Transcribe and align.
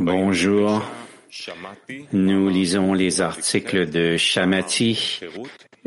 Bonjour. 0.00 0.82
Nous 2.12 2.48
lisons 2.48 2.94
les 2.94 3.20
articles 3.20 3.90
de 3.90 4.16
Shamati, 4.16 5.20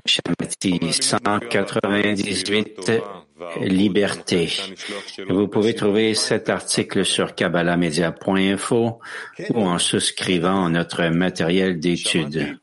Shamati 0.05 0.79
198, 0.91 2.91
Liberté. 3.61 4.49
Vous 5.29 5.47
pouvez 5.47 5.73
trouver 5.73 6.13
cet 6.13 6.49
article 6.49 7.05
sur 7.05 7.33
KabbalahMedia.info 7.33 8.99
ou 9.49 9.61
en 9.61 9.79
souscrivant 9.79 10.65
à 10.65 10.69
notre 10.69 11.05
matériel 11.05 11.79
d'étude. 11.79 12.57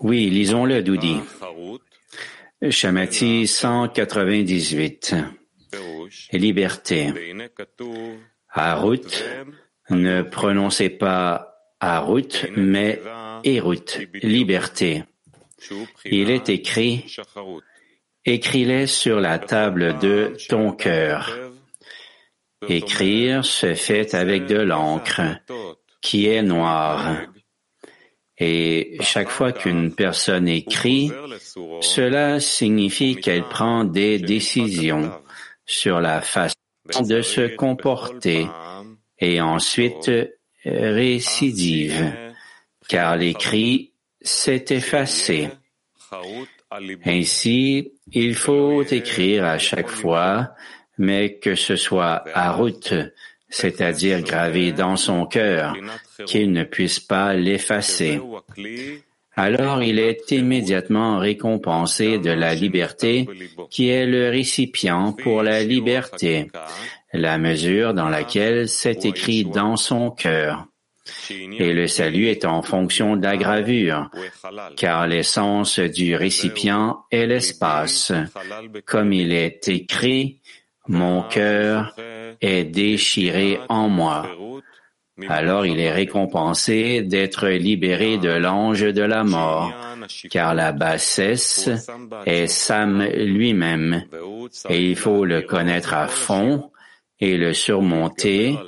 Oui, 0.00 0.30
lisons-le, 0.30 0.82
Doudi. 0.82 1.16
Shamati 2.70 3.48
198. 3.48 5.16
Liberté. 6.32 7.12
Harut, 8.54 9.24
ne 9.90 10.22
prononcez 10.22 10.90
pas 10.90 11.56
Harut, 11.80 12.46
mais 12.56 13.00
Erut, 13.44 14.08
liberté. 14.22 15.02
Il 16.04 16.30
est 16.30 16.48
écrit, 16.50 17.04
écris-les 18.24 18.86
sur 18.86 19.18
la 19.18 19.40
table 19.40 19.98
de 19.98 20.36
ton 20.48 20.72
cœur. 20.72 21.36
Écrire 22.68 23.44
se 23.44 23.74
fait 23.74 24.14
avec 24.14 24.46
de 24.46 24.60
l'encre, 24.60 25.20
qui 26.00 26.26
est 26.28 26.42
noire. 26.42 27.22
Et 28.44 28.96
chaque 29.02 29.28
fois 29.28 29.52
qu'une 29.52 29.94
personne 29.94 30.48
écrit, 30.48 31.12
cela 31.80 32.40
signifie 32.40 33.14
qu'elle 33.14 33.44
prend 33.44 33.84
des 33.84 34.18
décisions 34.18 35.12
sur 35.64 36.00
la 36.00 36.20
façon 36.20 36.56
de 37.02 37.22
se 37.22 37.54
comporter 37.54 38.48
et 39.20 39.40
ensuite 39.40 40.10
récidive, 40.64 42.12
car 42.88 43.16
l'écrit 43.16 43.92
s'est 44.20 44.64
effacé. 44.70 45.48
Ainsi, 47.04 47.92
il 48.10 48.34
faut 48.34 48.82
écrire 48.82 49.44
à 49.44 49.58
chaque 49.58 49.88
fois, 49.88 50.50
mais 50.98 51.38
que 51.38 51.54
ce 51.54 51.76
soit 51.76 52.24
à 52.34 52.50
route, 52.50 52.92
c'est-à-dire 53.52 54.22
gravé 54.22 54.72
dans 54.72 54.96
son 54.96 55.26
cœur, 55.26 55.76
qu'il 56.26 56.52
ne 56.52 56.64
puisse 56.64 56.98
pas 56.98 57.34
l'effacer. 57.34 58.20
Alors 59.36 59.82
il 59.82 59.98
est 59.98 60.30
immédiatement 60.30 61.18
récompensé 61.18 62.18
de 62.18 62.30
la 62.30 62.54
liberté 62.54 63.28
qui 63.70 63.88
est 63.88 64.06
le 64.06 64.30
récipient 64.30 65.12
pour 65.12 65.42
la 65.42 65.62
liberté, 65.62 66.50
la 67.12 67.38
mesure 67.38 67.94
dans 67.94 68.08
laquelle 68.08 68.68
c'est 68.68 69.04
écrit 69.04 69.44
dans 69.44 69.76
son 69.76 70.10
cœur. 70.10 70.66
Et 71.30 71.72
le 71.72 71.88
salut 71.88 72.28
est 72.28 72.44
en 72.44 72.62
fonction 72.62 73.16
de 73.16 73.22
la 73.22 73.36
gravure, 73.36 74.10
car 74.76 75.06
l'essence 75.06 75.78
du 75.78 76.14
récipient 76.14 77.04
est 77.10 77.26
l'espace. 77.26 78.12
Comme 78.86 79.12
il 79.12 79.32
est 79.32 79.68
écrit, 79.68 80.40
mon 80.88 81.22
cœur 81.22 81.94
est 82.42 82.64
déchiré 82.64 83.58
en 83.68 83.88
moi. 83.88 84.28
Alors 85.28 85.66
il 85.66 85.78
est 85.78 85.92
récompensé 85.92 87.02
d'être 87.02 87.48
libéré 87.48 88.18
de 88.18 88.30
l'ange 88.30 88.82
de 88.82 89.02
la 89.02 89.24
mort, 89.24 89.72
car 90.30 90.54
la 90.54 90.72
bassesse 90.72 91.70
est 92.26 92.46
Sam 92.46 93.04
lui-même, 93.04 94.04
et 94.68 94.82
il 94.82 94.96
faut 94.96 95.24
le 95.24 95.42
connaître 95.42 95.94
à 95.94 96.08
fond 96.08 96.70
et 97.20 97.36
le 97.36 97.52
surmonter 97.52 98.58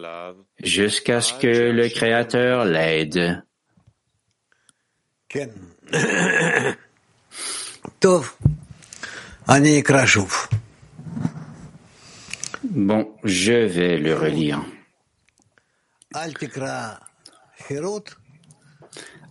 jusqu'à 0.63 1.21
ce 1.21 1.35
que 1.35 1.71
le 1.73 1.89
Créateur 1.89 2.65
l'aide. 2.65 3.43
Bon, 12.75 13.15
je 13.23 13.53
vais 13.53 13.99
le 13.99 14.17
relire. 14.17 14.65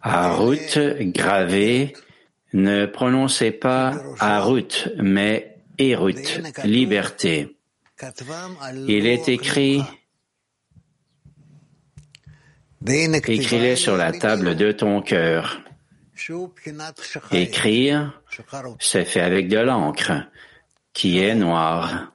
Harut, 0.02 0.80
gravé, 1.02 1.94
ne 2.54 2.86
prononcez 2.86 3.52
pas 3.52 4.02
Harut, 4.20 4.90
mais 4.98 5.58
Erut, 5.78 6.42
liberté. 6.64 7.58
Il 8.88 9.08
est 9.08 9.28
écrit 9.28 9.84
Écris-les 12.86 13.76
sur 13.76 13.98
la 13.98 14.14
table 14.14 14.56
de 14.56 14.72
ton 14.72 15.02
cœur. 15.02 15.62
Écrire 17.32 18.22
c'est 18.80 19.06
fait 19.06 19.22
avec 19.22 19.50
de 19.50 19.58
l'encre, 19.58 20.14
qui 20.94 21.20
est 21.20 21.36
noire. 21.36 22.13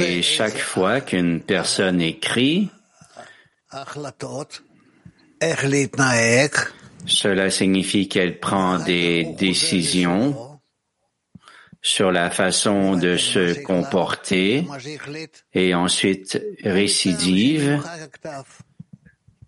Et 0.00 0.22
chaque 0.22 0.58
fois 0.58 1.00
qu'une 1.00 1.40
personne 1.40 2.02
écrit, 2.02 2.70
cela 7.06 7.50
signifie 7.50 8.08
qu'elle 8.08 8.38
prend 8.38 8.78
des 8.78 9.34
décisions 9.38 10.60
sur 11.80 12.12
la 12.12 12.30
façon 12.30 12.96
de 12.96 13.16
se 13.16 13.62
comporter 13.62 14.66
et 15.54 15.74
ensuite 15.74 16.38
récidive, 16.62 17.82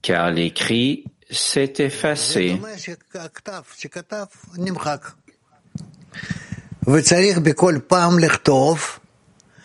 car 0.01 0.31
l'écrit 0.31 1.05
s'est 1.33 1.73
effacé. 1.79 2.61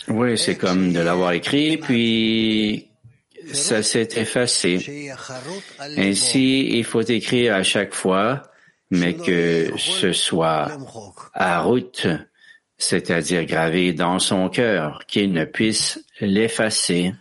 Oui, 0.08 0.38
c'est 0.38 0.56
comme 0.56 0.94
de 0.94 1.00
l'avoir 1.00 1.34
écrit, 1.34 1.78
puis 1.78 2.90
ça 3.54 3.84
s'est 3.84 4.10
effacé. 4.16 5.12
Ainsi, 5.80 6.68
il 6.78 6.84
faut 6.84 7.02
écrire 7.02 7.56
à 7.56 7.64
chaque 7.64 7.94
fois, 7.94 8.44
mais 8.90 9.16
que 9.16 9.74
ce 9.78 10.14
soit 10.14 10.72
à 11.34 11.62
route, 11.62 12.08
c'est-à-dire 12.78 13.46
gravé 13.46 13.94
dans 13.94 14.20
son 14.20 14.50
cœur, 14.50 15.02
qu'il 15.08 15.34
ne 15.34 15.46
puisse 15.46 16.00
l'effacer. 16.22 17.14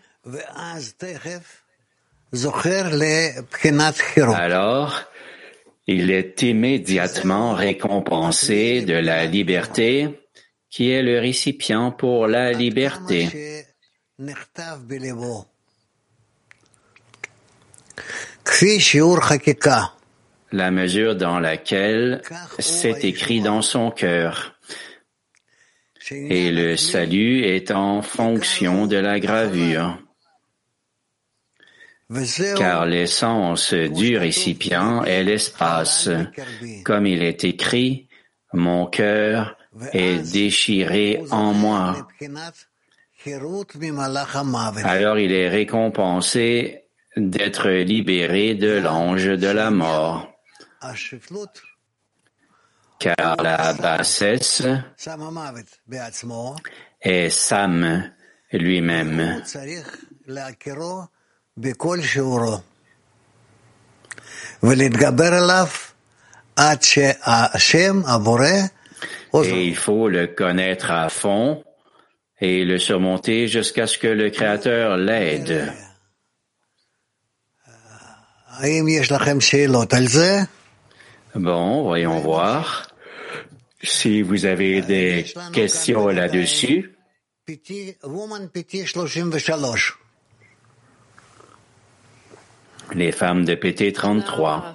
Alors, 4.34 5.02
il 5.86 6.10
est 6.10 6.42
immédiatement 6.42 7.54
récompensé 7.54 8.82
de 8.82 8.94
la 8.94 9.26
liberté 9.26 10.08
qui 10.70 10.90
est 10.90 11.02
le 11.02 11.20
récipient 11.20 11.90
pour 11.92 12.26
la 12.26 12.52
liberté. 12.52 13.64
La 20.52 20.70
mesure 20.70 21.16
dans 21.16 21.40
laquelle 21.40 22.22
c'est 22.58 23.04
écrit 23.04 23.40
dans 23.40 23.62
son 23.62 23.90
cœur. 23.90 24.56
Et 26.10 26.52
le 26.52 26.76
salut 26.76 27.42
est 27.42 27.70
en 27.70 28.02
fonction 28.02 28.86
de 28.86 28.96
la 28.96 29.18
gravure 29.18 29.98
car 32.56 32.86
l'essence 32.86 33.74
du 33.74 34.16
récipient 34.16 35.02
est 35.04 35.24
l'espace. 35.24 36.08
Comme 36.84 37.06
il 37.06 37.22
est 37.22 37.44
écrit, 37.44 38.08
mon 38.52 38.86
cœur 38.86 39.56
est 39.92 40.18
déchiré 40.32 41.22
en 41.30 41.52
moi. 41.52 42.06
Alors 44.84 45.18
il 45.18 45.32
est 45.32 45.48
récompensé 45.48 46.84
d'être 47.16 47.70
libéré 47.70 48.54
de 48.54 48.78
l'ange 48.78 49.26
de 49.26 49.48
la 49.48 49.70
mort. 49.70 50.32
Car 52.98 53.36
la 53.42 53.72
bassesse 53.74 54.62
est 57.02 57.30
Sam 57.30 58.10
lui-même. 58.52 59.42
Et 69.44 69.66
il 69.68 69.76
faut 69.76 70.08
le 70.08 70.26
connaître 70.26 70.90
à 70.90 71.08
fond 71.08 71.64
et 72.40 72.64
le 72.64 72.78
surmonter 72.78 73.48
jusqu'à 73.48 73.86
ce 73.86 73.98
que 73.98 74.06
le 74.06 74.30
Créateur 74.30 74.96
l'aide. 74.96 75.72
Bon, 81.34 81.82
voyons 81.82 82.20
voir. 82.20 82.88
Si 83.82 84.22
vous 84.22 84.44
avez 84.46 84.80
des 84.82 85.24
questions 85.52 86.08
là-dessus. 86.08 86.92
Les 92.94 93.12
femmes 93.12 93.44
de 93.44 93.54
PT 93.54 93.92
33. 93.92 94.74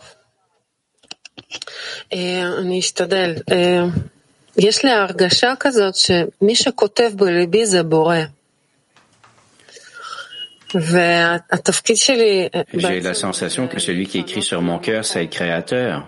J'ai 12.73 13.01
la 13.01 13.13
sensation 13.13 13.67
que 13.67 13.79
celui 13.79 14.07
qui 14.07 14.19
écrit 14.19 14.41
sur 14.41 14.61
mon 14.61 14.79
cœur, 14.79 15.03
c'est 15.05 15.23
le 15.23 15.27
Créateur. 15.27 16.07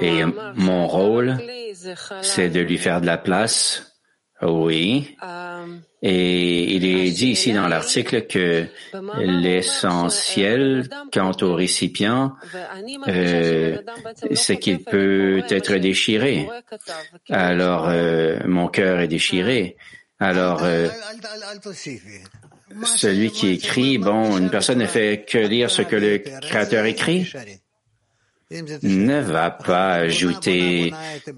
Et 0.00 0.24
mon 0.54 0.86
rôle, 0.86 1.36
c'est 2.22 2.48
de 2.48 2.60
lui 2.60 2.78
faire 2.78 3.00
de 3.00 3.06
la 3.06 3.18
place. 3.18 3.89
Oui. 4.42 5.16
Et 6.02 6.76
il 6.76 6.86
est 6.86 7.10
dit 7.10 7.28
ici 7.28 7.52
dans 7.52 7.68
l'article 7.68 8.26
que 8.26 8.64
l'essentiel 9.18 10.88
quant 11.12 11.36
au 11.42 11.54
récipient, 11.54 12.34
euh, 13.08 13.76
c'est 14.32 14.58
qu'il 14.58 14.82
peut 14.82 15.42
être 15.50 15.74
déchiré. 15.74 16.48
Alors, 17.28 17.88
euh, 17.88 18.38
mon 18.46 18.68
cœur 18.68 19.00
est 19.00 19.08
déchiré. 19.08 19.76
Alors, 20.18 20.64
euh, 20.64 20.88
celui 22.96 23.30
qui 23.30 23.48
écrit, 23.50 23.98
bon, 23.98 24.38
une 24.38 24.48
personne 24.48 24.78
ne 24.78 24.86
fait 24.86 25.26
que 25.28 25.38
lire 25.38 25.70
ce 25.70 25.82
que 25.82 25.96
le 25.96 26.18
Créateur 26.40 26.86
écrit. 26.86 27.30
Ne 28.50 29.20
va 29.20 29.50
pas 29.50 29.92
ajouter 29.92 30.92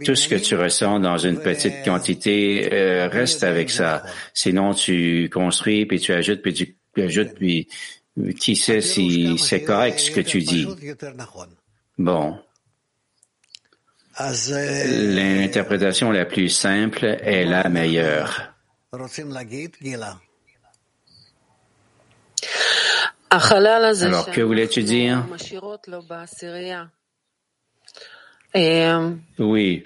tout 0.05 0.15
ce 0.15 0.29
que 0.29 0.37
tu 0.37 0.57
ressens 0.57 1.01
dans 1.01 1.19
une 1.19 1.41
petite 1.41 1.85
quantité. 1.85 2.73
Euh, 2.73 3.09
reste 3.09 3.45
avec 3.45 3.69
ça. 3.71 4.03
Sinon, 4.33 4.73
tu 4.73 5.29
construis, 5.31 5.85
puis 5.85 6.01
tu 6.01 6.13
ajoutes, 6.13 6.41
puis 6.41 6.55
tu 6.55 6.75
ajoutes, 6.97 7.35
puis 7.35 7.69
qui 8.39 8.57
sait 8.57 8.81
si 8.81 9.39
c'est 9.39 9.63
correct 9.63 9.99
ce 9.99 10.11
que 10.11 10.21
tu 10.21 10.41
dis. 10.41 10.67
Bon. 11.99 12.39
L'interprétation 14.19 16.11
la 16.11 16.25
plus 16.25 16.49
simple 16.49 17.05
est 17.23 17.45
la 17.45 17.69
meilleure. 17.69 18.55
Alors, 24.03 24.31
que 24.31 24.41
voulais-tu 24.43 24.83
dire? 24.83 25.25
Oui. 29.39 29.85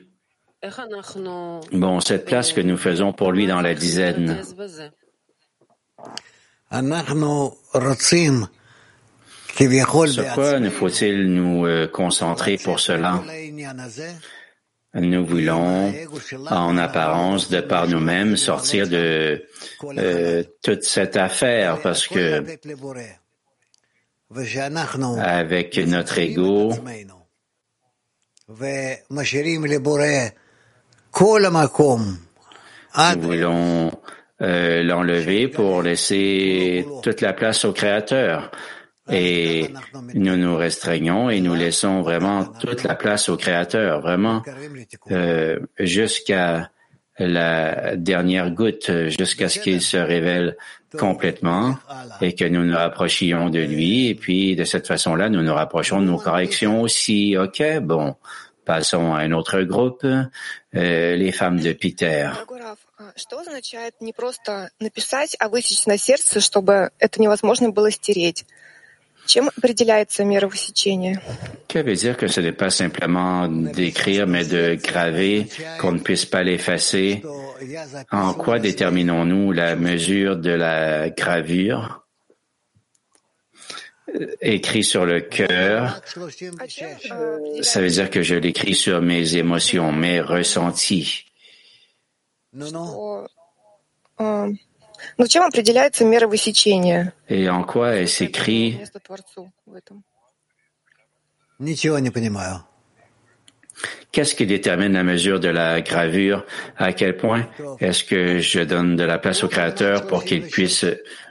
Bon, 1.72 2.00
cette 2.00 2.24
place 2.24 2.52
que 2.52 2.60
nous 2.60 2.76
faisons 2.76 3.12
pour 3.12 3.32
lui 3.32 3.46
dans 3.46 3.60
la 3.60 3.74
dizaine. 3.74 4.42
Sur 10.08 10.34
quoi 10.34 10.60
ne 10.60 10.70
faut-il 10.70 11.32
nous 11.32 11.66
euh, 11.66 11.86
concentrer 11.86 12.58
pour 12.58 12.80
cela? 12.80 13.22
Nous 14.94 15.26
voulons, 15.26 15.92
en 16.50 16.78
apparence, 16.78 17.50
de 17.50 17.60
par 17.60 17.86
nous-mêmes, 17.86 18.36
sortir 18.36 18.88
de 18.88 19.44
euh, 19.84 20.42
toute 20.62 20.84
cette 20.84 21.16
affaire 21.16 21.80
parce 21.82 22.08
que 22.08 22.42
avec 25.18 25.78
notre 25.78 26.18
ego, 26.18 26.72
nous 33.16 33.22
voulons 33.22 33.90
euh, 34.40 34.84
l'enlever 34.84 35.48
pour 35.48 35.82
laisser 35.82 36.86
toute 37.02 37.22
la 37.22 37.32
place 37.32 37.64
au 37.64 37.72
Créateur. 37.72 38.52
Et 39.10 39.74
nous 40.14 40.36
nous 40.36 40.56
restreignons 40.56 41.28
et 41.28 41.40
nous 41.40 41.54
laissons 41.54 42.02
vraiment 42.02 42.44
toute 42.44 42.84
la 42.84 42.94
place 42.94 43.28
au 43.28 43.36
Créateur, 43.36 44.00
vraiment 44.00 44.44
euh, 45.10 45.58
jusqu'à 45.80 46.70
la 47.18 47.96
dernière 47.96 48.52
goutte, 48.52 49.08
jusqu'à 49.08 49.48
ce 49.48 49.58
qu'il 49.58 49.82
se 49.82 49.96
révèle 49.96 50.56
complètement 50.97 51.77
et 52.21 52.35
que 52.35 52.45
nous 52.45 52.63
nous 52.63 52.75
rapprochions 52.75 53.49
de 53.49 53.59
lui. 53.59 54.07
Et 54.07 54.15
puis, 54.15 54.55
de 54.55 54.63
cette 54.63 54.87
façon-là, 54.87 55.29
nous 55.29 55.41
nous 55.41 55.53
rapprochons 55.53 56.01
de 56.01 56.05
nos 56.05 56.17
corrections 56.17 56.81
aussi. 56.81 57.37
OK, 57.37 57.61
bon, 57.81 58.15
passons 58.65 59.13
à 59.13 59.19
un 59.19 59.31
autre 59.31 59.61
groupe, 59.61 60.03
euh, 60.03 61.15
les 61.15 61.31
femmes 61.31 61.59
de 61.59 61.73
Peter. 61.73 62.29
Что 63.15 63.39
означает 63.39 63.99
не 63.99 64.13
просто 64.13 64.69
написать, 64.79 65.35
а 65.39 65.49
высечь 65.49 65.85
на 65.87 65.97
сердце, 65.97 66.39
чтобы 66.39 66.91
это 66.99 67.19
невозможно 67.19 67.71
было 67.71 67.89
стереть? 67.89 68.45
Que 71.68 71.78
veut 71.80 71.94
dire 71.94 72.16
que 72.16 72.28
ce 72.28 72.40
n'est 72.40 72.52
pas 72.52 72.70
simplement 72.70 73.48
d'écrire, 73.48 74.26
mais 74.26 74.44
de 74.44 74.74
graver, 74.74 75.46
qu'on 75.80 75.92
ne 75.92 75.98
puisse 75.98 76.24
pas 76.24 76.42
l'effacer? 76.42 77.22
En 78.12 78.34
quoi 78.34 78.58
déterminons-nous 78.58 79.52
la 79.52 79.76
mesure 79.76 80.36
de 80.36 80.50
la 80.50 81.10
gravure? 81.10 82.02
Écrit 84.40 84.84
sur 84.84 85.04
le 85.04 85.20
cœur, 85.20 86.00
ça 87.62 87.80
veut 87.80 87.90
dire 87.90 88.08
que 88.08 88.22
je 88.22 88.34
l'écris 88.36 88.74
sur 88.74 89.02
mes 89.02 89.36
émotions, 89.36 89.92
mes 89.92 90.20
ressentis. 90.20 91.24
Et 97.29 97.49
en 97.49 97.63
quoi 97.63 97.95
est-ce 97.95 98.23
écrit 98.23 98.79
Qu'est-ce 104.11 104.35
qui 104.35 104.45
détermine 104.45 104.93
la 104.93 105.03
mesure 105.03 105.39
de 105.39 105.47
la 105.47 105.81
gravure? 105.81 106.45
À 106.77 106.93
quel 106.93 107.17
point 107.17 107.47
est-ce 107.79 108.03
que 108.03 108.39
je 108.39 108.61
donne 108.61 108.95
de 108.95 109.03
la 109.03 109.17
place 109.17 109.43
au 109.43 109.47
Créateur 109.47 110.07
pour 110.07 110.23
qu'il 110.23 110.43
puisse... 110.47 110.85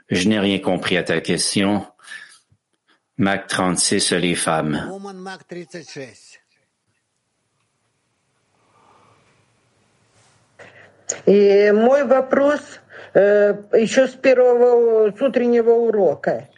Je 0.08 0.28
n'ai 0.28 0.40
rien 0.40 0.58
compris 0.58 0.96
à 0.96 1.04
ta 1.04 1.20
question. 1.20 1.86
Mac 3.16 3.46
36, 3.46 4.12
les 4.12 4.34
femmes. 4.34 4.90
Et 11.26 11.72
мой 11.72 12.02
вопрос 12.04 12.80
еще 13.14 14.06
с 14.06 14.14
первого 14.14 15.10
с 15.16 15.20
утреннего 15.20 15.70
урока. 15.70 16.48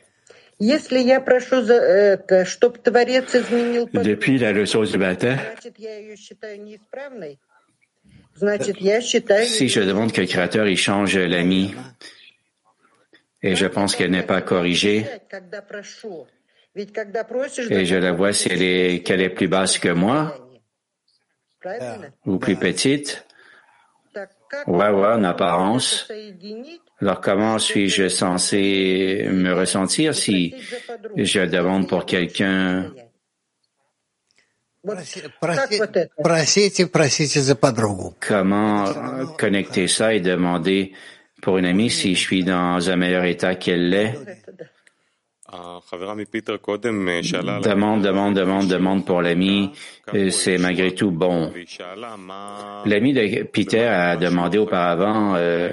Если 0.59 0.99
я 0.99 1.21
прошу 1.21 1.63
за 1.63 1.75
это, 1.75 2.45
чтобы 2.45 2.79
Творец 2.79 3.35
изменил 3.35 3.89
Depuis 3.93 4.39
la 4.39 4.53
leçon 4.53 4.85
du 4.85 4.97
matin, 4.97 5.37
значит, 5.37 5.75
я 5.79 5.97
ее 5.99 6.17
считаю 6.17 6.63
неисправной? 6.63 7.41
Значит, 8.35 8.79
я 8.79 9.01
считаю... 9.01 9.47
Si 9.47 9.69
je 9.69 9.83
demande 9.83 10.13
que 10.13 10.21
le 10.21 10.27
Créateur 10.29 10.69
il 10.69 10.77
change 10.77 11.17
l'ami, 11.17 11.75
et 13.43 13.57
je 13.57 13.67
pense 13.67 13.97
qu'elle 13.97 14.13
n'est 14.13 14.23
pas 14.23 14.41
corrigée, 14.41 15.05
et 16.75 17.85
je 17.85 17.97
la 17.97 18.13
vois 18.13 18.33
si 18.33 18.49
elle 18.49 18.63
est, 18.63 19.03
qu'elle 19.03 19.21
est 19.21 19.31
plus 19.31 19.49
basse 19.49 19.79
que 19.79 19.89
moi, 19.89 20.49
ou 22.25 22.39
plus 22.39 22.57
petite, 22.57 23.26
Ouais, 24.68 24.86
en 24.88 25.24
apparence. 25.24 26.10
Alors 27.02 27.22
comment 27.22 27.60
suis-je 27.60 28.08
censé 28.08 29.28
me 29.32 29.54
ressentir 29.54 30.16
si 30.16 30.56
je 31.16 31.42
demande 31.42 31.88
pour 31.88 32.06
quelqu'un? 32.06 32.92
Comment 38.20 38.86
connecter 39.38 39.88
ça 39.88 40.14
et 40.14 40.22
demander 40.22 40.94
pour 41.42 41.58
une 41.58 41.66
amie 41.66 41.90
si 41.90 42.16
je 42.16 42.20
suis 42.20 42.44
dans 42.44 42.90
un 42.90 42.96
meilleur 42.96 43.26
état 43.26 43.56
qu'elle 43.56 43.90
l'est? 43.90 44.18
Demande, 47.62 48.02
demande, 48.02 48.36
demande, 48.36 48.68
demande 48.68 49.06
pour 49.06 49.22
l'ami, 49.22 49.72
c'est 50.30 50.58
malgré 50.58 50.94
tout 50.94 51.12
bon. 51.12 51.54
L'ami 52.86 53.14
de 53.14 53.44
Peter 53.44 53.86
a 53.86 54.18
demandé 54.18 54.58
auparavant 54.58 55.36
euh, 55.36 55.70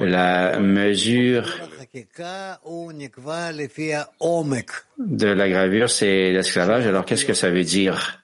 la 0.00 0.58
mesure 0.58 1.44
de 4.98 5.28
la 5.28 5.48
gravure, 5.48 5.88
c'est 5.88 6.32
l'esclavage. 6.32 6.86
Alors 6.86 7.04
qu'est-ce 7.04 7.24
que 7.24 7.34
ça 7.34 7.50
veut 7.50 7.64
dire? 7.64 8.22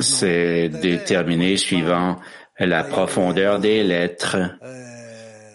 C'est 0.00 0.68
déterminé 0.68 1.56
suivant 1.56 2.18
la 2.58 2.84
profondeur 2.84 3.60
des 3.60 3.84
lettres 3.84 4.36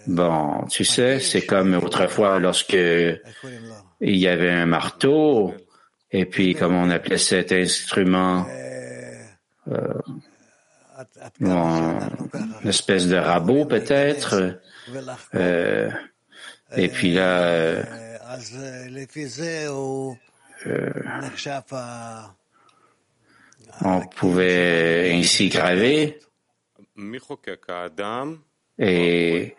Bon, 0.06 0.66
tu 0.68 0.84
sais, 0.84 1.20
c'est 1.20 1.46
comme 1.46 1.74
autrefois 1.74 2.38
lorsque 2.38 2.72
il 2.74 4.16
y 4.16 4.26
avait 4.26 4.50
un 4.50 4.66
marteau, 4.66 5.54
et 6.10 6.24
puis 6.26 6.54
comme 6.54 6.74
on 6.74 6.90
appelait 6.90 7.18
cet 7.18 7.52
instrument, 7.52 8.46
euh, 9.68 9.94
une 11.40 12.68
espèce 12.68 13.06
de 13.06 13.16
rabot 13.16 13.64
peut-être, 13.64 14.58
euh, 15.34 15.90
et 16.76 16.88
puis 16.88 17.12
là, 17.12 17.42
euh, 17.42 17.84
on 23.84 24.00
pouvait 24.06 25.12
ainsi 25.14 25.48
graver. 25.48 26.18
Et 28.78 29.54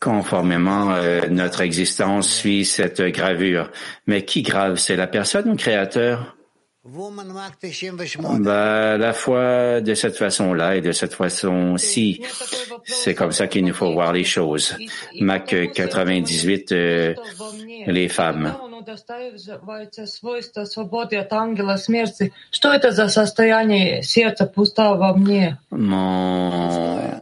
conformément 0.00 0.92
euh, 0.94 1.28
notre 1.28 1.60
existence 1.60 2.28
suit 2.28 2.64
cette 2.64 3.02
gravure. 3.02 3.70
Mais 4.06 4.24
qui 4.24 4.42
grave? 4.42 4.76
C'est 4.76 4.96
la 4.96 5.06
personne 5.06 5.48
ou 5.48 5.52
le 5.52 5.58
créateur? 5.58 6.36
Bah, 8.40 8.96
la 8.96 9.12
foi 9.12 9.82
de 9.82 9.94
cette 9.94 10.16
façon-là 10.16 10.76
et 10.76 10.80
de 10.80 10.92
cette 10.92 11.12
façon-ci, 11.12 12.22
c'est 12.84 13.14
comme 13.14 13.32
ça 13.32 13.48
qu'il 13.48 13.66
nous 13.66 13.74
faut 13.74 13.92
voir 13.92 14.14
les 14.14 14.24
choses. 14.24 14.76
Mac 15.20 15.54
98, 15.74 16.72
euh, 16.72 17.14
les 17.86 18.08
femmes. 18.08 18.56
Mon 25.70 27.20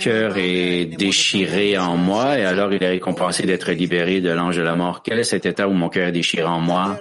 cœur 0.00 0.36
est 0.38 0.86
déchiré 0.86 1.78
en 1.78 1.96
moi 1.96 2.36
et 2.36 2.44
alors 2.44 2.72
il 2.72 2.82
est 2.82 2.88
récompensé 2.88 3.46
d'être 3.46 3.70
libéré 3.70 4.20
de 4.20 4.30
l'ange 4.30 4.56
de 4.56 4.62
la 4.62 4.74
mort. 4.74 5.04
Quel 5.04 5.20
est 5.20 5.24
cet 5.24 5.46
état 5.46 5.68
où 5.68 5.72
mon 5.72 5.88
cœur 5.88 6.08
est 6.08 6.12
déchiré 6.12 6.42
en 6.44 6.60
moi? 6.60 6.98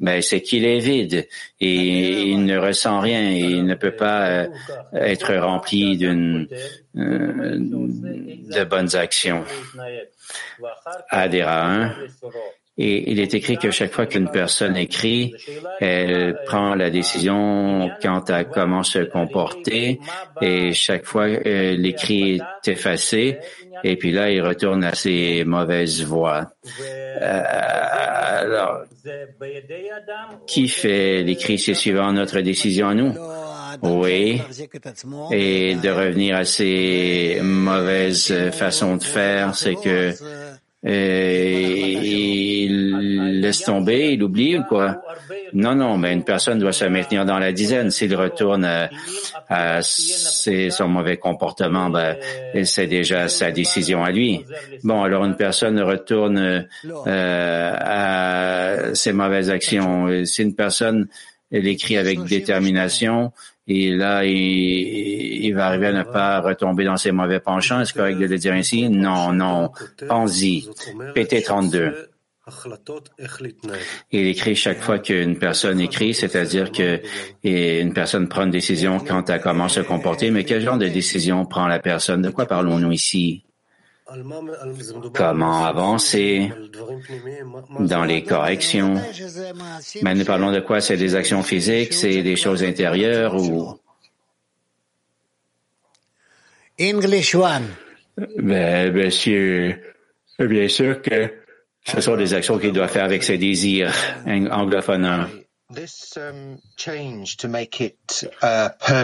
Ben, 0.00 0.22
c'est 0.22 0.40
qu'il 0.60 0.68
est 0.68 0.78
vide 0.78 1.28
et 1.60 2.22
il 2.30 2.44
ne 2.44 2.58
ressent 2.58 3.00
rien 3.00 3.30
et 3.30 3.38
il 3.38 3.64
ne 3.64 3.74
peut 3.74 3.96
pas 3.96 4.28
euh, 4.28 4.46
être 4.92 5.34
rempli 5.36 5.96
d'une 5.96 6.46
euh, 6.96 7.56
de 7.58 8.64
bonnes 8.64 8.94
actions. 8.94 9.44
Adhérent 11.08 11.50
1, 11.50 11.94
et 12.78 13.10
il 13.10 13.20
est 13.20 13.34
écrit 13.34 13.58
que 13.58 13.70
chaque 13.70 13.92
fois 13.92 14.06
qu'une 14.06 14.30
personne 14.30 14.76
écrit, 14.76 15.34
elle 15.80 16.38
prend 16.46 16.74
la 16.74 16.88
décision 16.88 17.90
quant 18.00 18.20
à 18.20 18.44
comment 18.44 18.82
se 18.82 19.00
comporter 19.00 20.00
et 20.40 20.72
chaque 20.72 21.04
fois 21.04 21.26
euh, 21.26 21.76
l'écrit 21.76 22.36
est 22.64 22.68
effacé 22.68 23.38
et 23.84 23.96
puis 23.96 24.12
là 24.12 24.30
il 24.30 24.40
retourne 24.40 24.84
à 24.84 24.94
ses 24.94 25.44
mauvaises 25.44 26.02
voies. 26.04 26.52
Euh, 27.20 27.42
alors, 28.40 28.84
qui 30.46 30.68
fait 30.68 31.22
l'écrit 31.22 31.58
C'est 31.58 31.74
suivant 31.74 32.12
notre 32.12 32.40
décision 32.40 32.88
à 32.88 32.94
nous? 32.94 33.14
Oui. 33.82 34.40
Et 35.30 35.74
de 35.76 35.90
revenir 35.90 36.36
à 36.36 36.44
ses 36.44 37.40
mauvaises 37.42 38.50
façons 38.52 38.96
de 38.96 39.04
faire, 39.04 39.54
c'est 39.54 39.74
que 39.74 40.14
il 40.82 42.70
laisse 43.40 43.62
tomber, 43.64 44.12
il 44.12 44.22
oublie 44.22 44.56
ou 44.56 44.64
quoi? 44.64 45.02
Non, 45.52 45.74
non, 45.74 45.98
mais 45.98 46.12
une 46.12 46.24
personne 46.24 46.58
doit 46.58 46.72
se 46.72 46.84
maintenir 46.84 47.24
dans 47.24 47.38
la 47.38 47.52
dizaine. 47.52 47.90
S'il 47.90 48.14
retourne 48.14 48.64
à, 49.48 49.82
son 49.82 50.88
mauvais 50.88 51.16
comportement, 51.16 51.90
ben, 51.90 52.16
c'est 52.64 52.86
déjà 52.86 53.28
sa 53.28 53.50
décision 53.50 54.04
à 54.04 54.10
lui. 54.10 54.44
Bon, 54.84 55.02
alors 55.02 55.24
une 55.24 55.36
personne 55.36 55.80
retourne 55.80 56.66
euh, 57.06 57.72
à 57.78 58.94
ses 58.94 59.12
mauvaises 59.12 59.50
actions. 59.50 60.24
Si 60.24 60.42
une 60.42 60.54
personne 60.54 61.08
elle 61.52 61.66
écrit 61.66 61.96
avec 61.96 62.22
détermination, 62.24 63.32
et 63.72 63.90
là, 63.92 64.24
il, 64.24 65.52
va 65.54 65.66
arriver 65.66 65.86
à 65.86 65.92
ne 65.92 66.02
pas 66.02 66.40
retomber 66.40 66.84
dans 66.84 66.96
ses 66.96 67.12
mauvais 67.12 67.38
penchants. 67.38 67.80
Est-ce 67.80 67.94
correct 67.94 68.18
de 68.18 68.26
le 68.26 68.36
dire 68.36 68.52
ainsi? 68.52 68.88
Non, 68.88 69.32
non. 69.32 69.70
Pense-y. 70.08 70.68
PT 71.14 71.44
32. 71.44 72.08
Il 74.10 74.26
écrit 74.26 74.56
chaque 74.56 74.80
fois 74.80 74.98
qu'une 74.98 75.38
personne 75.38 75.78
écrit, 75.78 76.14
c'est-à-dire 76.14 76.72
que 76.72 77.00
une 77.44 77.92
personne 77.92 78.28
prend 78.28 78.42
une 78.42 78.50
décision 78.50 78.98
quant 78.98 79.20
à 79.20 79.38
comment 79.38 79.68
se 79.68 79.80
comporter, 79.80 80.32
mais 80.32 80.42
quel 80.42 80.62
genre 80.62 80.78
de 80.78 80.88
décision 80.88 81.44
prend 81.44 81.68
la 81.68 81.78
personne? 81.78 82.22
De 82.22 82.30
quoi 82.30 82.46
parlons-nous 82.46 82.90
ici? 82.90 83.44
Comment 85.14 85.64
avancer 85.64 86.50
dans 87.80 88.04
les 88.04 88.22
corrections? 88.24 88.94
Mais 90.02 90.14
nous 90.14 90.24
parlons 90.24 90.52
de 90.52 90.60
quoi? 90.60 90.80
C'est 90.80 90.96
des 90.96 91.14
actions 91.14 91.42
physiques, 91.42 91.92
c'est 91.92 92.22
des 92.22 92.36
choses 92.36 92.62
intérieures 92.62 93.34
ou... 93.34 93.78
English 96.80 97.34
one. 97.34 97.68
Ben, 98.38 98.92
monsieur, 98.92 99.80
bien 100.38 100.68
sûr 100.68 101.02
que 101.02 101.32
ce 101.84 102.00
sont 102.00 102.16
des 102.16 102.34
actions 102.34 102.58
qu'il 102.58 102.72
doit 102.72 102.88
faire 102.88 103.04
avec 103.04 103.22
ses 103.22 103.38
désirs 103.38 103.92
anglophones. 104.26 105.28
Um, 105.72 106.58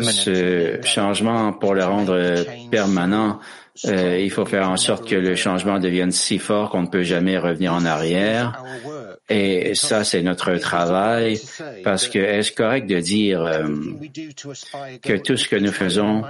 Ce 0.03 0.81
changement, 0.83 1.53
pour 1.53 1.75
le 1.75 1.85
rendre 1.85 2.45
permanent, 2.71 3.39
euh, 3.85 4.18
il 4.18 4.30
faut 4.30 4.47
faire 4.47 4.71
en 4.71 4.76
sorte 4.76 5.09
que 5.09 5.14
le 5.14 5.35
changement 5.35 5.78
devienne 5.78 6.12
si 6.12 6.38
fort 6.38 6.71
qu'on 6.71 6.83
ne 6.83 6.87
peut 6.87 7.02
jamais 7.02 7.38
revenir 7.38 7.73
en 7.75 7.85
arrière. 7.85 8.62
Et 9.28 9.75
ça, 9.75 10.04
c'est 10.04 10.23
notre 10.23 10.54
travail, 10.56 11.40
parce 11.83 12.06
que 12.09 12.18
est-ce 12.18 12.52
correct 12.52 12.87
de 12.88 13.00
dire 13.00 13.42
euh, 13.42 13.66
que 15.02 15.14
tout 15.14 15.37
ce 15.37 15.49
que 15.49 15.56
nous 15.56 15.73
faisons, 15.73 16.23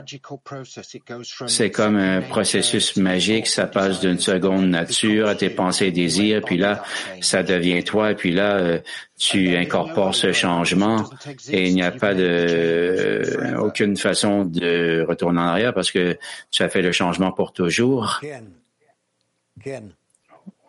c'est 1.46 1.70
comme 1.70 1.96
un 1.96 2.22
processus 2.22 2.96
magique, 2.96 3.48
ça 3.48 3.66
passe 3.66 4.00
d'une 4.00 4.18
seconde 4.18 4.68
nature 4.68 5.28
à 5.28 5.34
tes 5.34 5.50
pensées 5.50 5.88
et 5.88 5.90
désirs, 5.90 6.40
puis 6.44 6.56
là, 6.56 6.82
ça 7.20 7.42
devient 7.42 7.84
toi, 7.84 8.12
et 8.12 8.14
puis 8.14 8.32
là, 8.32 8.56
euh, 8.56 8.78
tu 9.18 9.56
incorpores 9.56 10.14
ce 10.14 10.32
changement, 10.32 11.04
et 11.50 11.68
il 11.68 11.74
n'y 11.74 11.82
a 11.82 11.90
pas 11.90 12.14
de 12.14 13.56
aucune 13.58 13.96
façon 13.96 14.44
de 14.44 15.04
retourner 15.06 15.40
en 15.40 15.46
arrière 15.46 15.74
parce 15.74 15.90
que 15.90 16.18
tu 16.50 16.62
as 16.62 16.68
fait 16.68 16.82
le 16.82 16.92
changement 16.92 17.32
pour 17.36 17.52
toujours. 17.52 18.20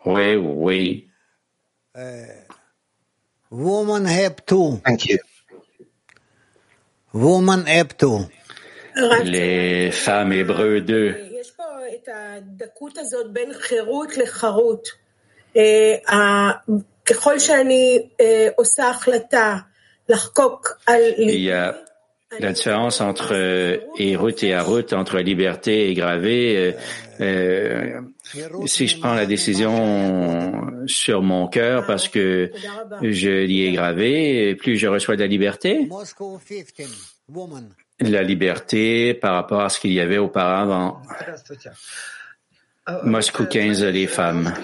Oui, 0.06 0.36
oui. 0.36 1.08
Woman. 3.50 4.06
Thank 4.84 5.06
you. 5.06 5.18
Woman. 7.14 7.64
Les 9.24 9.90
femmes 9.90 10.32
hébreux 10.32 10.80
deux. 10.80 11.16
Il 21.18 21.40
y 21.40 21.52
a 21.52 21.84
la 22.38 22.52
différence 22.52 23.00
entre 23.00 23.34
Hérut 23.98 24.42
et 24.42 24.54
Harut, 24.54 24.92
entre 24.92 25.18
liberté 25.18 25.88
et 25.88 25.94
gravé. 25.94 26.74
Euh, 27.20 28.00
si 28.66 28.86
je 28.86 28.98
prends 29.00 29.14
la 29.14 29.26
décision 29.26 30.84
sur 30.86 31.22
mon 31.22 31.48
cœur 31.48 31.86
parce 31.86 32.08
que 32.08 32.52
je 33.02 33.44
l'y 33.44 33.64
ai 33.64 33.72
gravé, 33.72 34.54
plus 34.56 34.76
je 34.76 34.86
reçois 34.86 35.16
de 35.16 35.22
la 35.22 35.26
liberté. 35.26 35.88
La 38.00 38.22
liberté 38.22 39.14
par 39.14 39.34
rapport 39.34 39.62
à 39.62 39.68
ce 39.68 39.80
qu'il 39.80 39.92
y 39.92 40.00
avait 40.00 40.18
auparavant. 40.18 41.02
Moscou 43.02 43.44
15, 43.44 43.84
les 43.84 44.06
femmes. 44.06 44.54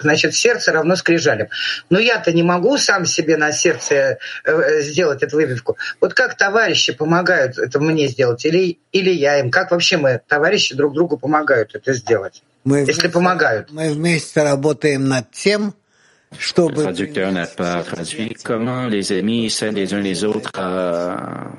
Значит, 0.00 0.34
сердце 0.34 0.72
равно 0.72 0.96
скрижалям. 0.96 1.48
Но 1.88 1.98
я-то 1.98 2.32
не 2.32 2.42
могу 2.42 2.76
сам 2.78 3.06
себе 3.06 3.36
на 3.36 3.52
сердце 3.52 4.18
сделать 4.80 5.22
эту 5.22 5.36
выбивку. 5.36 5.76
Вот 6.00 6.14
как 6.14 6.36
товарищи 6.36 6.92
помогают 6.92 7.58
это 7.58 7.80
мне 7.80 8.08
сделать, 8.08 8.44
или, 8.44 8.78
или 8.92 9.10
я 9.10 9.38
им? 9.38 9.50
Как 9.50 9.70
вообще 9.70 9.96
мы, 9.96 10.20
товарищи, 10.26 10.74
друг 10.74 10.94
другу 10.94 11.16
помогают 11.16 11.74
это 11.74 11.92
сделать? 11.92 12.42
Мы 12.64 12.78
если 12.78 12.92
вместе, 12.92 13.08
помогают. 13.10 13.70
Мы 13.70 13.92
вместе 13.92 14.42
работаем 14.42 15.08
над 15.08 15.30
тем, 15.30 15.74
чтобы... 16.38 16.82
Le 16.82 16.84
traducteur 16.84 17.30
n'a 17.30 17.46
pas 17.46 17.82
traduit 17.84 18.34
comment 18.42 18.88
les 18.88 19.12
amis 19.12 19.50
s'aident 19.50 19.76
les 19.76 19.92
uns 19.92 20.00
les 20.00 20.24
autres 20.24 20.50
à, 20.54 21.52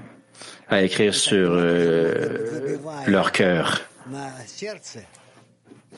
à 0.68 0.82
écrire 0.82 1.14
sur 1.14 1.52
euh, 1.54 2.78
leur 3.08 3.32
cœur. 3.32 3.82
На 4.08 4.32
сердце, 4.48 5.06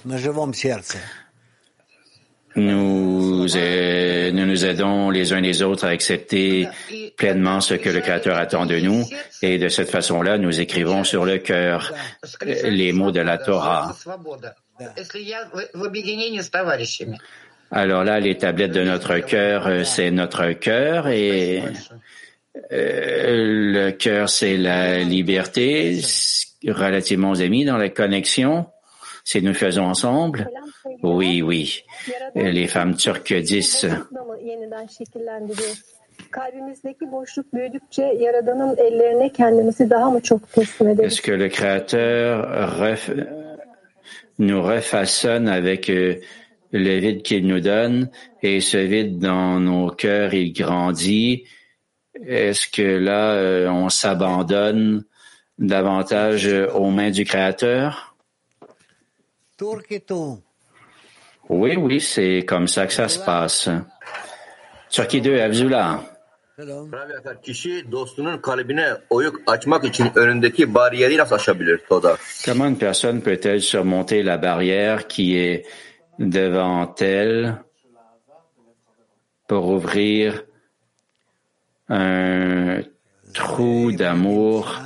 на 0.04 0.18
живом 0.18 0.54
сердце. 0.54 0.98
Nous, 2.58 3.56
euh, 3.56 4.32
nous, 4.32 4.46
nous 4.48 4.66
aidons 4.66 5.12
les 5.12 5.32
uns 5.32 5.42
les 5.42 5.62
autres 5.62 5.86
à 5.86 5.90
accepter 5.90 6.68
pleinement 7.16 7.62
ce 7.62 7.76
que 7.76 7.90
le 7.90 8.00
Créateur 8.00 8.36
attend 8.36 8.66
de 8.66 8.80
nous 8.80 9.06
et 9.44 9.60
de 9.60 9.68
cette 9.68 9.92
façon-là, 9.92 10.40
nous 10.40 10.60
écrivons 10.60 11.04
sur 11.04 11.24
le 11.24 11.38
cœur 11.38 11.94
euh, 12.44 12.70
les 12.72 12.94
mots 12.94 13.12
de 13.12 13.20
la 13.20 13.38
Torah. 13.38 13.96
Alors 17.70 18.04
là, 18.04 18.20
les 18.20 18.38
tablettes 18.38 18.72
de 18.72 18.84
notre 18.84 19.20
cœur, 19.20 19.68
euh, 19.68 19.84
c'est 19.84 20.10
notre 20.10 20.52
cœur 20.54 21.10
et 21.10 21.62
le 22.72 23.92
cœur, 23.92 24.30
c'est 24.30 24.58
la 24.58 25.04
liberté 25.04 26.02
relativement 26.68 27.30
aux 27.30 27.42
amis 27.44 27.66
dans 27.66 27.78
la 27.78 27.90
connexion. 27.90 28.66
C'est 29.30 29.42
nous 29.42 29.54
faisons 29.54 29.84
ensemble. 29.84 30.50
Oui, 31.04 31.42
oui. 31.42 31.84
Les 32.34 32.66
femmes 32.66 32.96
turques 32.96 33.34
disent. 33.34 33.86
Est-ce 41.04 41.22
que 41.22 41.32
le 41.34 41.50
Créateur 41.50 42.88
nous 44.40 44.64
refaçonne 44.64 45.50
avec 45.50 45.90
euh, 45.90 46.16
le 46.72 46.98
vide 46.98 47.22
qu'il 47.22 47.48
nous 47.48 47.60
donne? 47.60 48.10
Et 48.42 48.62
ce 48.62 48.78
vide 48.78 49.20
dans 49.20 49.60
nos 49.60 49.90
cœurs, 49.90 50.34
il 50.34 50.54
grandit? 50.54 51.44
Est-ce 52.26 52.70
que 52.70 52.82
là, 52.82 53.34
euh, 53.34 53.68
on 53.68 53.90
s'abandonne 53.90 55.04
davantage 55.60 56.48
aux 56.74 56.92
mains 56.92 57.12
du 57.12 57.26
Créateur? 57.26 58.07
Oui, 61.50 61.76
oui, 61.78 62.02
c'est 62.02 62.46
comme 62.46 62.68
ça 62.68 62.86
que 62.86 62.94
ça 62.94 63.08
se 63.08 63.20
passe. 63.20 63.70
Turquie 64.90 65.22
2, 65.22 65.40
Abdullah. 65.40 66.04
Shalom. 66.58 66.92
Rabbi 66.92 67.14
Akar, 67.14 67.42
kişi 67.42 67.92
dostunun 67.92 68.38
kalbine 68.38 68.94
oyuk 69.10 69.42
açmak 69.48 69.84
için 69.86 70.12
önündeki 70.16 70.74
bariyeri 70.76 71.18
nasıl 71.18 71.36
aşabilir 71.36 71.78
Toda? 71.90 72.18
Comment 72.46 72.70
une 72.70 72.80
personne 72.80 73.22
peut-elle 73.22 73.62
surmonter 73.62 74.26
la 74.26 74.42
barrière 74.42 75.08
qui 75.08 75.38
est 75.38 75.66
devant 76.20 76.96
elle 77.00 77.54
pour 79.48 79.70
ouvrir 79.70 80.46
un 81.90 82.84
trou 83.34 83.92
d'amour 83.92 84.82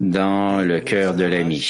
dans 0.00 0.60
le 0.68 0.80
cœur 0.80 1.14
de 1.14 1.24
l'ami? 1.24 1.62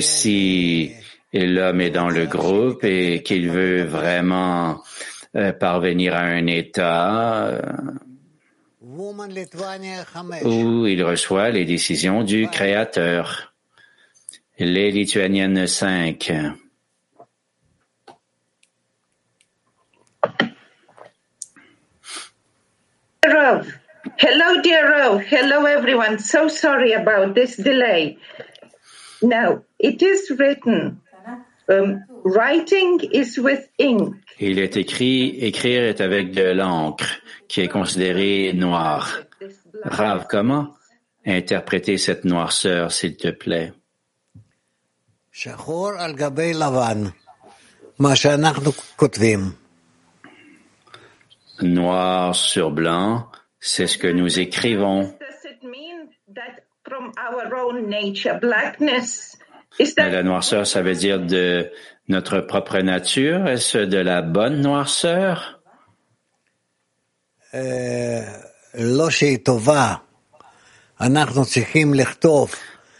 Si 0.00 0.92
l'homme 1.32 1.80
est 1.80 1.90
dans 1.90 2.10
le 2.10 2.26
groupe 2.26 2.84
et 2.84 3.22
qu'il 3.22 3.50
veut 3.50 3.82
vraiment 3.82 4.82
euh, 5.36 5.52
parvenir 5.52 6.14
à 6.14 6.20
un 6.20 6.46
état 6.46 7.46
euh, 7.46 7.60
Woman 8.80 9.32
Lithuania 9.32 10.04
5. 10.04 10.44
où 10.44 10.86
il 10.86 11.02
reçoit 11.02 11.50
les 11.50 11.64
décisions 11.64 12.22
du 12.22 12.46
Créateur. 12.48 13.52
Les 14.58 14.92
Lituaniennes 14.92 15.66
5. 15.66 16.32
Rav. 23.24 23.66
Hello, 24.16 24.60
dear 24.62 24.88
Rav. 24.88 25.22
Hello, 25.22 25.64
everyone. 25.64 26.18
So 26.20 26.46
sorry 26.46 26.92
about 26.92 27.34
this 27.34 27.56
delay. 27.56 28.18
Now, 29.24 29.64
it 29.78 30.02
is 30.02 30.30
written. 30.38 31.00
Um, 31.66 32.04
writing 32.24 33.00
is 33.10 33.38
with 33.38 33.70
ink. 33.78 34.14
Il 34.38 34.58
est 34.58 34.76
écrit, 34.76 35.38
écrire 35.40 35.82
est 35.82 36.02
avec 36.02 36.32
de 36.32 36.52
l'encre, 36.52 37.06
qui 37.48 37.62
est 37.62 37.68
considérée 37.68 38.52
noire. 38.52 39.22
Rav, 39.82 40.26
comment? 40.28 40.74
Interpréter 41.24 41.96
cette 41.96 42.26
noirceur, 42.26 42.92
s'il 42.92 43.16
te 43.16 43.28
plaît? 43.28 43.72
Noir 51.62 52.34
sur 52.34 52.70
blanc, 52.70 53.28
c'est 53.58 53.86
ce 53.86 53.96
que 53.96 54.08
nous 54.08 54.38
écrivons. 54.38 55.16
Mais 59.78 60.10
la 60.10 60.22
noirceur, 60.22 60.66
ça 60.66 60.82
veut 60.82 60.94
dire 60.94 61.20
de 61.20 61.70
notre 62.08 62.40
propre 62.40 62.78
nature. 62.78 63.48
Est-ce 63.48 63.78
de 63.78 63.98
la 63.98 64.22
bonne 64.22 64.60
noirceur? 64.60 65.60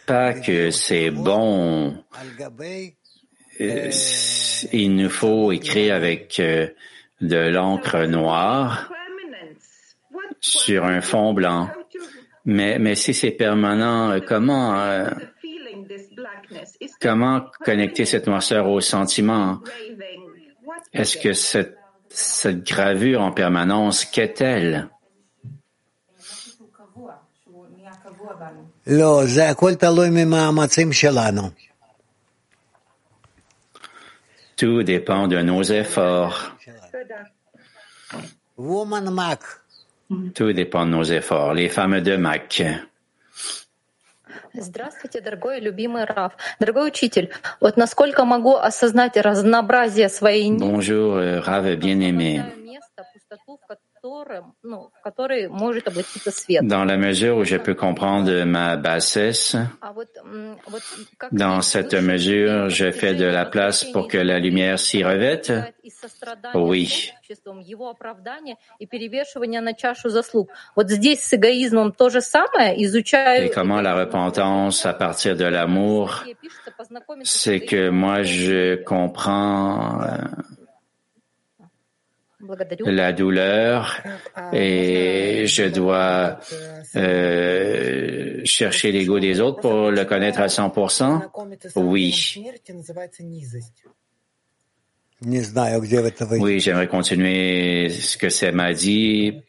Pas 0.06 0.34
que 0.34 0.70
c'est 0.70 1.10
bon. 1.10 2.04
Euh, 3.60 3.90
il 4.72 4.96
nous 4.96 5.08
faut 5.08 5.52
écrire 5.52 5.94
avec 5.94 6.38
euh, 6.40 6.68
de 7.20 7.36
l'encre 7.36 8.04
noire 8.04 8.90
sur 10.40 10.84
un 10.84 11.00
fond 11.00 11.32
blanc. 11.32 11.70
Mais, 12.44 12.78
mais 12.78 12.94
si 12.94 13.14
c'est 13.14 13.30
permanent, 13.30 14.10
euh, 14.10 14.20
comment, 14.20 14.78
euh, 14.78 15.08
comment 17.00 17.46
connecter 17.64 18.04
cette 18.04 18.26
noirceur 18.26 18.68
au 18.68 18.80
sentiment? 18.80 19.60
Est-ce 20.92 21.16
que 21.16 21.32
cette, 21.32 21.78
cette 22.10 22.64
gravure 22.64 23.22
en 23.22 23.32
permanence, 23.32 24.04
qu'est-elle? 24.04 24.88
Tout 34.56 34.82
dépend 34.82 35.26
de 35.26 35.40
nos 35.40 35.62
efforts. 35.62 36.56
Woman 38.56 39.10
Tout 40.33 40.53
dépend 40.53 40.85
de 40.85 40.91
nos 40.91 41.03
efforts. 41.03 41.53
Les 41.53 41.69
femmes 41.69 42.01
de 42.01 42.17
Mac. 42.17 42.63
Здравствуйте, 44.53 45.21
дорогой 45.21 45.59
и 45.59 45.61
любимый 45.61 46.05
Раф. 46.05 46.33
Дорогой 46.59 46.87
учитель, 46.87 47.29
вот 47.61 47.77
насколько 47.77 48.25
могу 48.25 48.55
осознать 48.55 49.15
разнообразие 49.17 50.09
своей 50.09 50.51
Bonjour, 50.51 51.17
euh, 51.17 51.39
Rav 51.39 51.75
bien-aimé. 51.77 52.43
Dans 56.62 56.84
la 56.84 56.96
mesure 56.98 57.38
où 57.38 57.44
je 57.44 57.56
peux 57.56 57.74
comprendre 57.74 58.44
ma 58.44 58.76
bassesse, 58.76 59.56
dans 61.32 61.62
cette 61.62 61.94
mesure, 61.94 62.68
je 62.68 62.90
fais 62.90 63.14
de 63.14 63.24
la 63.24 63.46
place 63.46 63.84
pour 63.84 64.08
que 64.08 64.18
la 64.18 64.38
lumière 64.38 64.78
s'y 64.78 65.02
revête. 65.02 65.52
Oui. 66.54 67.12
Et 73.42 73.50
comment 73.50 73.80
la 73.80 73.94
repentance 73.94 74.84
à 74.84 74.92
partir 74.92 75.34
de 75.36 75.44
l'amour, 75.44 76.24
c'est 77.22 77.60
que 77.60 77.88
moi 77.88 78.22
je 78.22 78.82
comprends 78.82 80.00
la 82.90 83.12
douleur 83.12 84.00
et 84.52 85.46
je 85.46 85.64
dois 85.64 86.38
э, 86.94 88.44
chercher 88.44 88.92
l'ego 88.92 89.18
des 89.18 89.40
autres 89.40 89.60
pour 89.60 89.90
le 89.90 90.04
connaître 90.04 90.40
à 90.40 90.46
100%? 90.46 91.22
Oui. 91.76 92.12
Oui, 96.40 96.60
j'aimerais 96.60 96.88
continuer 96.88 97.88
ce 97.88 98.16
que 98.16 98.28
Sema 98.28 98.64
a 98.64 98.72
dit. 98.72 99.40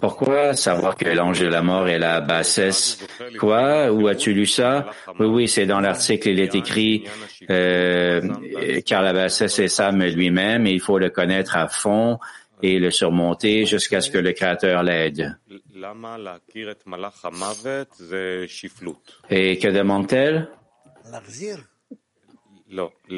Pourquoi 0.00 0.54
savoir 0.54 0.96
que 0.96 1.08
l'ange 1.08 1.40
de 1.40 1.46
la 1.46 1.62
mort 1.62 1.88
est 1.88 1.98
la 1.98 2.20
bassesse 2.20 3.06
Quoi? 3.38 3.90
Où 3.92 4.08
as-tu 4.08 4.32
lu 4.32 4.46
ça? 4.46 4.86
Oui, 5.18 5.26
oui, 5.26 5.48
c'est 5.48 5.66
dans 5.66 5.80
l'article, 5.80 6.28
il 6.28 6.40
est 6.40 6.54
écrit, 6.54 7.04
euh, 7.50 8.20
euh 8.22 8.80
car 8.84 9.02
la 9.02 9.12
bassesse 9.12 9.58
est 9.58 9.68
Sam 9.68 10.02
lui-même 10.02 10.66
et 10.66 10.72
il 10.72 10.80
faut 10.80 10.98
le 10.98 11.10
connaître 11.10 11.56
à 11.56 11.68
fond 11.68 12.18
et 12.62 12.78
le 12.78 12.90
surmonter 12.90 13.66
jusqu'à 13.66 14.00
ce 14.00 14.10
que 14.10 14.18
le 14.18 14.32
Créateur 14.32 14.82
l'aide. 14.82 15.36
Et 19.30 19.58
que 19.58 19.68
demande-t-elle? 19.68 20.48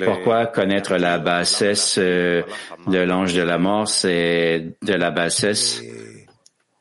Pourquoi 0.04 0.46
connaître 0.46 0.96
la 0.96 1.18
bassesse 1.18 1.98
euh, 1.98 2.42
de 2.86 2.98
l'ange 2.98 3.34
de 3.34 3.42
la 3.42 3.58
mort, 3.58 3.88
c'est 3.88 4.76
de 4.82 4.94
la 4.94 5.10
bassesse 5.10 5.82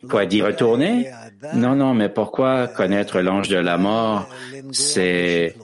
Quoi 0.07 0.25
d'y 0.25 0.41
retourner? 0.41 1.11
Non, 1.53 1.75
non, 1.75 1.93
mais 1.93 2.09
pourquoi 2.09 2.67
connaître 2.67 3.19
l'ange 3.21 3.49
de 3.49 3.57
la 3.57 3.77
mort? 3.77 4.29
C'est 4.71 5.55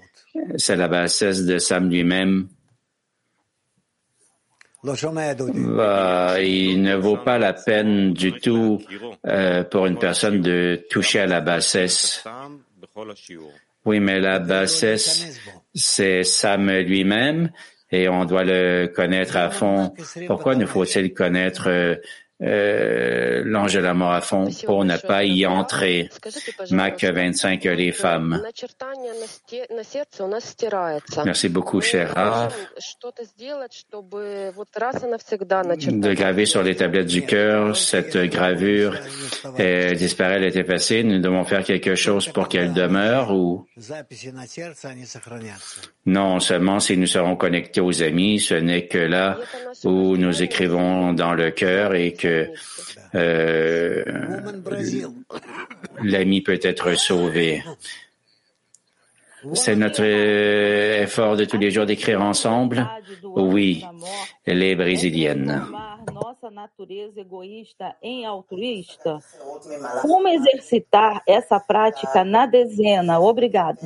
c'est 0.58 0.76
la 0.76 0.88
bassesse 0.88 1.46
de 1.46 1.58
Sam 1.58 1.90
lui-même. 1.90 2.48
bah, 5.54 6.36
il 6.42 6.82
ne 6.82 6.96
vaut 6.96 7.18
pas 7.18 7.40
la 7.40 7.54
peine 7.54 8.14
du 8.14 8.34
tout 8.34 8.80
euh, 9.26 9.64
pour 9.64 9.88
une 9.88 9.98
personne 9.98 10.42
de 10.42 10.86
toucher 10.90 11.22
à 11.22 11.26
la 11.26 11.42
bassesse. 11.42 12.24
Oui, 13.86 14.00
mais 14.00 14.20
la 14.20 14.40
bassesse, 14.40 15.40
c'est 15.74 16.24
Sam 16.24 16.70
lui-même 16.70 17.50
et 17.92 18.10
on 18.10 18.26
doit 18.26 18.44
le 18.44 18.88
connaître 18.88 19.38
à 19.38 19.50
fond. 19.50 19.94
Pourquoi 20.28 20.56
ne 20.56 20.66
faut-il 20.66 21.14
connaître 21.14 21.98
euh, 22.42 23.36
euh, 23.36 23.44
l'ange 23.46 23.74
de 23.74 23.80
la 23.80 23.94
mort 23.94 24.12
à 24.12 24.22
fond 24.22 24.48
pour 24.66 24.86
ne 24.86 24.98
pas 24.98 25.24
y 25.24 25.46
entrer. 25.46 26.10
Mac 26.72 27.04
25, 27.04 27.64
les 27.64 27.92
femmes. 27.92 28.42
Merci 31.26 31.50
beaucoup, 31.50 31.82
cher 31.82 32.14
De 35.92 36.14
graver 36.14 36.46
sur 36.46 36.64
les 36.64 36.76
tablettes 36.76 37.08
du 37.08 37.26
cœur, 37.26 37.76
cette 37.76 38.18
gravure 38.18 38.96
elle 39.58 39.98
disparaît, 39.98 40.36
elle 40.36 40.44
est 40.44 40.56
effacée. 40.56 41.04
Nous 41.04 41.20
devons 41.20 41.44
faire 41.44 41.64
quelque 41.64 41.96
chose 41.96 42.28
pour 42.30 42.48
qu'elle 42.48 42.74
demeure 42.74 43.32
ou? 43.32 43.66
Non 46.06 46.40
seulement 46.40 46.80
si 46.80 46.98
nous 46.98 47.08
serons 47.08 47.36
connectés 47.36 47.82
aux 47.82 48.04
amis, 48.04 48.40
ce 48.40 48.56
n'est 48.56 48.88
que 48.88 48.98
là 48.98 49.38
où 49.84 50.18
nous 50.18 50.44
écrivons 50.44 51.14
dans 51.14 51.34
le 51.34 51.52
cœur 51.52 51.96
et 51.96 52.14
que 52.14 52.25
euh, 53.16 54.04
l'ami 56.04 56.42
peut 56.42 56.60
être 56.62 56.94
sauvé. 56.98 57.64
C'est 59.54 59.76
notre 59.76 60.04
effort 60.04 61.36
de 61.38 61.46
tous 61.46 61.58
les 61.58 61.70
jours 61.70 61.86
d'écrire 61.86 62.22
ensemble? 62.22 62.88
Oui, 63.36 63.86
les 64.46 64.76
brésiliennes. 64.76 65.62
Como 70.02 70.28
exercitar 70.28 71.22
essa 71.28 71.60
prática 71.60 72.24
na 72.24 72.46
dezena? 72.46 73.20
Obrigada. 73.20 73.82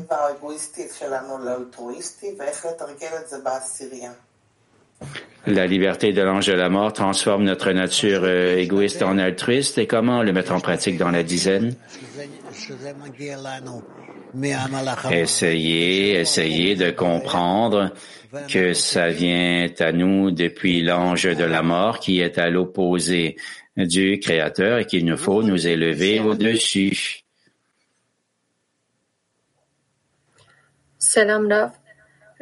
La 5.47 5.65
liberté 5.65 6.13
de 6.13 6.21
l'ange 6.21 6.47
de 6.47 6.53
la 6.53 6.69
mort 6.69 6.93
transforme 6.93 7.43
notre 7.43 7.71
nature 7.71 8.21
euh, 8.23 8.57
égoïste 8.57 9.01
en 9.01 9.17
altruiste 9.17 9.77
et 9.77 9.87
comment 9.87 10.21
le 10.21 10.33
mettre 10.33 10.51
en 10.51 10.59
pratique 10.59 10.97
dans 10.97 11.11
la 11.11 11.23
dizaine? 11.23 11.75
Essayez, 15.11 16.19
essayez 16.19 16.75
de 16.75 16.91
comprendre 16.91 17.91
que 18.47 18.73
ça 18.73 19.09
vient 19.09 19.67
à 19.79 19.91
nous 19.91 20.29
depuis 20.29 20.83
l'ange 20.83 21.23
de 21.23 21.43
la 21.43 21.63
mort 21.63 21.99
qui 21.99 22.19
est 22.19 22.37
à 22.37 22.49
l'opposé 22.49 23.37
du 23.75 24.19
Créateur 24.19 24.79
et 24.79 24.85
qu'il 24.85 25.05
nous 25.05 25.17
faut 25.17 25.41
nous 25.41 25.67
élever 25.67 26.19
au-dessus. 26.19 27.23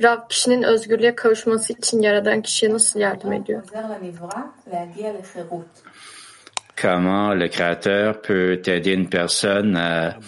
Rav 0.04 0.28
kişinin 0.30 0.64
özgürlüğe 0.64 1.16
kavuşması 1.16 1.74
için 1.74 2.02
yaradan 2.02 2.42
kişiye 2.42 2.74
nasıl 2.74 3.00
yardım 3.00 3.34
ediyor? 3.34 3.64
Comment 6.82 7.40
le 7.40 7.50
Créateur 7.50 8.22
peut 8.22 8.68
aider 8.68 8.94
une 8.94 9.10
personne 9.10 9.76
à, 9.76 10.20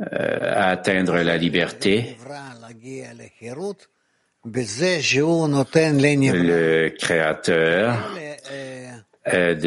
euh, 0.00 0.56
à 0.56 0.70
atteindre 0.72 1.24
la 1.24 1.38
liberté? 1.38 2.16
Le 6.32 6.94
Créateur 6.98 7.94
aide 9.24 9.64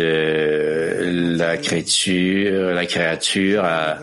la 1.37 1.57
créature, 1.57 2.73
la 2.73 2.85
créature 2.85 3.63
à 3.63 3.97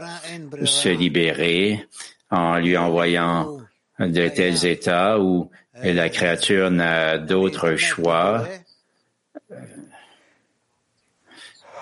se 0.64 0.88
libérer 0.88 1.86
en 2.30 2.58
lui 2.58 2.76
envoyant 2.76 3.57
de 3.98 4.28
tels 4.28 4.64
états 4.66 5.18
où 5.18 5.50
la 5.82 6.08
créature 6.08 6.70
n'a 6.70 7.18
d'autre 7.18 7.76
choix 7.76 8.46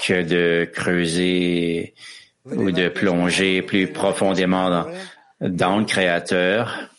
que 0.06 0.22
de 0.22 0.68
creuser 0.72 1.94
ou 2.44 2.70
de 2.70 2.88
plonger 2.88 3.62
plus 3.62 3.88
profondément 3.88 4.70
dans, 4.70 4.86
dans 5.40 5.78
le 5.78 5.84
Créateur 5.84 6.90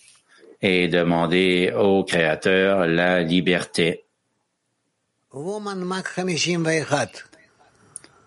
et 0.61 0.87
demander 0.87 1.73
au 1.75 2.03
Créateur 2.03 2.85
la 2.87 3.21
liberté. 3.21 4.03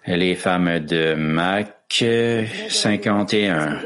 Les 0.07 0.35
femmes 0.35 0.81
de 0.81 1.15
Mac 1.15 1.77
51. 2.69 3.81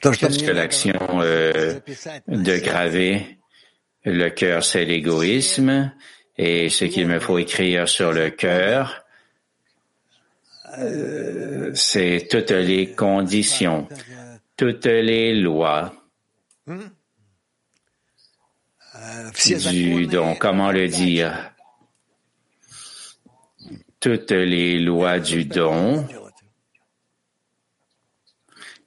Qu'est-ce 0.00 0.42
que 0.42 0.50
l'action 0.50 1.20
euh, 1.20 1.78
de 2.26 2.56
graver 2.58 3.38
le 4.06 4.30
cœur, 4.30 4.64
c'est 4.64 4.86
l'égoïsme, 4.86 5.92
et 6.38 6.70
ce 6.70 6.86
qu'il 6.86 7.06
me 7.06 7.20
faut 7.20 7.38
écrire 7.38 7.86
sur 7.86 8.12
le 8.12 8.30
cœur, 8.30 9.04
euh, 10.78 11.70
c'est 11.74 12.28
toutes 12.30 12.50
les 12.50 12.92
conditions, 12.92 13.86
toutes 14.56 14.86
les 14.86 15.34
lois 15.34 15.92
du 19.70 20.06
don. 20.06 20.34
Comment 20.34 20.72
le 20.72 20.88
dire? 20.88 21.52
Toutes 24.00 24.30
les 24.32 24.78
lois 24.78 25.18
du 25.18 25.44
don 25.44 26.06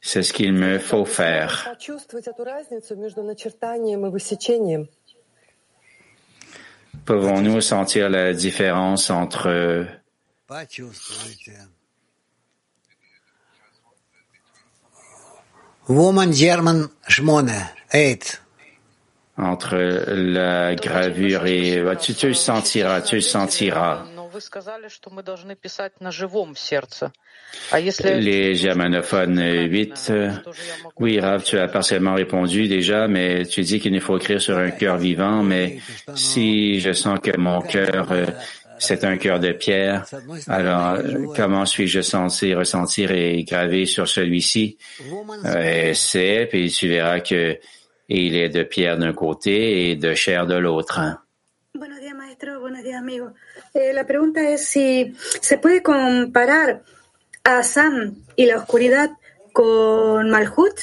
c'est 0.01 0.23
ce 0.23 0.33
qu'il 0.33 0.53
me 0.53 0.79
faut 0.79 1.05
faire. 1.05 1.73
Pouvons-nous 7.05 7.61
sentir 7.61 8.09
la 8.09 8.33
différence 8.33 9.09
entre 9.09 9.87
Woman 15.87 16.33
German 16.33 16.89
8. 17.93 18.41
Entre 19.37 19.75
la 19.77 20.75
gravure 20.75 21.45
et 21.45 21.81
tu 21.99 22.13
te 22.13 22.33
sentiras, 22.33 23.01
tu 23.01 23.21
sentiras. 23.21 24.05
Les 28.19 28.55
germanophones 28.55 29.39
8. 29.69 30.11
Oui, 30.99 31.19
Rav, 31.19 31.43
tu 31.43 31.57
as 31.57 31.67
partiellement 31.67 32.15
répondu 32.15 32.67
déjà, 32.67 33.07
mais 33.07 33.45
tu 33.45 33.61
dis 33.61 33.79
qu'il 33.79 33.93
ne 33.93 33.99
faut 33.99 34.17
écrire 34.17 34.41
sur 34.41 34.57
un 34.57 34.71
cœur 34.71 34.97
vivant, 34.97 35.43
mais 35.43 35.79
si 36.15 36.79
je 36.79 36.93
sens 36.93 37.19
que 37.19 37.37
mon 37.37 37.61
cœur, 37.61 38.07
c'est 38.79 39.03
un 39.03 39.17
cœur 39.17 39.39
de 39.39 39.51
pierre, 39.51 40.05
alors 40.47 40.99
comment 41.35 41.65
suis-je 41.65 42.01
censé 42.01 42.53
ressentir 42.53 43.11
et 43.11 43.43
graver 43.43 43.85
sur 43.85 44.07
celui-ci? 44.07 44.77
c'est, 45.93 46.47
puis 46.49 46.69
tu 46.71 46.87
verras 46.87 47.19
que 47.21 47.57
il 48.09 48.35
est 48.35 48.49
de 48.49 48.63
pierre 48.63 48.97
d'un 48.97 49.13
côté 49.13 49.89
et 49.89 49.95
de 49.95 50.13
chair 50.13 50.47
de 50.47 50.55
l'autre. 50.55 51.01
Eh, 53.73 53.93
la 53.93 54.05
pregunta 54.05 54.41
es 54.41 54.65
si 54.65 55.15
se 55.41 55.57
puede 55.57 55.81
comparar 55.81 56.83
a 57.43 57.63
Sam 57.63 58.15
y 58.35 58.45
la 58.45 58.57
oscuridad 58.57 59.11
con 59.53 60.29
Malhut. 60.29 60.79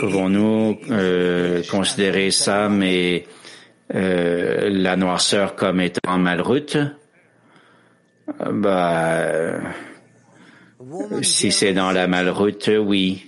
Pouvons-nous 0.00 0.78
euh, 0.90 1.62
considérer 1.70 2.30
Sam 2.30 2.82
et 2.82 3.26
euh, 3.94 4.68
la 4.70 4.96
noirceur 4.96 5.56
comme 5.56 5.80
étant 5.80 6.18
Malhut? 6.18 6.99
Bah, 8.38 9.74
si 11.22 11.52
c'est 11.52 11.72
dans 11.72 11.90
la 11.90 12.06
malroute, 12.06 12.70
oui. 12.78 13.26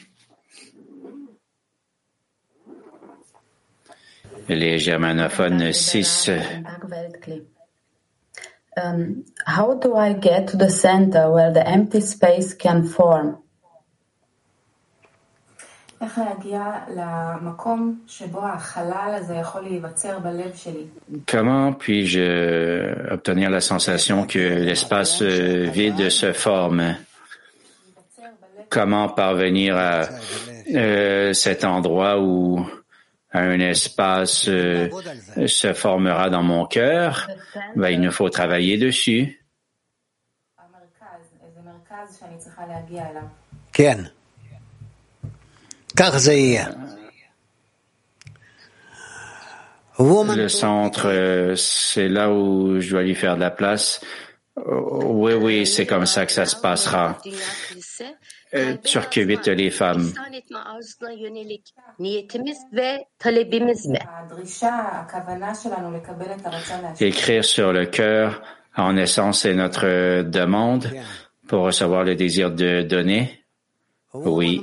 Les 4.48 4.78
germanophones 4.78 5.72
6. 5.72 6.30
Um, 8.74 9.24
how 9.46 9.74
do 9.74 9.94
I 9.96 10.14
get 10.14 10.48
to 10.48 10.56
the 10.56 10.70
center 10.70 11.30
where 11.30 11.52
the 11.52 11.66
empty 11.66 12.00
space 12.00 12.54
can 12.54 12.84
form? 12.84 13.41
Comment 21.26 21.72
puis-je 21.72 23.12
obtenir 23.12 23.50
la 23.50 23.60
sensation 23.60 24.26
que 24.26 24.38
l'espace 24.38 25.22
vide 25.22 26.10
se 26.10 26.32
forme? 26.32 26.96
Comment 28.68 29.10
parvenir 29.10 29.76
à 29.76 30.08
euh, 30.74 31.32
cet 31.34 31.64
endroit 31.64 32.18
où 32.18 32.66
un 33.32 33.60
espace 33.60 34.48
euh, 34.48 34.88
se 35.46 35.74
formera 35.74 36.30
dans 36.30 36.42
mon 36.42 36.64
cœur? 36.64 37.28
Ben, 37.76 37.90
il 37.90 38.00
nous 38.00 38.10
faut 38.10 38.30
travailler 38.30 38.78
dessus. 38.78 39.38
Ken. 43.72 44.10
Le 49.98 50.48
centre, 50.48 51.54
c'est 51.56 52.08
là 52.08 52.30
où 52.30 52.80
je 52.80 52.90
dois 52.90 53.02
lui 53.02 53.14
faire 53.14 53.36
de 53.36 53.40
la 53.40 53.50
place. 53.50 54.00
Oui, 54.56 55.32
oui, 55.34 55.66
c'est 55.66 55.86
comme 55.86 56.06
ça 56.06 56.26
que 56.26 56.32
ça 56.32 56.44
se 56.44 56.56
passera. 56.56 57.18
Euh, 58.54 58.76
les 59.54 59.70
femmes. 59.70 60.12
Écrire 67.00 67.44
sur 67.44 67.72
le 67.72 67.86
cœur, 67.86 68.42
en 68.76 68.96
essence, 68.96 69.40
c'est 69.40 69.54
notre 69.54 70.22
demande 70.22 70.90
pour 71.48 71.62
recevoir 71.62 72.04
le 72.04 72.14
désir 72.14 72.50
de 72.50 72.82
donner. 72.82 73.42
Oui. 74.12 74.62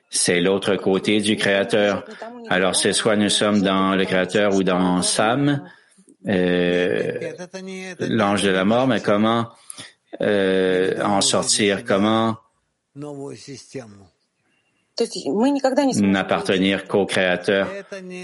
C'est 0.13 0.41
l'autre 0.41 0.75
côté 0.75 1.21
du 1.21 1.37
Créateur. 1.37 2.03
Alors 2.49 2.75
c'est 2.75 2.91
soit 2.91 3.15
nous 3.15 3.29
sommes 3.29 3.61
dans 3.61 3.95
le 3.95 4.03
Créateur 4.03 4.53
ou 4.53 4.61
dans 4.61 5.01
Sam, 5.01 5.63
euh, 6.27 7.33
l'ange 7.99 8.43
de 8.43 8.49
la 8.49 8.65
mort, 8.65 8.87
mais 8.87 8.99
comment 8.99 9.47
euh, 10.21 11.01
en 11.01 11.21
sortir? 11.21 11.85
Comment 11.85 12.37
n'appartenir 16.01 16.87
qu'au 16.87 17.05
Créateur? 17.05 17.69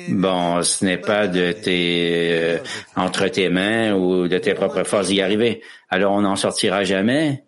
Bon, 0.10 0.62
ce 0.64 0.84
n'est 0.84 0.98
pas 0.98 1.28
de 1.28 1.54
tes 1.54 2.30
euh, 2.34 2.58
entre 2.98 3.30
tes 3.30 3.48
mains 3.48 3.94
ou 3.94 4.28
de 4.28 4.38
tes 4.38 4.54
propres 4.54 4.84
forces 4.84 5.08
d'y 5.08 5.22
arriver. 5.22 5.64
Alors 5.90 6.12
on 6.12 6.22
n'en 6.22 6.36
sortira 6.36 6.84
jamais? 6.84 7.46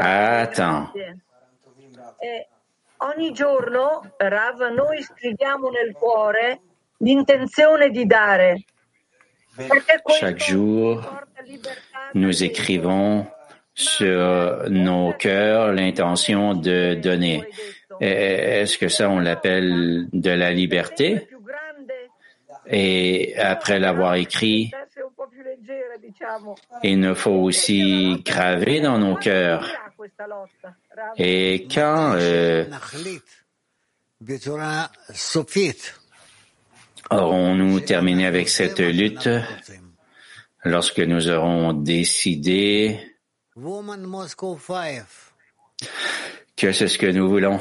Attends. 0.00 0.88
Ogni 3.00 3.32
giorno, 3.32 4.12
Rav, 4.16 4.60
noi 4.74 5.02
scriviamo 5.02 5.68
nel 5.70 5.92
cuore 5.92 6.60
l'intenzione 6.98 7.90
di 7.90 8.06
dare. 8.06 8.64
Perché 9.54 10.02
Chaque 10.18 10.42
jour, 10.42 11.26
nous 12.14 12.42
écrivons 12.42 13.26
sur 13.72 14.68
nos 14.68 15.12
cœurs 15.16 15.72
l'intention 15.72 16.54
de 16.54 16.94
donner. 16.94 17.44
Est-ce 18.00 18.78
que 18.78 18.88
ça, 18.88 19.08
on 19.08 19.20
l'appelle 19.20 20.08
de 20.12 20.30
la 20.30 20.52
liberté? 20.52 21.28
Et 22.66 23.34
après 23.38 23.78
l'avoir 23.78 24.14
écrit, 24.16 24.70
il 26.82 27.00
nous 27.00 27.14
faut 27.14 27.30
aussi 27.30 28.22
graver 28.24 28.80
dans 28.80 28.98
nos 28.98 29.16
cœurs. 29.16 29.87
Et 31.16 31.66
quand 31.72 32.16
aurons-nous 37.10 37.80
terminé 37.80 38.26
avec 38.26 38.48
cette 38.48 38.80
lutte. 38.80 39.28
lorsque 40.64 40.98
nous 41.00 41.28
aurons 41.28 41.72
décidé 41.72 43.00
que 46.56 46.72
c'est 46.72 46.88
ce 46.88 46.98
que 46.98 47.06
nous 47.06 47.28
voulons. 47.28 47.60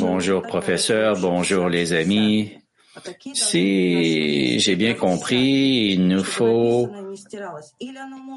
Bonjour 0.00 0.42
professeur, 0.42 1.20
bonjour 1.20 1.68
les 1.68 1.92
amis. 1.92 2.57
Si 3.34 4.58
j'ai 4.58 4.76
bien 4.76 4.94
compris, 4.94 5.92
il 5.92 6.08
nous 6.08 6.24
faut 6.24 6.90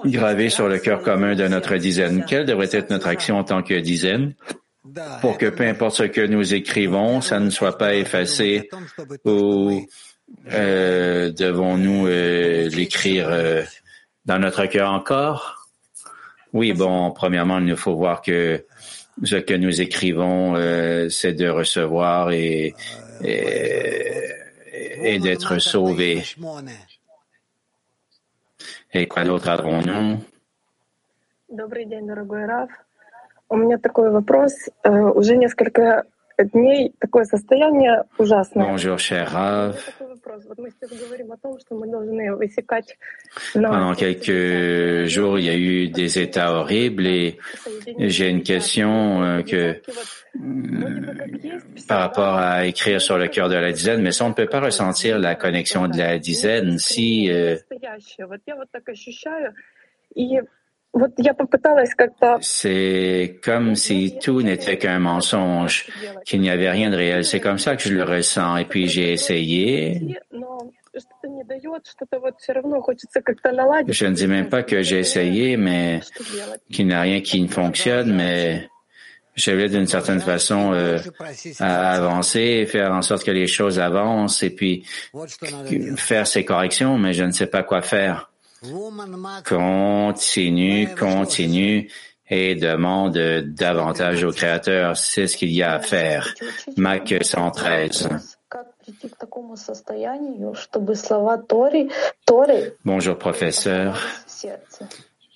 graver 0.06 0.50
sur 0.50 0.68
le 0.68 0.80
cœur 0.80 1.02
commun 1.02 1.36
de 1.36 1.48
notre 1.48 1.78
dizaine. 1.78 2.26
Quelle 2.28 2.46
devrait 2.46 2.70
être 2.72 2.90
notre 2.90 3.08
action 3.08 3.38
en 3.38 3.44
tant 3.44 3.64
que 3.64 3.74
dizaine? 3.74 4.34
Pour 5.22 5.38
que 5.38 5.48
peu 5.48 5.64
importe 5.66 5.96
ce 5.98 6.04
que 6.04 6.26
nous 6.26 6.54
écrivons, 6.54 7.22
ça 7.22 7.40
ne 7.40 7.50
soit 7.50 7.78
pas 7.78 7.96
effacé 7.96 8.70
ou 9.26 9.86
euh, 10.52 11.32
devons-nous 11.32 12.08
euh, 12.08 12.68
l'écrire 12.70 13.30
euh, 13.30 13.62
dans 14.26 14.40
notre 14.40 14.66
cœur 14.66 14.92
encore? 14.92 15.70
Oui, 16.54 16.74
bon, 16.74 17.12
premièrement, 17.12 17.60
il 17.60 17.66
nous 17.66 17.78
faut 17.78 17.96
voir 17.96 18.22
que 18.22 18.66
ce 19.24 19.36
que 19.36 19.54
nous 19.54 19.82
écrivons, 19.82 20.56
euh, 20.56 21.10
c'est 21.10 21.34
de 21.34 21.48
recevoir 21.48 22.32
et, 22.32 22.74
et, 23.24 24.24
et 24.81 25.19
d'être 25.19 25.59
sauvés. 25.59 26.23
Et 28.93 29.07
quoi 29.07 29.25
d'autre 29.25 29.49
avons-nous? 29.51 30.19
Добрый 31.49 31.85
день, 31.87 32.07
дорогой 32.07 32.45
Раф. 32.47 32.71
У 33.49 33.57
меня 33.57 33.79
такой 33.79 34.11
вопрос. 34.11 34.53
Э, 34.83 34.91
Уже 34.91 35.37
несколько 35.37 36.05
дней 36.39 36.93
такое 36.99 37.25
состояние 37.25 38.05
ужасное. 38.19 38.65
Bonjour, 38.67 38.99
cher 38.99 39.29
Rav. 39.33 39.77
Pendant 43.54 43.94
quelques 43.94 45.06
jours, 45.08 45.40
il 45.40 45.46
y 45.46 45.50
a 45.50 45.58
eu 45.58 45.90
des 45.90 46.20
états 46.20 46.54
horribles 46.54 47.08
et 47.08 47.38
j'ai 47.98 48.30
une 48.30 48.44
question 48.44 49.24
euh, 49.24 49.42
euh, 49.54 49.74
par 51.88 52.00
rapport 52.00 52.36
à 52.36 52.66
écrire 52.66 53.02
sur 53.02 53.18
le 53.18 53.28
cœur 53.28 53.50
de 53.50 53.56
la 53.56 53.72
dizaine, 53.72 54.02
mais 54.02 54.12
si 54.12 54.22
on 54.22 54.30
ne 54.30 54.34
peut 54.34 54.48
pas 54.48 54.60
ressentir 54.60 55.20
la 55.20 55.36
connexion 55.36 55.88
de 55.88 55.98
la 55.98 56.18
dizaine, 56.18 56.78
si 56.78 57.32
euh, 57.32 57.58
c'est 62.42 63.40
comme 63.44 63.76
si 63.76 64.18
tout 64.22 64.42
n'était 64.42 64.78
qu'un 64.78 65.00
mensonge, 65.00 65.88
qu'il 66.26 66.42
n'y 66.42 66.50
avait 66.50 66.70
rien 66.70 66.90
de 66.90 66.98
réel. 66.98 67.24
C'est 67.24 67.40
comme 67.40 67.60
ça 67.60 67.76
que 67.76 67.84
je 67.84 67.94
le 67.94 68.04
ressens. 68.04 68.58
Et 68.58 68.66
puis 68.66 68.88
j'ai 68.88 69.14
essayé. 69.14 70.02
Je 73.88 74.06
ne 74.06 74.14
dis 74.14 74.28
même 74.28 74.50
pas 74.50 74.64
que 74.64 74.82
j'ai 74.82 75.00
essayé, 75.00 75.56
mais 75.56 76.02
qu'il 76.72 76.88
n'y 76.88 76.94
a 76.94 77.02
rien 77.02 77.22
qui 77.22 77.42
ne 77.42 77.48
fonctionne, 77.48 78.14
mais 78.14 78.70
je 79.36 79.52
vais 79.52 79.70
d'une 79.70 79.88
certaine 79.88 80.20
façon 80.20 80.74
euh, 80.74 80.98
à 81.60 81.94
avancer, 81.94 82.66
faire 82.66 82.92
en 82.92 83.02
sorte 83.02 83.24
que 83.24 83.32
les 83.32 83.48
choses 83.48 83.80
avancent 83.80 84.44
et 84.44 84.50
puis 84.50 84.84
faire 85.96 86.28
ces 86.28 86.44
corrections, 86.44 86.98
mais 86.98 87.14
je 87.14 87.24
ne 87.24 87.32
sais 87.32 87.48
pas 87.48 87.64
quoi 87.64 87.82
faire 87.82 88.31
continue, 89.44 90.96
continue 90.96 91.90
et 92.30 92.56
demande 92.56 93.18
davantage 93.18 94.24
au 94.24 94.32
Créateur. 94.32 94.96
C'est 94.96 95.28
ce 95.28 95.36
qu'il 95.36 95.52
y 95.52 95.64
a 95.64 95.74
à 95.74 95.80
faire. 95.80 96.34
Mac 96.78 97.14
113. 97.22 98.10
Bonjour 102.86 103.18
professeur. 103.18 104.00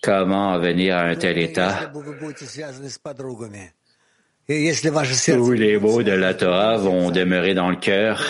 Comment 0.01 0.59
venir 0.59 0.97
à 0.97 1.01
un 1.01 1.15
tel 1.15 1.37
état? 1.39 1.91
Tous 4.47 5.51
les 5.51 5.79
mots 5.79 6.03
de 6.03 6.11
la 6.11 6.33
Torah 6.35 6.77
vont 6.77 7.09
demeurer 7.09 7.55
dans 7.55 7.71
le 7.71 7.77
cœur. 7.77 8.23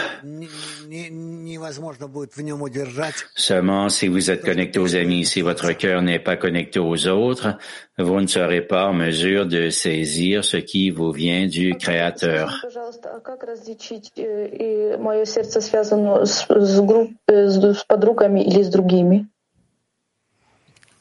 Seulement, 3.36 3.89
si 3.89 4.08
vous 4.08 4.32
êtes 4.32 4.43
connecté 4.43 4.80
aux 4.80 4.95
amis, 4.95 5.26
si 5.26 5.41
votre 5.41 5.71
cœur 5.74 6.02
n'est 6.02 6.19
pas 6.19 6.38
connecté 6.38 6.80
aux 6.80 7.08
autres, 7.08 7.58
vous 7.98 8.21
ne 8.21 8.28
serez 8.28 8.62
pas 8.62 8.88
en 8.88 8.93
mesure 8.93 9.45
de 9.45 9.69
saisir 9.69 10.43
ce 10.43 10.58
qui 10.58 10.89
vous 10.89 11.12
vient 11.12 11.48
du 11.48 11.76
Créateur. 11.76 12.65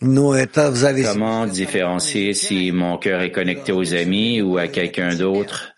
Comment 0.01 1.47
différencier 1.47 2.35
si 2.35 2.73
mon 2.73 2.99
cœur 2.99 3.23
est 3.23 3.33
connecté 3.33 3.73
aux 3.73 3.94
amis 3.94 4.42
ou 4.42 4.59
à 4.59 4.68
quelqu'un 4.68 5.14
d'autre? 5.14 5.73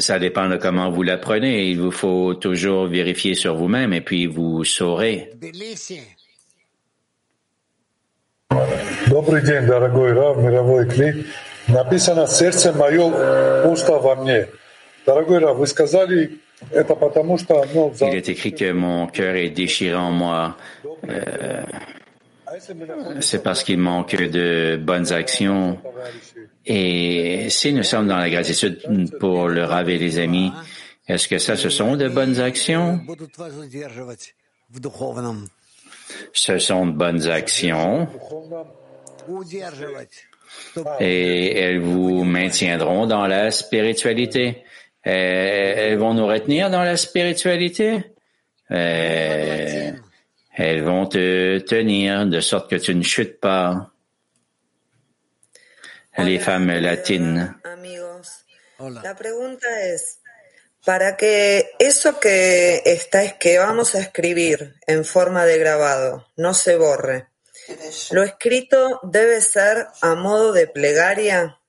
Ça 0.00 0.18
dépend 0.18 0.48
de 0.48 0.56
comment 0.56 0.90
vous 0.90 1.02
l'apprenez. 1.04 1.70
Il 1.70 1.80
vous 1.80 1.92
faut 1.92 2.34
toujours 2.34 2.86
vérifier 2.86 3.34
sur 3.34 3.54
vous-même 3.54 3.92
et 3.92 4.00
puis 4.00 4.26
vous 4.26 4.64
saurez. 4.64 5.30
Добрый 9.06 9.42
день, 9.42 9.66
дорогой 9.66 10.12
Рав, 10.12 10.38
мировой 10.38 10.88
Кли. 10.88 11.24
Написано 11.68 12.26
«Сердце 12.26 12.72
мое 12.72 13.62
пусто 13.62 13.98
во 13.98 14.16
мне». 14.16 14.48
Дорогой 15.04 15.38
Рав, 15.38 15.56
вы 15.56 15.66
сказали, 15.68 16.40
это 16.72 16.96
потому 16.96 17.38
что... 17.38 17.64
Ну, 17.72 17.92
Il 18.00 18.16
est 18.16 18.28
écrit 18.28 18.52
que 18.52 18.72
mon 18.72 19.06
cœur 19.06 19.36
est 19.36 19.50
déchiré 19.50 19.94
en 19.94 20.10
moi. 20.10 20.56
Euh, 21.08 21.62
c'est 23.21 23.43
parce 23.43 23.63
qu'il 23.63 23.77
manque 23.77 24.15
de 24.15 24.77
bonnes 24.81 25.11
actions. 25.11 25.79
Et 26.65 27.49
si 27.49 27.73
nous 27.73 27.83
sommes 27.83 28.07
dans 28.07 28.17
la 28.17 28.29
gratitude 28.29 28.79
pour 29.19 29.47
le 29.47 29.63
Rav 29.63 29.89
et 29.89 29.97
les 29.97 30.19
amis, 30.19 30.51
est-ce 31.07 31.27
que 31.27 31.37
ça, 31.37 31.55
ce 31.55 31.69
sont 31.69 31.95
de 31.95 32.07
bonnes 32.07 32.39
actions? 32.39 33.01
Ce 36.33 36.57
sont 36.59 36.85
de 36.85 36.91
bonnes 36.91 37.27
actions 37.27 38.07
et 40.99 41.57
elles 41.57 41.79
vous 41.79 42.23
maintiendront 42.23 43.07
dans 43.07 43.27
la 43.27 43.51
spiritualité. 43.51 44.63
Euh, 45.07 45.73
Elles 45.77 45.97
vont 45.97 46.13
nous 46.13 46.27
retenir 46.27 46.69
dans 46.69 46.83
la 46.83 46.97
spiritualité? 46.97 48.03
Euh, 48.71 49.91
Elles 50.53 50.83
vont 50.83 51.07
te 51.07 51.59
tenir 51.61 52.25
de 52.25 52.41
sorte 52.41 52.69
que 52.69 52.81
tu 52.81 52.93
ne 52.93 53.03
chutes 53.03 53.39
pas. 53.39 53.91
Hola, 56.17 56.25
Les 56.25 56.39
femmes 56.39 56.69
eh, 56.77 56.81
latines. 56.81 57.49
Amigos, 57.63 58.45
Hola. 58.77 59.01
la 59.01 59.15
pregunta 59.15 59.67
es, 59.81 60.19
para 60.85 61.15
que 61.15 61.71
eso 61.79 62.19
que 62.19 62.81
está 62.85 63.37
que 63.37 63.59
vamos 63.59 63.95
a 63.95 63.99
escribir 63.99 64.75
en 64.87 65.05
forma 65.05 65.45
de 65.45 65.57
grabado 65.57 66.27
no 66.35 66.53
se 66.53 66.75
borre. 66.75 67.27
Lo 68.11 68.23
escrito 68.23 68.99
debe 69.03 69.39
ser 69.39 69.87
a 70.01 70.15
modo 70.15 70.51
de 70.51 70.67
plegaria. 70.67 71.59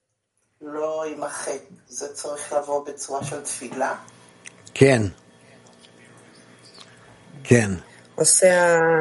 ¿Quién? 4.74 5.14
¿Quién? 7.44 7.91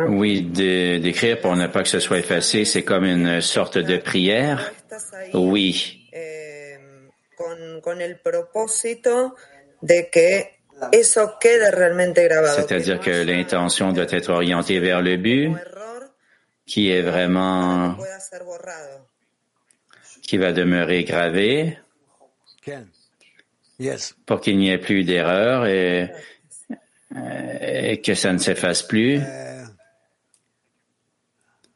Oui, 0.09 0.41
d'écrire 0.41 1.39
pour 1.41 1.55
ne 1.55 1.67
pas 1.67 1.83
que 1.83 1.89
ce 1.89 1.99
soit 1.99 2.19
effacé, 2.19 2.65
c'est 2.65 2.83
comme 2.83 3.05
une 3.05 3.41
sorte 3.41 3.77
de 3.77 3.97
prière. 3.97 4.71
Oui. 5.33 6.07
C'est-à-dire 12.55 12.99
que 12.99 13.23
l'intention 13.23 13.91
doit 13.91 14.05
être 14.09 14.29
orientée 14.29 14.79
vers 14.79 15.01
le 15.01 15.17
but 15.17 15.51
qui 16.65 16.89
est 16.91 17.01
vraiment 17.01 17.97
qui 20.21 20.37
va 20.37 20.53
demeurer 20.53 21.03
gravé 21.03 21.77
pour 24.25 24.39
qu'il 24.41 24.57
n'y 24.57 24.69
ait 24.69 24.77
plus 24.77 25.03
d'erreur 25.03 25.65
et 25.65 26.11
et 27.15 28.01
que 28.01 28.13
ça 28.15 28.31
ne 28.33 28.37
s'efface 28.37 28.83
plus. 28.83 29.21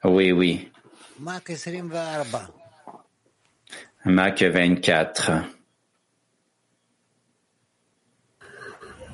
Oui, 0.04 0.32
oui. 0.32 0.71
24. 1.19 2.52
Mac 4.06 4.41
24. 4.41 5.32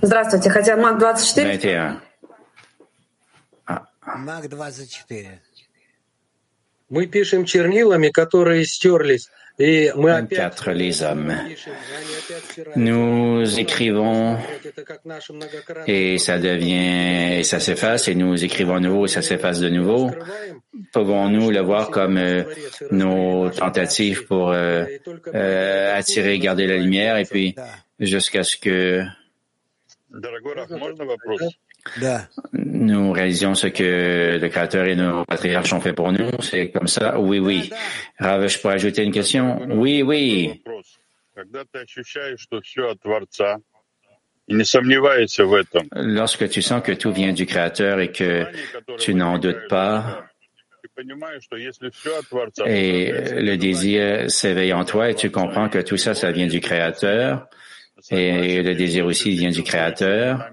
Здравствуйте, 0.02 0.50
хотя 0.50 0.76
МАК 0.78 1.00
24. 1.00 1.46
21. 1.46 2.02
Мак 4.18 4.48
24. 4.50 5.40
Мы 6.90 7.08
пишем 7.08 7.46
чернилами, 7.46 8.10
которые 8.10 8.66
стерлись, 8.66 9.30
24 9.60 10.72
les 10.72 11.04
hommes. 11.04 11.36
Nous 12.76 13.60
écrivons 13.60 14.38
et 15.88 16.18
ça 16.18 16.40
devient 16.40 17.40
et 17.40 17.44
ça 17.44 17.60
s'efface 17.60 18.08
et 18.08 18.16
nous 18.16 18.44
écrivons 18.44 18.76
à 18.76 18.80
nouveau 18.80 19.06
et 19.06 19.10
ça 19.10 19.22
s'efface 19.22 19.60
de 19.60 19.70
nouveau. 19.70 20.12
Pouvons-nous 20.94 21.52
le 21.52 21.60
voir 21.60 21.90
comme 21.90 22.18
euh, 22.18 22.44
nos 22.92 23.50
tentatives 23.50 24.26
pour 24.26 24.52
euh, 24.52 24.86
euh, 25.34 25.98
attirer, 25.98 26.40
garder 26.40 26.68
la 26.68 26.78
lumière 26.78 27.18
et 27.18 27.26
puis 27.26 27.56
jusqu'à 28.00 28.44
ce 28.44 28.58
que 28.58 29.04
nous 32.54 33.12
réalisons 33.12 33.56
ce 33.56 33.68
que 33.68 34.38
le 34.40 34.50
Créateur 34.50 34.86
et 34.86 34.96
nos 34.96 35.26
patriarches 35.26 35.74
ont 35.74 35.82
fait 35.82 35.94
pour 35.94 36.12
nous. 36.12 36.30
C'est 36.42 36.72
comme 36.72 36.88
ça. 36.88 37.20
Oui, 37.20 37.40
oui. 37.40 37.70
Rav, 38.20 38.48
je 38.48 38.60
pourrais 38.60 38.76
ajouter 38.76 39.04
une 39.04 39.12
question? 39.12 39.60
Oui, 39.70 40.02
oui. 40.04 40.64
Lorsque 45.94 46.50
tu 46.50 46.62
sens 46.62 46.84
que 46.84 46.92
tout 46.92 47.12
vient 47.12 47.34
du 47.34 47.46
Créateur 47.46 48.00
et 48.00 48.12
que 48.12 48.46
tu 48.98 49.14
n'en 49.14 49.38
doutes 49.38 49.68
pas, 49.70 50.26
et 52.66 53.12
le 53.12 53.56
désir 53.56 54.30
s'éveille 54.30 54.74
en 54.74 54.84
toi 54.84 55.10
et 55.10 55.16
tu 55.16 55.32
comprends 55.32 55.70
que 55.70 55.80
tout 55.80 55.98
ça, 55.98 56.14
ça 56.14 56.32
vient 56.32 56.48
du 56.48 56.60
Créateur. 56.60 57.48
Et 58.10 58.62
le 58.62 58.74
désir 58.76 59.06
aussi 59.06 59.32
vient 59.32 59.52
du 59.52 59.64
Créateur. 59.64 60.50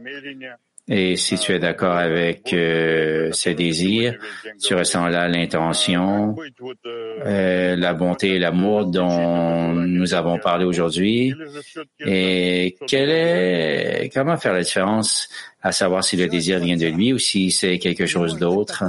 Et 0.90 1.16
si 1.16 1.38
tu 1.38 1.52
es 1.52 1.58
d'accord 1.58 1.96
avec 1.96 2.52
euh, 2.54 3.30
ces 3.32 3.54
désirs, 3.54 4.14
tu 4.58 4.74
ressens 4.74 5.08
là 5.08 5.28
l'intention, 5.28 6.34
euh, 7.26 7.76
la 7.76 7.92
bonté 7.92 8.36
et 8.36 8.38
l'amour 8.38 8.86
dont 8.86 9.74
nous 9.74 10.14
avons 10.14 10.38
parlé 10.38 10.64
aujourd'hui. 10.64 11.34
Et 12.00 12.74
quelle 12.86 13.10
est, 13.10 14.10
comment 14.14 14.38
faire 14.38 14.54
la 14.54 14.62
différence 14.62 15.28
à 15.62 15.72
savoir 15.72 16.04
si 16.04 16.16
le 16.16 16.26
désir 16.26 16.58
vient 16.58 16.76
de 16.76 16.86
lui 16.86 17.12
ou 17.12 17.18
si 17.18 17.50
c'est 17.50 17.78
quelque 17.78 18.06
chose 18.06 18.38
d'autre? 18.38 18.84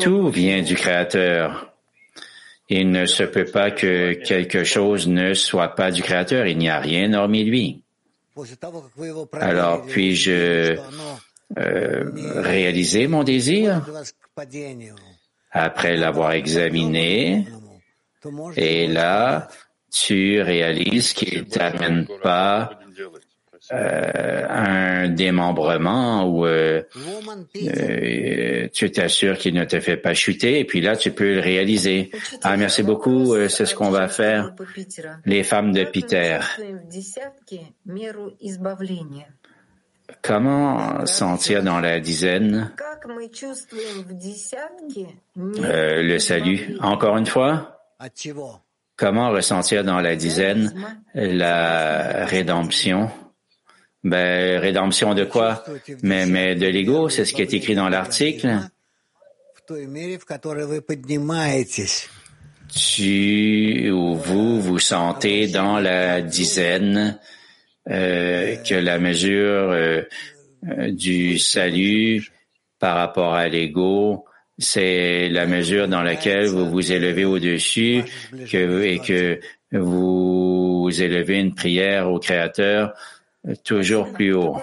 Tout 0.00 0.28
vient 0.28 0.62
du 0.62 0.76
Créateur. 0.76 1.72
Il 2.68 2.90
ne 2.90 3.04
se 3.06 3.24
peut 3.24 3.46
pas 3.46 3.72
que 3.72 4.12
quelque 4.12 4.62
chose 4.62 5.08
ne 5.08 5.34
soit 5.34 5.74
pas 5.74 5.90
du 5.90 6.02
Créateur. 6.02 6.46
Il 6.46 6.58
n'y 6.58 6.68
a 6.68 6.78
rien 6.78 7.12
hormis 7.14 7.42
lui. 7.42 7.82
Alors 9.32 9.82
puis-je 9.86 10.76
euh, 11.58 12.10
réaliser 12.36 13.06
mon 13.08 13.24
désir 13.24 13.84
après 15.52 15.96
l'avoir 15.96 16.32
examiné 16.32 17.46
et 18.56 18.86
là, 18.86 19.48
tu 19.90 20.40
réalises 20.42 21.12
qu'il 21.12 21.38
ne 21.38 21.44
t'amène 21.44 22.06
pas 22.22 22.78
euh, 23.72 24.46
un 24.48 25.08
démembrement 25.08 26.24
où 26.24 26.44
euh, 26.44 26.82
euh 27.56 28.68
tu 28.72 28.90
t'assures 28.90 29.38
qu'il 29.38 29.54
ne 29.54 29.64
te 29.64 29.78
fait 29.78 29.96
pas 29.96 30.12
chuter 30.14 30.58
et 30.58 30.64
puis 30.64 30.80
là 30.80 30.96
tu 30.96 31.12
peux 31.12 31.34
le 31.34 31.40
réaliser. 31.40 32.10
Ah 32.42 32.56
merci 32.56 32.82
beaucoup, 32.82 33.34
euh, 33.34 33.48
c'est 33.48 33.66
ce 33.66 33.74
qu'on 33.74 33.90
va 33.90 34.08
faire. 34.08 34.54
Les 35.24 35.42
femmes 35.42 35.72
de 35.72 35.84
Peter. 35.84 36.38
Comment 40.22 41.06
sentir 41.06 41.62
dans 41.62 41.80
la 41.80 42.00
dizaine? 42.00 42.72
Euh, 45.38 46.02
le 46.02 46.18
salut 46.18 46.76
Encore 46.80 47.16
une 47.16 47.26
fois? 47.26 47.80
Comment 48.96 49.30
ressentir 49.30 49.84
dans 49.84 50.00
la 50.00 50.16
dizaine 50.16 50.74
la 51.14 52.26
rédemption? 52.26 53.10
Ben 54.02 54.58
rédemption 54.58 55.14
de 55.14 55.24
quoi? 55.24 55.64
Mais 56.02 56.26
mais 56.26 56.54
de 56.54 56.66
l'ego, 56.66 57.08
c'est 57.08 57.24
ce 57.24 57.34
qui 57.34 57.42
est 57.42 57.52
écrit 57.52 57.74
dans 57.74 57.88
l'article. 57.88 58.58
tu 62.72 63.90
ou 63.90 64.14
vous 64.14 64.60
vous 64.60 64.78
sentez 64.78 65.48
dans 65.48 65.80
la 65.80 66.20
dizaine 66.20 67.18
euh, 67.88 68.56
que 68.56 68.74
la 68.74 68.98
mesure 68.98 69.70
euh, 69.70 70.02
euh, 70.68 70.90
du 70.92 71.38
salut 71.38 72.30
par 72.78 72.96
rapport 72.96 73.34
à 73.34 73.48
l'ego, 73.48 74.24
c'est 74.58 75.28
la 75.28 75.46
mesure 75.46 75.88
dans 75.88 76.02
laquelle 76.02 76.46
vous 76.46 76.70
vous 76.70 76.92
élevez 76.92 77.24
au-dessus 77.24 78.04
que, 78.50 78.82
et 78.82 78.98
que 78.98 79.40
vous 79.72 80.90
élevez 80.90 81.38
une 81.38 81.54
prière 81.54 82.10
au 82.10 82.18
Créateur 82.18 82.94
toujours 83.64 84.12
plus 84.12 84.34
haut. 84.34 84.56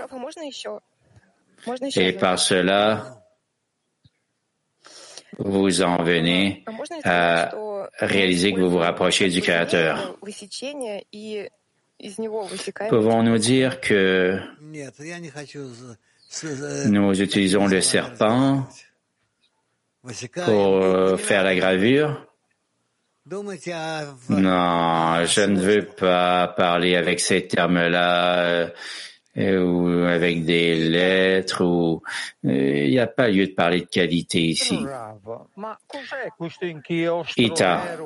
Et 1.95 2.13
par 2.13 2.39
cela, 2.39 3.23
vous 5.37 5.81
en 5.81 6.03
venez 6.03 6.63
à 7.03 7.51
réaliser 7.99 8.53
que 8.53 8.59
vous 8.59 8.69
vous 8.69 8.77
rapprochez 8.77 9.29
du 9.29 9.41
Créateur. 9.41 10.17
Pouvons-nous 12.89 13.37
dire 13.37 13.81
que 13.81 14.39
nous 16.87 17.21
utilisons 17.21 17.67
le 17.67 17.81
serpent 17.81 18.67
pour 20.45 21.19
faire 21.19 21.43
la 21.43 21.55
gravure? 21.55 22.26
Non, 24.29 25.25
je 25.25 25.41
ne 25.41 25.59
veux 25.59 25.85
pas 25.85 26.47
parler 26.55 26.95
avec 26.95 27.19
ces 27.19 27.45
termes-là 27.45 28.71
ou 29.35 29.87
avec 30.07 30.45
des 30.45 30.75
lettres 30.75 31.61
ou 31.63 32.01
il 32.43 32.89
n'y 32.89 32.99
a 32.99 33.07
pas 33.07 33.27
lieu 33.27 33.47
de 33.47 33.53
parler 33.53 33.81
de 33.81 33.87
qualité 33.87 34.39
ici. 34.39 34.79
Ita. 37.35 37.97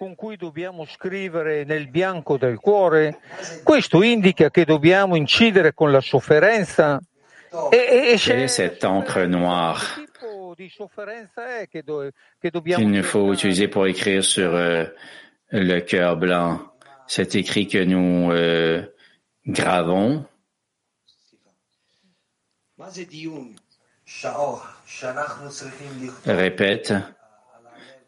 con 0.00 0.14
cui 0.14 0.36
dobbiamo 0.36 0.86
scrivere 0.86 1.64
nel 1.64 1.90
bianco 1.90 2.38
del 2.38 2.56
cuore, 2.56 3.18
questo 3.62 4.02
indica 4.02 4.48
che 4.48 4.64
dobbiamo 4.64 5.14
incidere 5.14 5.74
con 5.74 5.92
la 5.92 6.00
sofferenza? 6.00 6.98
E, 7.70 8.14
e 8.14 8.18
Quelle 8.18 8.44
est 8.44 8.54
cette 8.54 8.86
encre 8.86 9.26
noire 9.26 10.08
qu'il 12.76 12.90
nous 12.90 13.02
faut 13.02 13.32
utiliser 13.32 13.68
pour 13.68 13.86
écrire 13.86 14.24
sur 14.24 14.54
euh, 14.54 14.84
le 15.50 15.80
cœur 15.80 16.16
blanc? 16.16 16.60
Cet 17.06 17.34
écrit 17.34 17.66
que 17.66 17.82
nous 17.82 18.30
euh, 18.30 18.82
gravons 19.46 20.24
Répète. 26.26 26.94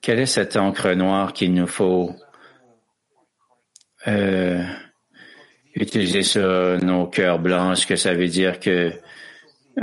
Quelle 0.00 0.18
est 0.18 0.26
cette 0.26 0.56
encre 0.56 0.92
noire 0.94 1.32
qu'il 1.32 1.54
nous 1.54 1.66
faut 1.66 2.14
euh, 4.08 4.64
utiliser 5.74 6.22
sur 6.22 6.82
nos 6.82 7.06
cœurs 7.06 7.38
blancs? 7.38 7.78
Est-ce 7.78 7.86
que 7.86 7.96
ça 7.96 8.14
veut 8.14 8.28
dire 8.28 8.58
que 8.60 8.92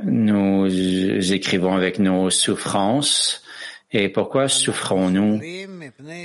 nous 0.04 0.68
écrivons 1.34 1.74
avec 1.74 2.00
nos 2.00 2.30
souffrances? 2.30 3.44
Et 3.92 4.10
pourquoi 4.10 4.48
souffrons-nous? 4.48 5.42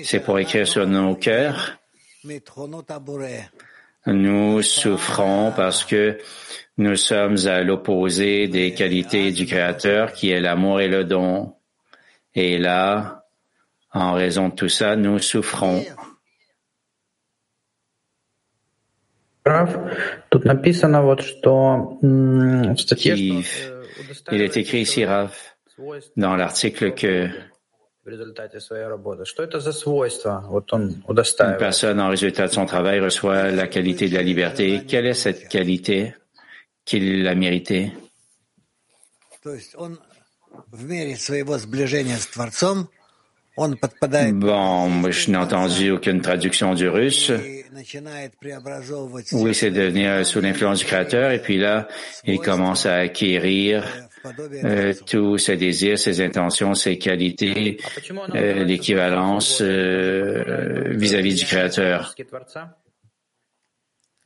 C'est 0.02 0.20
pour 0.20 0.38
écrire 0.38 0.66
sur 0.66 0.86
nos 0.86 1.14
cœurs? 1.14 1.78
Nous 4.06 4.62
souffrons 4.62 5.52
parce 5.56 5.84
que 5.84 6.18
nous 6.76 6.96
sommes 6.96 7.36
à 7.46 7.62
l'opposé 7.62 8.48
des 8.48 8.74
qualités 8.74 9.30
du 9.32 9.46
Créateur 9.46 10.12
qui 10.12 10.30
est 10.30 10.40
l'amour 10.40 10.80
et 10.80 10.88
le 10.88 11.04
don. 11.04 11.54
Et 12.34 12.58
là, 12.58 13.24
en 13.92 14.12
raison 14.12 14.48
de 14.48 14.54
tout 14.54 14.68
ça, 14.68 14.96
nous 14.96 15.18
souffrons. 15.18 15.84
Il 24.32 24.40
est 24.40 24.57
écrit 24.57 24.80
ici, 24.80 25.05
Rav, 25.05 25.36
dans 26.16 26.36
l'article 26.36 26.95
que 26.95 27.28
une 31.51 31.57
personne, 31.57 32.01
en 32.01 32.09
résultat 32.09 32.47
de 32.47 32.53
son 32.53 32.66
travail, 32.66 33.01
reçoit 33.01 33.51
la 33.51 33.66
qualité 33.66 34.09
de 34.09 34.14
la 34.14 34.22
liberté. 34.22 34.84
Quelle 34.86 35.07
est 35.07 35.14
cette 35.14 35.49
qualité 35.49 36.14
qu'il 36.84 37.26
a 37.26 37.34
méritée? 37.34 37.92
Bon, 43.57 45.11
je 45.11 45.30
n'ai 45.30 45.36
entendu 45.36 45.90
aucune 45.92 46.20
traduction 46.20 46.74
du 46.74 46.88
russe. 46.88 47.30
Oui, 49.32 49.55
c'est 49.55 49.70
devenir 49.70 50.26
sous 50.26 50.40
l'influence 50.40 50.80
du 50.80 50.84
Créateur, 50.86 51.30
et 51.30 51.40
puis 51.40 51.59
là, 51.59 51.86
il 52.24 52.38
commence 52.40 52.86
à 52.86 52.96
acquérir 52.96 53.84
euh, 54.64 54.94
tous 55.07 55.38
ses 55.38 55.57
désirs, 55.57 55.98
ses 55.98 56.20
intentions, 56.20 56.74
ses 56.74 56.98
qualités, 56.98 57.78
euh, 58.34 58.64
l'équivalence 58.64 59.61
euh, 59.61 60.92
vis-à-vis 60.96 61.34
du 61.34 61.44
Créateur. 61.44 62.14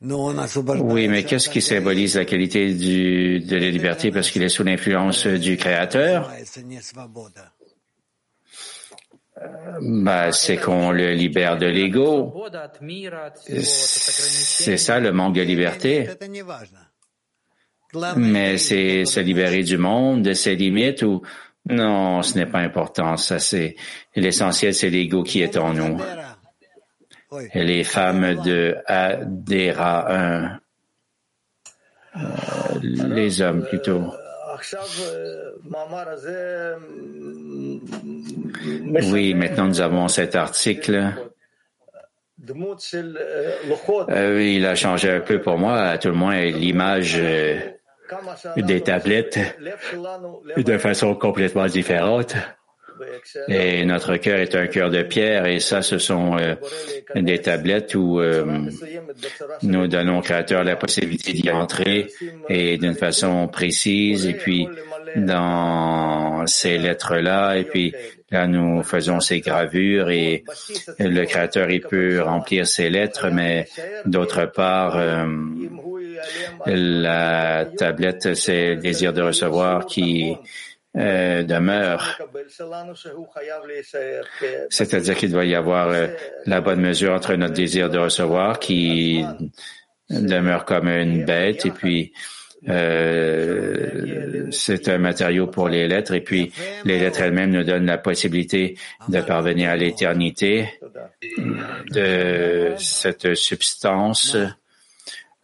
Oui, 0.01 1.07
mais 1.09 1.23
qu'est-ce 1.23 1.49
qui 1.49 1.61
symbolise 1.61 2.15
la 2.15 2.23
qualité 2.23 2.73
du, 2.73 3.41
de 3.41 3.57
la 3.57 3.69
liberté? 3.69 4.11
Parce 4.11 4.31
qu'il 4.31 4.41
est 4.43 4.49
sous 4.49 4.63
l'influence 4.63 5.27
du 5.27 5.57
Créateur? 5.57 6.31
Ben, 9.81 10.31
c'est 10.31 10.57
qu'on 10.57 10.91
le 10.91 11.13
libère 11.13 11.57
de 11.57 11.65
l'ego. 11.65 12.33
C'est 13.43 14.77
ça 14.77 14.99
le 14.99 15.11
manque 15.11 15.35
de 15.35 15.41
liberté. 15.41 16.09
Mais 18.17 18.57
c'est 18.57 19.05
se 19.05 19.19
libérer 19.19 19.63
du 19.63 19.77
monde, 19.77 20.21
de 20.21 20.33
ses 20.33 20.55
limites 20.55 21.01
ou 21.01 21.21
non, 21.69 22.23
ce 22.23 22.37
n'est 22.37 22.45
pas 22.45 22.59
important. 22.59 23.17
Ça, 23.17 23.39
c'est 23.39 23.75
l'essentiel, 24.15 24.73
c'est 24.73 24.89
l'ego 24.89 25.23
qui 25.23 25.41
est 25.41 25.57
en 25.57 25.73
nous. 25.73 25.99
Les 27.53 27.83
femmes 27.83 28.41
de 28.41 28.77
Adéra 28.87 30.11
1, 30.11 30.59
euh, 32.15 32.19
les 32.81 33.41
hommes 33.41 33.63
plutôt. 33.63 34.11
Oui, 39.11 39.33
maintenant 39.33 39.67
nous 39.67 39.81
avons 39.81 40.07
cet 40.07 40.35
article. 40.35 41.13
Euh, 44.09 44.43
il 44.43 44.65
a 44.65 44.75
changé 44.75 45.11
un 45.11 45.19
peu 45.19 45.41
pour 45.41 45.57
moi, 45.57 45.81
à 45.81 45.97
tout 45.97 46.07
le 46.07 46.13
moins 46.13 46.41
l'image 46.45 47.17
euh, 47.17 47.59
des 48.55 48.81
tablettes 48.81 49.39
de 50.55 50.77
façon 50.77 51.15
complètement 51.15 51.65
différente. 51.65 52.35
Et 53.47 53.85
notre 53.85 54.17
cœur 54.17 54.39
est 54.39 54.55
un 54.55 54.67
cœur 54.67 54.89
de 54.89 55.03
pierre 55.03 55.45
et 55.45 55.59
ça, 55.59 55.81
ce 55.81 55.97
sont 55.97 56.37
euh, 56.37 56.55
des 57.15 57.39
tablettes 57.39 57.95
où 57.95 58.19
euh, 58.19 58.45
nous 59.63 59.87
donnons 59.87 60.19
au 60.19 60.21
Créateur 60.21 60.63
la 60.63 60.75
possibilité 60.75 61.33
d'y 61.33 61.49
entrer 61.49 62.07
et 62.49 62.77
d'une 62.77 62.95
façon 62.95 63.47
précise 63.47 64.25
et 64.25 64.33
puis 64.33 64.67
dans 65.15 66.45
ces 66.45 66.77
lettres-là 66.77 67.57
et 67.57 67.63
puis 67.63 67.93
là 68.31 68.47
nous 68.47 68.83
faisons 68.83 69.19
ces 69.19 69.39
gravures 69.39 70.09
et 70.09 70.43
le 70.99 71.25
Créateur 71.25 71.69
il 71.71 71.81
peut 71.81 72.21
remplir 72.21 72.67
ces 72.67 72.89
lettres 72.89 73.29
mais 73.31 73.67
d'autre 74.05 74.45
part 74.45 74.97
euh, 74.97 75.25
la 76.65 77.65
tablette 77.65 78.35
c'est 78.35 78.75
le 78.75 78.81
désir 78.81 79.13
de 79.13 79.21
recevoir 79.21 79.85
qui 79.85 80.35
euh, 80.97 81.43
demeure. 81.43 82.17
C'est-à-dire 84.69 85.15
qu'il 85.15 85.31
doit 85.31 85.45
y 85.45 85.53
avoir 85.53 85.89
euh, 85.89 86.07
la 86.47 86.61
bonne 86.61 86.81
mesure 86.81 87.13
entre 87.13 87.35
notre 87.35 87.53
désir 87.53 87.91
de 87.91 87.99
recevoir 87.99 88.59
qui 88.59 89.23
demeure 90.09 90.65
comme 90.65 90.87
une 90.87 91.25
bête 91.25 91.67
et 91.67 91.69
puis 91.69 92.11
euh, 92.67 94.47
c'est 94.51 94.89
un 94.89 94.97
matériau 94.97 95.45
pour 95.45 95.69
les 95.69 95.87
lettres 95.87 96.13
et 96.13 96.21
puis 96.21 96.51
les 96.83 96.99
lettres 96.99 97.21
elles-mêmes 97.21 97.51
nous 97.51 97.63
donnent 97.63 97.85
la 97.85 97.99
possibilité 97.99 98.75
de 99.07 99.21
parvenir 99.21 99.69
à 99.69 99.77
l'éternité 99.77 100.79
de 101.91 102.73
cette 102.79 103.35
substance. 103.35 104.35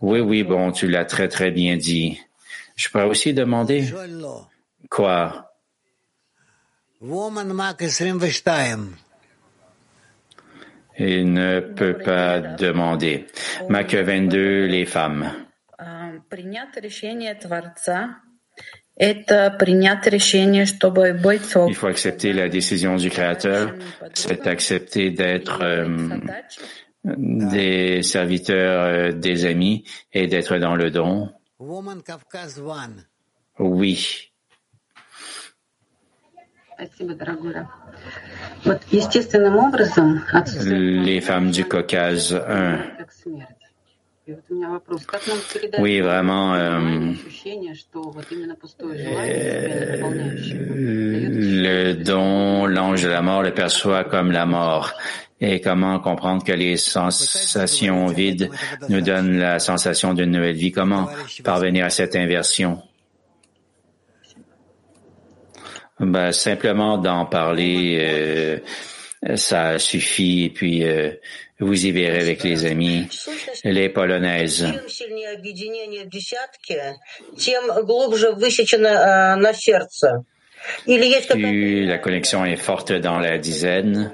Oui, 0.01 0.19
oui, 0.19 0.43
bon, 0.43 0.71
tu 0.71 0.87
l'as 0.87 1.05
très 1.05 1.27
très 1.27 1.51
bien 1.51 1.77
dit. 1.77 2.19
Je 2.75 2.89
pourrais 2.89 3.05
aussi 3.05 3.33
demander 3.33 3.85
Quoi? 4.89 5.51
Il 10.97 11.33
ne 11.33 11.59
peut 11.59 11.97
pas 11.97 12.39
demander. 12.39 13.25
Mac 13.69 13.93
22, 13.93 14.65
les 14.65 14.85
femmes. 14.85 15.29
Il 21.67 21.75
faut 21.75 21.87
accepter 21.87 22.31
la 22.31 22.47
décision 22.47 22.95
du 22.95 23.09
Créateur, 23.09 23.73
c'est 24.13 24.47
accepter 24.47 25.11
d'être 25.11 25.59
euh, 25.61 26.17
des 27.03 28.03
serviteurs, 28.03 28.83
euh, 28.83 29.11
des 29.11 29.45
amis 29.45 29.83
et 30.13 30.27
d'être 30.27 30.57
dans 30.57 30.75
le 30.75 30.91
don. 30.91 31.29
Oui. 33.59 34.31
Les 40.61 41.21
femmes 41.21 41.51
du 41.51 41.65
Caucase 41.65 42.33
1. 42.33 42.79
Oui, 45.77 45.99
vraiment. 46.01 46.55
Euh, 46.55 47.13
le 51.37 51.93
don, 51.93 52.65
l'ange 52.65 53.03
de 53.03 53.07
la 53.07 53.21
mort 53.21 53.43
le 53.43 53.53
perçoit 53.53 54.03
comme 54.03 54.31
la 54.31 54.47
mort. 54.47 54.93
Et 55.41 55.61
comment 55.61 55.99
comprendre 55.99 56.43
que 56.43 56.53
les 56.53 56.77
sensations 56.77 58.07
vides 58.07 58.49
nous 58.89 59.01
donnent 59.01 59.37
la 59.37 59.59
sensation 59.59 60.13
d'une 60.13 60.31
nouvelle 60.31 60.55
vie? 60.55 60.71
Comment 60.71 61.07
parvenir 61.43 61.85
à 61.85 61.89
cette 61.91 62.15
inversion? 62.15 62.81
Ben, 65.99 66.31
simplement 66.31 66.97
d'en 66.97 67.25
parler, 67.25 67.97
euh, 68.01 68.59
ça 69.35 69.79
suffit. 69.79 70.45
Et 70.45 70.49
puis, 70.49 70.83
euh, 70.83 71.11
vous 71.59 71.85
y 71.85 71.91
verrez 71.91 72.19
avec 72.19 72.43
les 72.43 72.65
amis, 72.65 73.07
les 73.63 73.89
polonaises. 73.89 74.65
Plus 81.29 81.85
la 81.85 81.97
connexion 81.99 82.43
est 82.43 82.57
forte 82.57 82.91
dans 82.91 83.19
la 83.19 83.37
dizaine, 83.37 84.11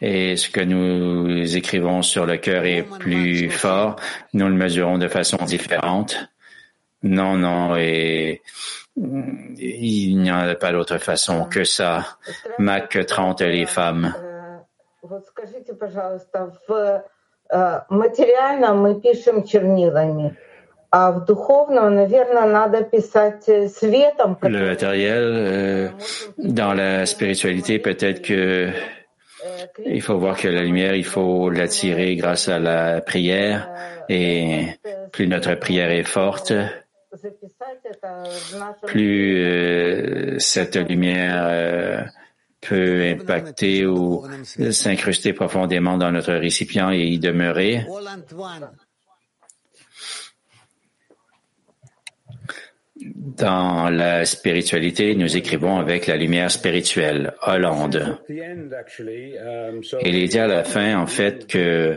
et 0.00 0.36
ce 0.36 0.48
que 0.48 0.60
nous 0.60 1.56
écrivons 1.56 2.02
sur 2.02 2.24
le 2.24 2.36
cœur 2.36 2.64
est 2.64 2.82
plus 2.82 3.50
fort, 3.50 3.96
nous 4.32 4.46
le 4.48 4.54
mesurons 4.54 4.98
de 4.98 5.08
façon 5.08 5.36
différente. 5.44 6.28
Non, 7.02 7.36
non, 7.36 7.76
et 7.76 8.42
il 8.96 10.18
n'y 10.18 10.30
en 10.30 10.38
a 10.38 10.54
pas 10.54 10.72
d'autre 10.72 10.98
façon 10.98 11.44
que 11.44 11.64
ça. 11.64 12.18
Mac 12.58 12.98
30 13.06 13.40
les 13.42 13.66
femmes. 13.66 14.14
Le 24.48 24.66
matériel, 24.66 25.22
э, 25.22 25.88
dans 26.38 26.72
la 26.72 27.04
spiritualité, 27.06 27.78
peut-être 27.78 28.22
que 28.22 28.70
il 29.84 30.02
faut 30.02 30.18
voir 30.18 30.36
que 30.36 30.48
la 30.48 30.62
lumière, 30.62 30.94
il 30.94 31.04
faut 31.04 31.50
l'attirer 31.50 32.16
grâce 32.16 32.48
à 32.48 32.58
la 32.58 33.00
prière. 33.00 33.70
Et 34.08 34.66
plus 35.12 35.28
notre 35.28 35.54
prière 35.54 35.90
est 35.90 36.04
forte, 36.04 36.52
plus 38.86 39.44
euh, 39.44 40.38
cette 40.38 40.76
lumière 40.76 41.46
euh, 41.46 42.02
peut 42.60 43.02
impacter 43.02 43.86
ou 43.86 44.24
s'incruster 44.70 45.32
profondément 45.32 45.96
dans 45.96 46.12
notre 46.12 46.34
récipient 46.34 46.90
et 46.90 47.04
y 47.04 47.18
demeurer. 47.18 47.86
Dans 53.04 53.90
la 53.90 54.24
spiritualité, 54.24 55.14
nous 55.14 55.36
écrivons 55.36 55.78
avec 55.78 56.06
la 56.06 56.16
lumière 56.16 56.50
spirituelle, 56.50 57.34
Hollande. 57.46 58.18
Il 58.28 60.16
est 60.16 60.26
dit 60.26 60.38
à 60.38 60.48
la 60.48 60.64
fin, 60.64 60.98
en 60.98 61.06
fait, 61.06 61.46
que 61.46 61.96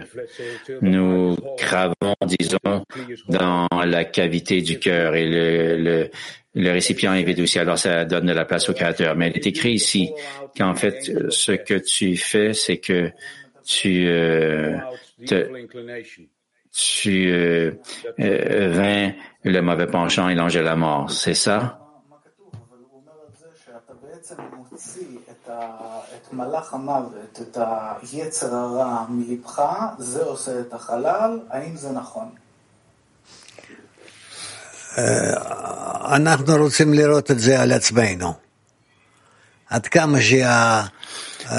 nous 0.81 1.35
gravons, 1.57 2.15
disons, 2.25 2.85
dans 3.27 3.67
la 3.83 4.05
cavité 4.05 4.61
du 4.61 4.77
cœur 4.77 5.15
et 5.15 5.27
le, 5.27 5.77
le, 5.77 6.09
le 6.53 6.71
récipient 6.71 7.13
est 7.13 7.23
vide 7.23 7.39
aussi, 7.39 7.59
alors 7.59 7.79
ça 7.79 8.05
donne 8.05 8.27
de 8.27 8.33
la 8.33 8.45
place 8.45 8.69
au 8.69 8.73
créateur. 8.73 9.15
Mais 9.15 9.29
il 9.29 9.37
est 9.37 9.47
écrit 9.47 9.73
ici 9.73 10.11
qu'en 10.57 10.75
fait, 10.75 11.11
ce 11.29 11.53
que 11.53 11.75
tu 11.75 12.17
fais, 12.17 12.53
c'est 12.53 12.77
que 12.77 13.11
tu 13.65 14.07
euh, 14.07 14.77
te, 15.25 15.47
tu 16.71 17.29
euh, 17.29 17.71
euh, 18.19 18.69
vains 18.71 19.11
le 19.43 19.61
mauvais 19.61 19.87
penchant 19.87 20.29
et 20.29 20.35
l'ange 20.35 20.53
de 20.53 20.59
la 20.61 20.75
mort, 20.75 21.11
c'est 21.11 21.33
ça? 21.33 21.77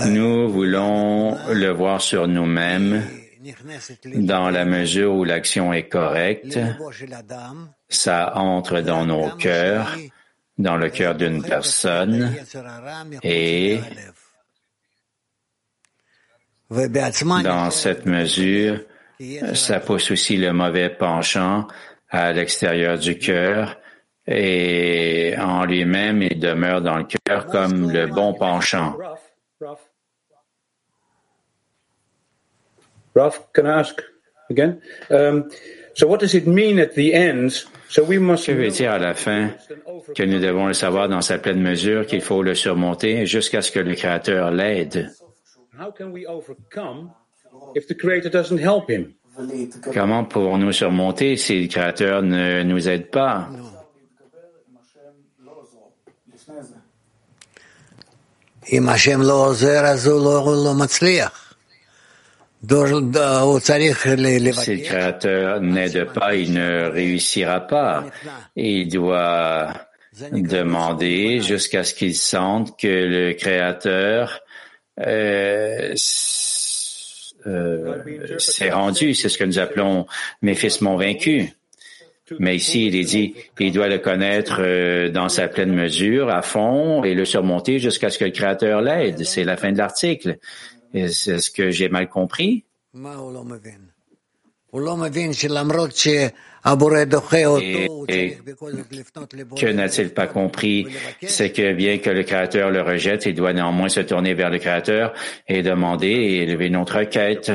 Nous 0.06 0.50
voulons 0.50 1.36
le 1.48 1.70
voir 1.70 2.00
sur 2.00 2.28
nous-mêmes 2.28 3.02
dans 4.04 4.50
la 4.50 4.64
mesure 4.64 5.14
où 5.14 5.24
l'action 5.24 5.72
est 5.72 5.88
correcte. 5.88 6.58
Ça 7.88 8.36
entre 8.36 8.80
dans 8.80 9.04
nos 9.04 9.30
cœurs, 9.30 9.96
dans 10.58 10.76
le 10.76 10.90
cœur 10.90 11.14
d'une 11.14 11.42
personne 11.42 12.34
et 13.22 13.80
dans 17.44 17.70
cette 17.70 18.06
mesure, 18.06 18.80
ça 19.54 19.80
pousse 19.80 20.10
aussi 20.10 20.36
le 20.36 20.52
mauvais 20.52 20.90
penchant 20.90 21.68
à 22.08 22.32
l'extérieur 22.32 22.98
du 22.98 23.18
cœur 23.18 23.76
et 24.26 25.34
en 25.38 25.64
lui-même, 25.64 26.22
il 26.22 26.38
demeure 26.38 26.80
dans 26.80 26.96
le 26.96 27.04
cœur 27.04 27.46
comme 27.46 27.90
le 27.90 28.06
bon 28.06 28.34
penchant. 28.34 28.96
Ralph, 33.14 33.52
can 33.52 33.66
I 33.66 33.80
ask 33.80 34.02
again? 34.48 34.80
Um, 35.10 35.50
so 35.94 36.06
what 36.06 36.20
does 36.20 36.34
it 36.34 36.46
mean 36.46 36.78
at 36.78 36.94
the 36.94 37.12
end? 37.14 37.52
So 37.88 38.04
we 38.04 38.18
must 38.18 38.46
Que 38.46 38.52
veut 38.52 38.70
dire 38.70 38.92
à 38.92 38.98
la 38.98 39.14
fin 39.14 39.50
que 40.14 40.22
nous 40.22 40.40
devons 40.40 40.66
le 40.66 40.72
savoir 40.72 41.08
dans 41.08 41.20
sa 41.20 41.38
pleine 41.38 41.60
mesure, 41.60 42.06
qu'il 42.06 42.22
faut 42.22 42.42
le 42.42 42.54
surmonter 42.54 43.26
jusqu'à 43.26 43.60
ce 43.60 43.70
que 43.70 43.80
le 43.80 43.94
Créateur 43.94 44.50
l'aide? 44.50 45.12
How 45.78 45.90
can 45.90 46.10
we 46.10 46.24
overcome 46.26 47.10
if 47.74 47.86
the 47.86 47.94
Creator 47.94 48.30
doesn't 48.30 48.58
help 48.58 48.88
him? 48.88 49.12
Comment 49.92 50.24
pourrons-nous 50.24 50.72
surmonter 50.72 51.36
si 51.36 51.62
le 51.62 51.68
Créateur 51.68 52.22
ne 52.22 52.62
nous 52.62 52.88
aide 52.88 53.10
pas? 53.10 53.48
Si 64.52 64.76
le 64.76 64.82
Créateur 64.82 65.60
n'aide 65.60 66.04
pas, 66.12 66.34
il 66.36 66.52
ne 66.52 66.88
réussira 66.88 67.60
pas. 67.60 68.04
Il 68.54 68.88
doit 68.88 69.72
demander 70.30 71.40
jusqu'à 71.40 71.82
ce 71.82 71.94
qu'il 71.94 72.14
sente 72.14 72.78
que 72.78 72.86
le 72.86 73.32
Créateur 73.32 74.40
euh, 75.00 75.94
euh, 77.46 78.38
s'est 78.38 78.70
rendu. 78.70 79.14
C'est 79.14 79.28
ce 79.28 79.38
que 79.38 79.44
nous 79.44 79.58
appelons 79.58 80.06
mes 80.42 80.54
fils 80.54 80.80
m'ont 80.82 80.96
vaincu. 80.96 81.52
Mais 82.38 82.56
ici, 82.56 82.86
il 82.86 82.96
est 82.96 83.04
dit, 83.04 83.34
il 83.58 83.72
doit 83.72 83.88
le 83.88 83.98
connaître 83.98 84.60
euh, 84.60 85.10
dans 85.10 85.28
sa 85.28 85.48
pleine 85.48 85.72
mesure, 85.74 86.30
à 86.30 86.40
fond, 86.40 87.04
et 87.04 87.14
le 87.14 87.24
surmonter 87.24 87.78
jusqu'à 87.78 88.08
ce 88.08 88.18
que 88.18 88.24
le 88.24 88.30
Créateur 88.30 88.80
l'aide. 88.80 89.24
C'est 89.24 89.44
la 89.44 89.56
fin 89.56 89.72
de 89.72 89.78
l'article. 89.78 90.38
C'est 90.94 91.38
ce 91.38 91.50
que 91.50 91.70
j'ai 91.70 91.88
mal 91.88 92.08
compris? 92.08 92.64
Et, 97.60 97.88
et 98.08 98.38
que 99.58 99.66
n'a-t-il 99.72 100.10
pas 100.14 100.26
compris? 100.26 100.86
C'est 101.22 101.52
que 101.52 101.72
bien 101.74 101.98
que 101.98 102.10
le 102.10 102.22
Créateur 102.22 102.70
le 102.70 102.80
rejette, 102.82 103.26
il 103.26 103.34
doit 103.34 103.52
néanmoins 103.52 103.88
se 103.88 104.00
tourner 104.00 104.32
vers 104.34 104.48
le 104.50 104.58
Créateur 104.58 105.12
et 105.48 105.62
demander 105.62 106.08
et 106.08 106.42
élever 106.42 106.70
notre 106.70 106.98
requête. 107.00 107.52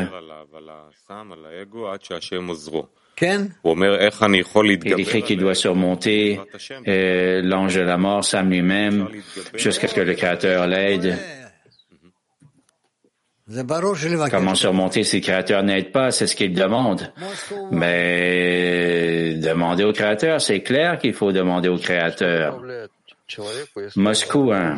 Il 4.85 4.99
écrit 4.99 5.23
qu'il 5.23 5.39
doit 5.39 5.55
surmonter 5.55 6.39
euh, 6.87 7.41
l'ange 7.41 7.73
de 7.75 7.81
la 7.81 7.97
mort, 7.97 8.23
Sam 8.23 8.49
lui-même, 8.49 9.07
jusqu'à 9.55 9.87
ce 9.87 9.95
que 9.95 10.01
le 10.01 10.13
Créateur 10.13 10.67
l'aide. 10.67 11.17
Comment 13.49 14.55
surmonter 14.55 15.05
si 15.05 15.17
le 15.17 15.21
Créateur 15.21 15.63
n'aide 15.63 15.93
pas, 15.93 16.11
c'est 16.11 16.27
ce 16.27 16.35
qu'il 16.35 16.53
demande. 16.53 17.13
Mais 17.71 19.35
demander 19.35 19.85
au 19.85 19.93
Créateur, 19.93 20.41
c'est 20.41 20.61
clair 20.61 20.99
qu'il 20.99 21.13
faut 21.13 21.31
demander 21.31 21.69
au 21.69 21.77
Créateur. 21.77 22.61
Moscou, 23.95 24.51
hein. 24.51 24.77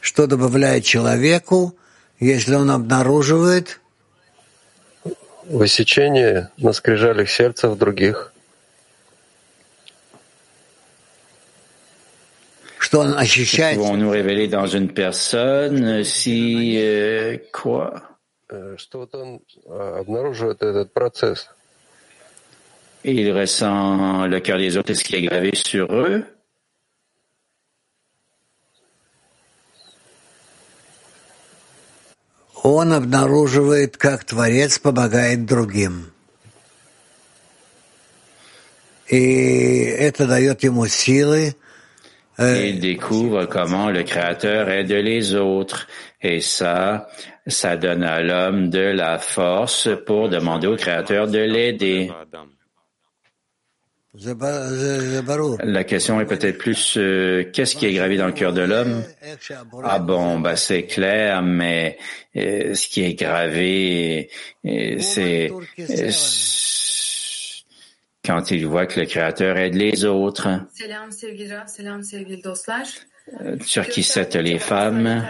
Что 0.00 0.26
добавляет 0.26 0.84
человеку, 0.84 1.74
если 2.20 2.54
он 2.54 2.70
обнаруживает 2.70 3.80
Высечение 5.46 6.50
на 6.56 6.72
скрижалях 6.72 7.28
сердца 7.28 7.68
в 7.68 7.76
других. 7.76 8.34
что 12.73 12.73
он 12.73 12.73
ощущает 12.73 12.73
Pouvons-nous 12.90 14.10
révéler 14.10 14.48
dans 14.48 14.66
une 14.66 14.92
personne 14.92 16.04
si 16.04 16.76
euh, 16.78 17.38
quoi 17.52 18.14
Э, 18.50 18.76
Что 18.76 18.98
вот 19.00 19.14
он 19.14 19.40
а, 19.66 19.98
обнаруживает 20.00 20.62
этот 20.62 20.92
процесс. 20.92 21.48
Il 23.02 23.32
ressent 23.32 24.26
le 24.26 24.40
cœur 24.40 24.58
des 24.58 24.76
autres, 24.76 24.92
est-ce 24.92 25.04
qui 25.04 25.16
est 25.16 25.22
gravé 25.22 25.54
sur 25.54 25.92
eux 25.92 26.24
он 32.66 32.94
обнаруживает, 32.94 33.98
как 33.98 34.24
Творец 34.24 34.78
помогает 34.78 35.44
другим. 35.44 36.10
И 39.10 39.82
это 39.82 40.26
дает 40.26 40.62
ему 40.62 40.86
силы 40.86 41.56
Il 42.38 42.80
découvre 42.80 43.44
comment 43.46 43.90
le 43.90 44.02
Créateur 44.02 44.68
aide 44.68 44.90
les 44.90 45.34
autres. 45.34 45.86
Et 46.20 46.40
ça, 46.40 47.08
ça 47.46 47.76
donne 47.76 48.02
à 48.02 48.20
l'homme 48.22 48.70
de 48.70 48.80
la 48.80 49.18
force 49.18 49.88
pour 50.06 50.28
demander 50.28 50.66
au 50.66 50.76
Créateur 50.76 51.28
de 51.28 51.38
l'aider. 51.38 52.10
La 55.64 55.82
question 55.82 56.20
est 56.20 56.26
peut-être 56.26 56.56
plus 56.56 56.96
euh, 56.98 57.50
qu'est-ce 57.52 57.74
qui 57.74 57.86
est 57.86 57.92
gravé 57.92 58.16
dans 58.16 58.28
le 58.28 58.32
cœur 58.32 58.52
de 58.52 58.60
l'homme? 58.60 59.02
Ah 59.82 59.98
bon, 59.98 60.38
bah 60.38 60.54
c'est 60.54 60.84
clair, 60.84 61.42
mais 61.42 61.98
euh, 62.36 62.74
ce 62.74 62.86
qui 62.86 63.02
est 63.02 63.14
gravé, 63.14 64.30
euh, 64.66 64.98
c'est 65.00 65.50
euh, 65.50 66.10
quand 68.24 68.50
il 68.50 68.66
voit 68.66 68.86
que 68.86 69.00
le 69.00 69.06
Créateur 69.06 69.56
aide 69.56 69.74
les 69.74 70.04
autres. 70.04 70.48
Euh, 73.40 73.56
Sur 73.64 73.88
qui 73.88 74.02
les 74.42 74.58
femmes 74.58 75.24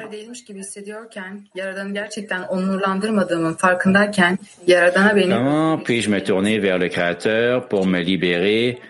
Comment 5.29 5.79
puis-je 5.79 6.11
me 6.11 6.21
tourner 6.21 6.59
vers 6.59 6.79
le 6.79 6.89
Créateur 6.89 7.69
pour 7.69 7.87
me 7.87 8.01
libérer 8.01 8.81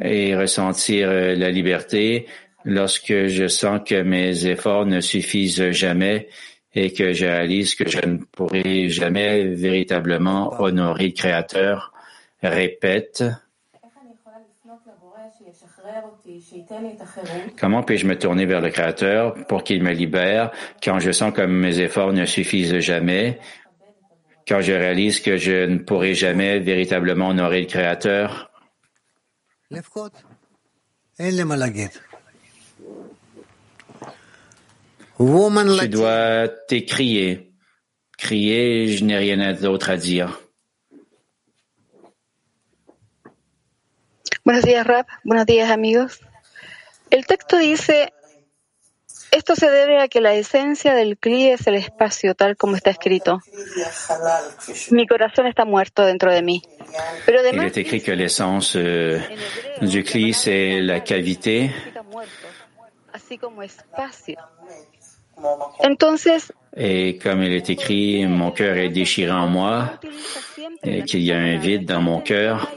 et 0.00 0.34
ressentir 0.34 1.08
euh, 1.08 1.36
la 1.36 1.50
liberté 1.50 2.26
lorsque 2.64 3.26
je 3.26 3.46
sens 3.46 3.80
que 3.86 4.02
mes 4.02 4.46
efforts 4.46 4.86
ne 4.86 5.00
suffisent 5.00 5.70
jamais 5.70 6.28
et 6.74 6.92
que 6.92 7.12
je 7.12 7.26
réalise 7.26 7.74
que 7.76 7.88
je 7.88 8.04
ne 8.04 8.18
pourrai 8.32 8.88
jamais 8.88 9.44
véritablement 9.44 10.60
honorer 10.60 11.06
le 11.06 11.12
Créateur? 11.12 11.89
répète 12.42 13.24
Comment 17.58 17.82
puis-je 17.82 18.06
me 18.06 18.18
tourner 18.18 18.46
vers 18.46 18.60
le 18.60 18.70
Créateur 18.70 19.34
pour 19.46 19.64
qu'il 19.64 19.82
me 19.82 19.92
libère 19.92 20.50
quand 20.82 20.98
je 20.98 21.10
sens 21.12 21.32
comme 21.34 21.52
mes 21.52 21.80
efforts 21.80 22.12
ne 22.12 22.24
suffisent 22.24 22.78
jamais, 22.78 23.38
quand 24.46 24.60
je 24.60 24.72
réalise 24.72 25.20
que 25.20 25.36
je 25.36 25.66
ne 25.66 25.78
pourrai 25.78 26.14
jamais 26.14 26.58
véritablement 26.58 27.28
honorer 27.28 27.60
le 27.60 27.66
Créateur? 27.66 28.50
Tu 35.78 35.88
dois 35.88 36.48
t'écrier. 36.68 37.52
Crier, 38.16 38.88
je 38.88 39.04
n'ai 39.04 39.16
rien 39.16 39.52
d'autre 39.54 39.90
à 39.90 39.96
dire. 39.96 40.40
Buenos 44.50 44.64
días, 44.64 44.84
Rap. 44.84 45.06
Buenos 45.22 45.46
días, 45.46 45.70
amigos. 45.70 46.18
El 47.08 47.24
texto 47.24 47.56
dice, 47.56 48.12
esto 49.30 49.54
se 49.54 49.70
debe 49.70 50.02
a 50.02 50.08
que 50.08 50.20
la 50.20 50.34
esencia 50.34 50.92
del 50.92 51.18
CRI 51.18 51.50
es 51.50 51.68
el 51.68 51.76
espacio 51.76 52.34
tal 52.34 52.56
como 52.56 52.74
está 52.74 52.90
escrito. 52.90 53.38
Mi 54.90 55.06
corazón 55.06 55.46
está 55.46 55.64
muerto 55.64 56.04
dentro 56.04 56.32
de 56.32 56.42
mí. 56.42 56.62
Pero 57.26 57.42
Il 57.42 57.46
además 57.46 57.66
est 57.66 57.76
écrit 57.76 58.02
que 58.02 58.16
l'essence 58.16 58.74
euh, 58.74 59.20
du 59.82 60.02
cli, 60.02 60.34
c'est 60.34 60.80
la 60.80 61.04
cavité. 61.04 61.72
así 63.12 63.38
como 63.38 63.62
espacio. 63.62 64.36
Entonces, 65.78 66.52
Et 66.76 67.18
comme 67.18 67.42
il 67.42 67.52
est 67.52 67.68
écrit, 67.68 68.26
mon 68.26 68.52
cœur 68.52 68.76
est 68.76 68.90
déchiré 68.90 69.32
en 69.32 69.48
moi, 69.48 69.98
et 70.84 71.02
qu'il 71.02 71.22
y 71.22 71.32
a 71.32 71.36
un 71.36 71.56
vide 71.56 71.84
dans 71.84 72.00
mon 72.00 72.20
cœur. 72.20 72.68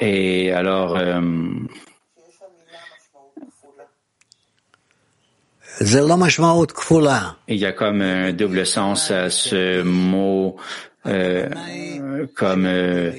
Et 0.00 0.52
alors, 0.52 0.96
euh, 0.96 1.20
il 5.80 7.56
y 7.58 7.66
a 7.66 7.72
comme 7.72 8.00
un 8.00 8.32
double 8.32 8.66
sens 8.66 9.10
à 9.10 9.28
ce 9.28 9.82
mot, 9.82 10.56
euh, 11.06 11.48
comme 12.34 12.64
euh, 12.66 13.12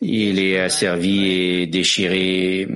il 0.00 0.40
est 0.40 0.58
asservi 0.58 1.30
et 1.30 1.66
déchiré. 1.66 2.66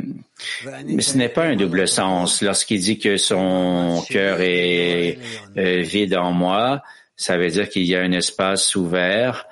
Mais 0.87 1.03
ce 1.03 1.19
n'est 1.19 1.29
pas 1.29 1.45
un 1.45 1.57
double 1.57 1.89
sens. 1.89 2.41
Lorsqu'il 2.43 2.81
dit 2.81 2.99
que 2.99 3.17
son 3.17 4.03
cœur 4.09 4.39
est 4.41 5.19
euh, 5.57 5.81
vide 5.81 6.15
en 6.15 6.33
moi, 6.33 6.83
ça 7.17 7.37
veut 7.37 7.51
dire 7.51 7.69
qu'il 7.69 7.85
y 7.85 7.97
a 7.97 8.03
un 8.03 8.13
espace 8.13 8.77
ouvert 8.77 9.47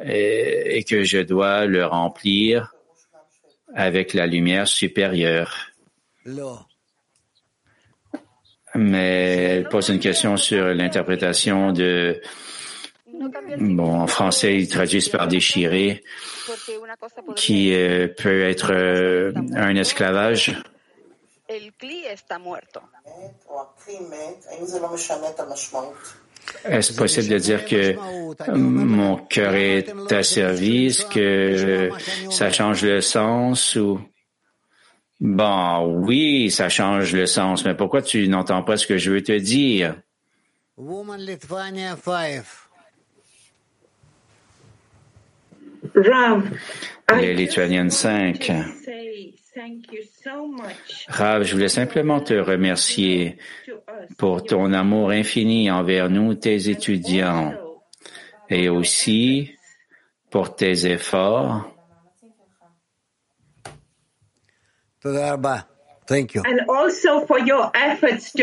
euh, 0.00 0.04
et 0.06 0.84
que 0.84 1.02
je 1.04 1.18
dois 1.18 1.64
le 1.64 1.86
remplir 1.86 2.73
avec 3.74 4.14
la 4.14 4.26
lumière 4.26 4.68
supérieure. 4.68 5.70
Mais 8.74 9.34
elle 9.36 9.68
pose 9.68 9.88
une 9.88 10.00
question 10.00 10.36
sur 10.36 10.66
l'interprétation 10.74 11.72
de, 11.72 12.20
bon, 13.58 14.00
en 14.00 14.06
français, 14.06 14.56
ils 14.56 14.68
traduisent 14.68 15.08
par 15.08 15.28
déchirer, 15.28 16.02
qui 17.36 17.74
euh, 17.74 18.08
peut 18.08 18.42
être 18.42 18.72
euh, 18.72 19.32
un 19.54 19.76
esclavage. 19.76 20.56
Est-ce 26.64 26.94
possible 26.94 27.28
de 27.28 27.38
dire 27.38 27.64
que 27.64 27.94
mon 28.52 29.16
cœur 29.16 29.54
est 29.54 30.12
asservi? 30.12 30.86
Est-ce 30.86 31.04
que 31.06 31.90
ça 32.30 32.50
change 32.50 32.84
le 32.84 33.00
sens 33.00 33.76
ou? 33.76 34.00
Bon, 35.20 35.86
oui, 36.04 36.50
ça 36.50 36.68
change 36.68 37.14
le 37.14 37.26
sens, 37.26 37.64
mais 37.64 37.74
pourquoi 37.74 38.02
tu 38.02 38.28
n'entends 38.28 38.62
pas 38.62 38.76
ce 38.76 38.86
que 38.86 38.98
je 38.98 39.12
veux 39.12 39.22
te 39.22 39.32
dire? 39.38 39.94
Les 47.16 47.34
Lituaniennes 47.34 47.90
5. 47.90 48.50
Rav, 51.08 51.44
je 51.44 51.52
voulais 51.52 51.68
simplement 51.68 52.20
te 52.20 52.34
remercier 52.34 53.38
pour 54.18 54.42
ton 54.42 54.72
amour 54.72 55.10
infini 55.10 55.70
envers 55.70 56.10
nous, 56.10 56.34
tes 56.34 56.68
étudiants, 56.68 57.54
et 58.50 58.68
aussi 58.68 59.54
pour 60.30 60.56
tes 60.56 60.86
efforts. 60.86 61.70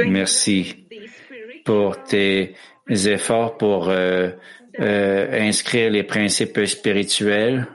Merci 0.08 0.88
pour 1.66 2.04
tes 2.04 2.56
efforts 2.88 3.58
pour 3.58 3.90
euh, 3.90 4.32
euh, 4.80 5.48
inscrire 5.48 5.92
les 5.92 6.04
principes 6.04 6.66
spirituels 6.66 7.68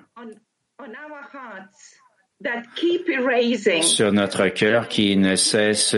sur 3.83 4.13
notre 4.13 4.49
cœur 4.49 4.89
qui 4.89 5.17
ne 5.17 5.37
cesse 5.37 5.97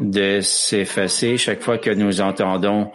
de 0.00 0.40
s'effacer 0.40 1.36
chaque 1.36 1.62
fois 1.62 1.78
que 1.78 1.90
nous 1.90 2.20
entendons 2.20 2.90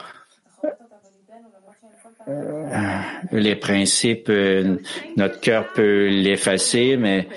euh, 2.29 2.99
les 3.31 3.55
principes, 3.55 4.29
euh, 4.29 4.77
notre 5.17 5.39
cœur 5.39 5.73
peut 5.73 6.07
l'effacer, 6.07 6.95
mais 6.95 7.27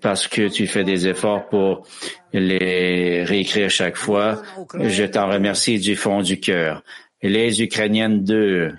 parce 0.00 0.28
que 0.28 0.48
tu 0.48 0.66
fais 0.66 0.84
des 0.84 1.08
efforts 1.08 1.48
pour 1.48 1.86
les 2.32 3.24
réécrire 3.24 3.70
chaque 3.70 3.96
fois. 3.96 4.42
Je 4.78 5.04
t'en 5.04 5.28
remercie 5.28 5.78
du 5.78 5.96
fond 5.96 6.22
du 6.22 6.38
cœur. 6.38 6.84
Les 7.22 7.62
Ukrainiennes 7.62 8.22
2. 8.22 8.72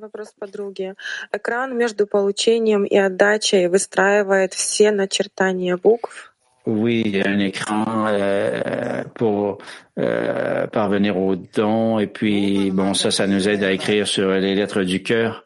Вопрос 0.00 0.32
подруги. 0.38 0.94
Экран 1.32 1.76
между 1.76 2.06
получением 2.06 2.84
и 2.84 2.96
отдачей 2.96 3.68
выстраивает 3.68 4.54
все 4.54 4.90
начертания 4.90 5.76
букв. 5.76 6.32
Oui, 6.66 7.02
il 7.06 7.16
y 7.16 7.22
a 7.22 7.28
un 7.28 7.38
écran 7.38 8.06
euh, 8.08 9.04
pour 9.14 9.58
euh, 10.00 10.66
parvenir 10.66 11.16
au 11.16 11.36
don 11.36 12.00
et 12.00 12.08
puis 12.08 12.72
bon 12.72 12.92
ça, 12.92 13.12
ça 13.12 13.28
nous 13.28 13.48
aide 13.48 13.62
à 13.62 13.70
écrire 13.70 14.08
sur 14.08 14.32
les 14.32 14.56
lettres 14.56 14.82
du 14.82 15.00
cœur. 15.00 15.44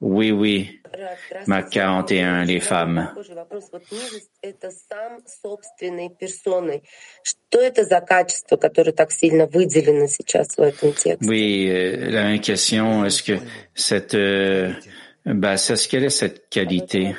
Oui, 0.00 0.30
oui. 0.30 0.80
Mac 1.46 1.70
41, 1.70 2.44
les 2.44 2.60
femmes. 2.60 3.12
Oui, 11.22 11.68
euh, 11.70 12.10
la 12.10 12.38
question, 12.38 13.04
est-ce 13.04 13.22
que 13.22 13.38
cette, 13.74 14.14
euh, 14.14 14.72
bah, 15.24 15.56
c'est 15.56 15.88
quelle 15.88 16.04
est 16.04 16.10
cette 16.10 16.48
qualité? 16.50 17.14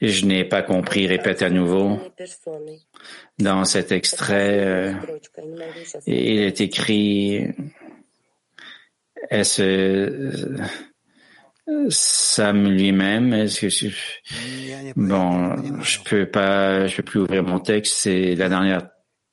Je 0.00 0.26
n'ai 0.26 0.44
pas 0.44 0.62
compris, 0.62 1.06
répète 1.06 1.42
à 1.42 1.50
nouveau. 1.50 1.98
Dans 3.38 3.64
cet 3.64 3.92
extrait, 3.92 4.64
euh, 4.64 4.92
il 6.06 6.40
est 6.40 6.60
écrit, 6.60 7.48
est-ce 9.30 10.56
Sam 11.88 12.70
lui-même, 12.70 13.32
est-ce 13.32 13.60
que 13.60 13.68
je... 13.68 13.88
bon, 14.94 15.80
je 15.82 15.98
peux 16.04 16.26
pas, 16.26 16.86
je 16.86 16.96
peux 16.96 17.02
plus 17.02 17.20
ouvrir 17.20 17.42
mon 17.42 17.58
texte. 17.58 17.96
C'est 17.98 18.34
la 18.36 18.48
dernière 18.48 18.88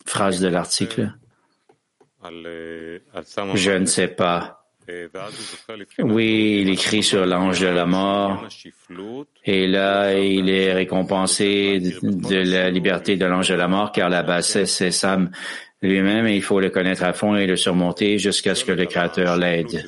phrase 0.05 0.39
de 0.39 0.47
l'article. 0.47 1.13
Je 3.53 3.71
ne 3.71 3.85
sais 3.85 4.07
pas. 4.07 4.59
Oui, 5.99 6.59
il 6.61 6.69
écrit 6.69 7.03
sur 7.03 7.25
l'ange 7.25 7.61
de 7.61 7.67
la 7.67 7.85
mort. 7.85 8.45
Et 9.45 9.67
là, 9.67 10.13
il 10.17 10.49
est 10.49 10.73
récompensé 10.73 11.79
de 11.79 12.35
la 12.35 12.69
liberté 12.69 13.15
de 13.15 13.25
l'ange 13.25 13.49
de 13.49 13.55
la 13.55 13.67
mort, 13.67 13.91
car 13.91 14.09
la 14.09 14.23
bassesse, 14.23 14.73
c'est 14.73 14.91
Sam 14.91 15.31
lui-même 15.83 16.25
et 16.27 16.35
il 16.35 16.41
faut 16.41 16.59
le 16.59 16.69
connaître 16.69 17.03
à 17.03 17.13
fond 17.13 17.35
et 17.35 17.45
le 17.45 17.55
surmonter 17.55 18.17
jusqu'à 18.17 18.55
ce 18.55 18.65
que 18.65 18.71
le 18.71 18.85
Créateur 18.85 19.37
l'aide. 19.37 19.85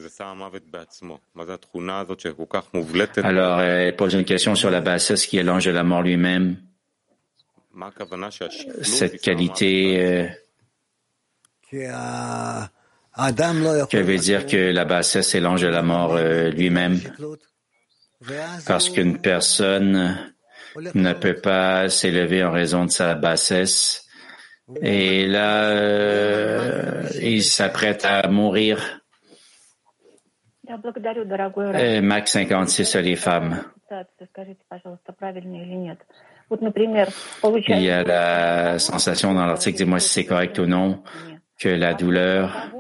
Alors, 3.24 3.62
elle 3.62 3.96
pose 3.96 4.14
une 4.14 4.26
question 4.26 4.56
sur 4.56 4.70
la 4.70 4.82
bassesse 4.82 5.26
qui 5.26 5.38
est 5.38 5.44
l'ange 5.44 5.66
de 5.66 5.72
la 5.72 5.84
mort 5.84 6.02
lui-même. 6.02 6.58
Cette 8.82 9.22
qualité, 9.22 10.06
euh, 10.06 10.28
que 13.90 13.98
veut 13.98 14.18
dire 14.18 14.46
que 14.46 14.72
la 14.72 14.86
bassesse 14.86 15.36
est 15.36 15.40
l'ange 15.40 15.62
de 15.62 15.68
la 15.68 15.82
mort 15.82 16.16
euh, 16.16 16.50
lui-même. 16.50 17.00
Parce 18.66 18.90
qu'une 18.90 19.20
personne 19.20 20.18
ne 20.94 21.14
peut 21.14 21.36
pas 21.36 21.90
s'élever 21.90 22.44
en 22.44 22.52
raison 22.52 22.86
de 22.86 22.92
sa 22.92 23.16
bassesse 23.16 24.05
et 24.82 25.28
là, 25.28 25.66
euh, 25.66 27.04
il 27.22 27.44
s'apprête 27.44 28.04
à 28.06 28.28
mourir. 28.28 29.02
Et 31.76 32.02
Mac 32.02 32.28
56 32.28 32.96
les 32.96 33.16
femmes. 33.16 33.64
Il 37.78 37.84
y 37.84 37.92
a 37.92 38.04
la 38.04 38.80
sensation 38.80 39.34
dans 39.34 39.46
l'article, 39.46 39.78
dis-moi 39.78 40.00
si 40.00 40.10
c'est 40.10 40.26
correct 40.26 40.58
ou 40.58 40.66
non, 40.66 41.04
que 41.60 41.70
la 41.70 41.94
douleur, 41.94 42.72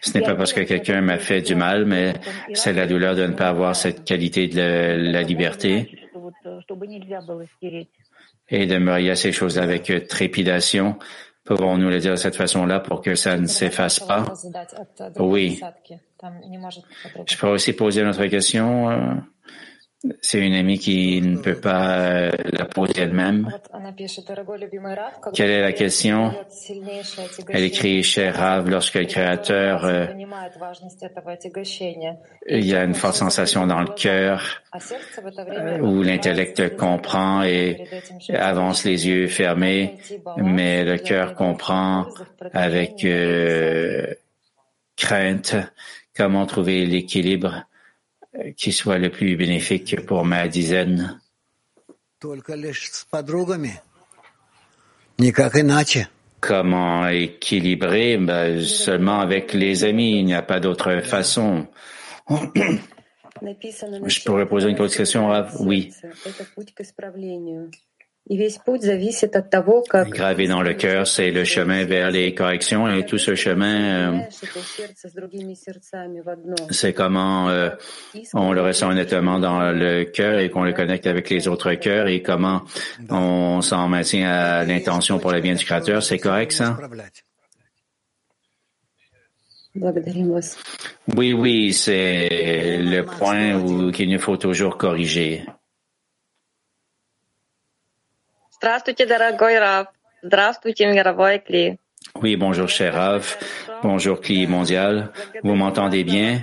ce 0.00 0.18
n'est 0.18 0.24
pas 0.24 0.34
parce 0.34 0.52
que 0.52 0.60
quelqu'un 0.60 1.00
m'a 1.00 1.18
fait 1.18 1.40
du 1.40 1.54
mal, 1.54 1.84
mais 1.86 2.14
c'est 2.54 2.72
la 2.72 2.86
douleur 2.86 3.14
de 3.14 3.26
ne 3.26 3.32
pas 3.32 3.48
avoir 3.48 3.76
cette 3.76 4.04
qualité 4.04 4.48
de 4.48 5.12
la 5.12 5.22
liberté 5.22 5.90
et 8.48 8.66
de 8.66 9.10
à 9.10 9.16
ces 9.16 9.32
choses 9.32 9.58
avec 9.58 9.92
trépidation. 10.08 10.98
Pouvons-nous 11.44 11.88
le 11.88 12.00
dire 12.00 12.12
de 12.12 12.16
cette 12.16 12.36
façon-là 12.36 12.80
pour 12.80 13.02
que 13.02 13.14
ça 13.14 13.36
ne 13.36 13.46
s'efface 13.46 14.00
pas? 14.00 14.24
Oui. 15.18 15.60
Je 17.26 17.36
pourrais 17.36 17.52
aussi 17.52 17.72
poser 17.72 18.02
une 18.02 18.08
autre 18.08 18.26
question. 18.26 19.22
Euh, 20.04 20.08
c'est 20.20 20.40
une 20.40 20.54
amie 20.54 20.78
qui 20.78 21.20
ne 21.22 21.38
peut 21.38 21.58
pas 21.58 21.98
euh, 21.98 22.30
la 22.52 22.64
poser 22.64 22.94
elle-même. 22.98 23.50
Quelle 25.32 25.50
est 25.50 25.60
la 25.60 25.72
question? 25.72 26.32
Elle 27.48 27.64
écrit 27.64 28.02
Cher 28.02 28.36
Rav, 28.36 28.68
lorsque 28.68 28.94
le 28.94 29.06
Créateur, 29.06 29.84
euh, 29.84 30.06
il 32.48 32.66
y 32.66 32.74
a 32.74 32.84
une 32.84 32.94
forte 32.94 33.16
sensation 33.16 33.66
dans 33.66 33.80
le 33.80 33.88
cœur 33.88 34.62
où 35.82 36.02
l'intellect 36.02 36.76
comprend 36.76 37.42
et 37.42 37.88
avance 38.34 38.84
les 38.84 39.08
yeux 39.08 39.28
fermés, 39.28 39.96
mais 40.36 40.84
le 40.84 40.98
cœur 40.98 41.34
comprend 41.34 42.06
avec 42.52 43.04
euh, 43.04 44.06
crainte 44.96 45.56
comment 46.14 46.46
trouver 46.46 46.86
l'équilibre 46.86 47.66
qui 48.56 48.72
soit 48.72 48.98
le 48.98 49.10
plus 49.10 49.36
bénéfique 49.36 50.04
pour 50.06 50.24
ma 50.24 50.48
dizaine. 50.48 51.20
Comment 56.40 57.08
équilibrer? 57.08 58.18
Ben, 58.18 58.60
Seulement 58.62 59.20
avec 59.20 59.52
les 59.52 59.84
amis, 59.84 60.18
il 60.18 60.24
n'y 60.24 60.34
a 60.34 60.42
pas 60.42 60.60
d'autre 60.60 61.00
façon. 61.00 61.66
Je 64.06 64.24
pourrais 64.24 64.46
poser 64.46 64.70
une 64.70 64.76
question, 64.76 65.30
Oui. 65.60 65.92
Gravé 70.10 70.48
dans 70.48 70.62
le 70.62 70.74
cœur, 70.74 71.06
c'est 71.06 71.30
le 71.30 71.44
chemin 71.44 71.84
vers 71.84 72.10
les 72.10 72.34
corrections 72.34 72.88
et 72.88 73.06
tout 73.06 73.18
ce 73.18 73.36
chemin, 73.36 74.12
euh, 74.12 74.18
c'est 76.70 76.92
comment 76.92 77.48
euh, 77.48 77.70
on 78.34 78.52
le 78.52 78.62
ressent 78.62 78.90
honnêtement 78.90 79.38
dans 79.38 79.70
le 79.70 80.04
cœur 80.04 80.40
et 80.40 80.50
qu'on 80.50 80.64
le 80.64 80.72
connecte 80.72 81.06
avec 81.06 81.30
les 81.30 81.46
autres 81.46 81.74
cœurs 81.74 82.08
et 82.08 82.20
comment 82.20 82.62
on 83.10 83.60
s'en 83.60 83.86
maintient 83.86 84.28
à 84.28 84.64
l'intention 84.64 85.20
pour 85.20 85.30
le 85.30 85.40
bien 85.40 85.54
du 85.54 85.64
Créateur. 85.64 86.02
C'est 86.02 86.18
correct, 86.18 86.50
ça? 86.50 86.76
Oui, 91.16 91.32
oui, 91.32 91.72
c'est 91.72 92.78
le 92.80 93.02
point 93.04 93.54
où 93.54 93.92
qu'il 93.92 94.10
nous 94.10 94.18
faut 94.18 94.36
toujours 94.36 94.78
corriger. 94.78 95.44
Здравствуйте, 98.55 99.05
дорогой 99.05 99.57
Рав. 99.59 99.87
Здравствуйте, 100.21 100.85
мировой 100.87 101.39
Кли. 101.39 101.79
Oui, 102.15 102.35
bonjour, 102.35 102.67
cher 102.67 102.93
Rav. 102.93 103.37
Bonjour, 103.83 104.19
Cli 104.19 104.47
mondial. 104.47 105.11
Vous 105.43 105.55
m'entendez 105.55 106.03
bien? 106.03 106.41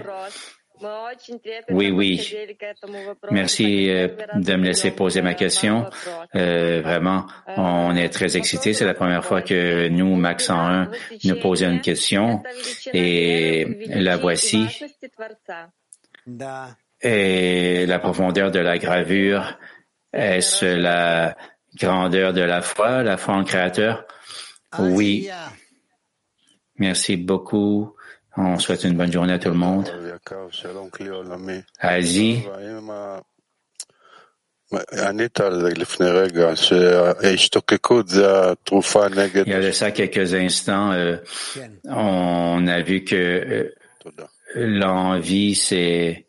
Oui, 1.70 1.90
oui. 1.90 2.34
Merci 3.30 3.90
euh, 3.90 4.08
de 4.34 4.54
me 4.54 4.64
laisser 4.64 4.90
poser 4.92 5.22
ma 5.22 5.34
question. 5.34 5.86
Euh, 6.34 6.80
vraiment, 6.82 7.26
on 7.56 7.96
est 7.96 8.08
très 8.08 8.36
excités. 8.36 8.72
C'est 8.72 8.84
la 8.84 8.94
première 8.94 9.24
fois 9.24 9.42
que 9.42 9.88
nous, 9.88 10.14
Max 10.14 10.46
101, 10.46 10.90
nous 11.24 11.40
posons 11.40 11.70
une 11.70 11.80
question 11.80 12.42
et 12.92 13.86
la 13.88 14.16
voici. 14.16 14.66
Et 17.00 17.86
la 17.86 17.98
profondeur 17.98 18.50
de 18.50 18.58
la 18.60 18.78
gravure, 18.78 19.58
est-ce 20.12 20.64
la 20.64 21.36
grandeur 21.75 22.33
de 22.33 22.41
la 22.41 22.61
foi, 22.61 23.03
la 23.03 23.17
foi 23.17 23.35
en 23.35 23.43
créateur? 23.43 24.05
Oui. 24.79 25.29
Merci 26.77 27.17
beaucoup. 27.17 27.95
On 28.35 28.57
souhaite 28.57 28.83
une 28.83 28.95
bonne 28.95 29.11
journée 29.11 29.33
à 29.33 29.39
tout 29.39 29.49
le 29.49 29.55
monde. 29.55 29.89
Asie. 31.79 32.43
Il 39.45 39.51
y 39.51 39.53
a 39.53 39.61
de 39.61 39.71
ça 39.71 39.91
quelques 39.91 40.33
instants, 40.33 40.91
euh, 40.93 41.17
on 41.85 42.65
a 42.65 42.81
vu 42.81 43.03
que 43.03 43.15
euh, 43.15 43.75
l'envie 44.55 45.53
c'est, 45.53 46.25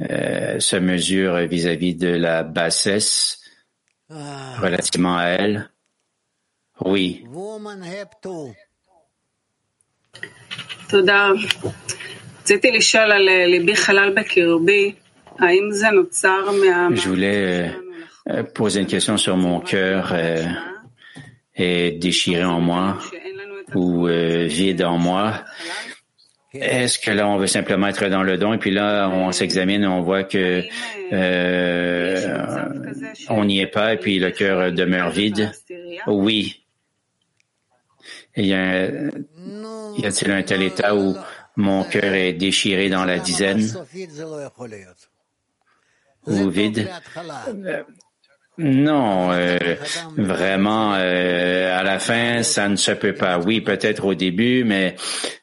euh, 0.00 0.58
se 0.60 0.76
mesure 0.76 1.36
vis-à-vis 1.46 1.94
de 1.94 2.08
la 2.08 2.42
bassesse 2.42 3.43
relativement 4.60 5.16
à 5.16 5.24
elle. 5.24 5.70
Oui. 6.84 7.24
Je 16.94 17.08
voulais 17.08 17.72
poser 18.54 18.80
une 18.80 18.86
question 18.86 19.16
sur 19.16 19.36
mon 19.36 19.60
cœur 19.60 20.12
euh, 20.12 20.44
et, 21.56 21.88
et 21.88 21.92
déchiré 21.92 22.44
en 22.44 22.60
moi 22.60 22.98
ou 23.74 24.06
euh, 24.06 24.46
vide 24.46 24.84
en 24.84 24.98
moi. 24.98 25.44
Est-ce 26.54 26.98
que 27.00 27.10
là, 27.10 27.28
on 27.28 27.36
veut 27.36 27.48
simplement 27.48 27.88
être 27.88 28.08
dans 28.08 28.22
le 28.22 28.38
don 28.38 28.52
et 28.52 28.58
puis 28.58 28.70
là, 28.70 29.08
on 29.08 29.32
s'examine 29.32 29.82
et 29.82 29.86
on 29.88 30.02
voit 30.02 30.22
que 30.24 30.62
euh, 31.12 32.80
on 33.28 33.44
n'y 33.44 33.60
est 33.60 33.66
pas 33.66 33.94
et 33.94 33.96
puis 33.98 34.18
le 34.20 34.30
cœur 34.30 34.72
demeure 34.72 35.10
vide? 35.10 35.50
Oui. 36.06 36.64
Il 38.36 38.46
y 38.46 38.54
a, 38.54 38.86
y 38.86 40.06
a-t-il 40.06 40.30
un 40.30 40.42
tel 40.42 40.62
état 40.62 40.94
où 40.94 41.16
mon 41.56 41.84
cœur 41.84 42.14
est 42.14 42.32
déchiré 42.32 42.88
dans 42.88 43.04
la 43.04 43.18
dizaine? 43.18 43.68
ou 46.26 46.48
vide? 46.48 46.88
Non, 48.56 49.32
euh, 49.32 49.58
vraiment, 50.16 50.94
euh, 50.94 51.76
à 51.76 51.82
la 51.82 51.98
fin, 51.98 52.42
ça 52.44 52.68
ne 52.68 52.76
se 52.76 52.92
peut 52.92 53.14
pas. 53.14 53.38
Oui, 53.38 53.60
peut-être 53.60 54.04
au 54.04 54.14
début, 54.14 54.62
mais 54.64 54.94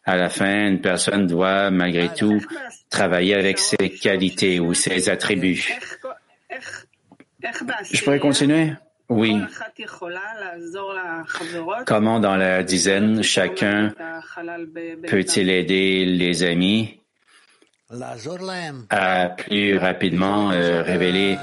à 0.06 0.16
la 0.16 0.30
fin, 0.30 0.68
une 0.68 0.80
personne 0.80 1.28
doit 1.28 1.72
malgré 1.72 2.10
tout 2.10 2.42
travailler 2.90 3.36
avec 3.36 3.60
ses 3.60 3.90
qualités 3.90 4.60
ou 4.60 4.74
ses 4.74 5.10
attributs. 5.10 5.78
Je 7.92 8.04
pourrais 8.04 8.20
continuer? 8.20 8.74
Oui. 9.10 9.42
Comment 11.86 12.20
dans 12.22 12.38
la 12.38 12.64
dizaine, 12.64 13.22
chacun 13.24 13.94
peut-il 15.08 15.50
aider 15.50 16.06
les 16.06 16.44
amis 16.44 17.02
à 18.90 19.28
plus 19.30 19.78
rapidement 19.78 20.52
euh, 20.52 20.82
révéler 20.82 21.38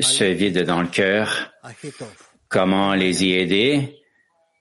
ce 0.00 0.24
vide 0.24 0.64
dans 0.64 0.82
le 0.82 0.88
cœur, 0.88 1.52
comment 2.48 2.94
les 2.94 3.24
y 3.24 3.34
aider? 3.34 4.02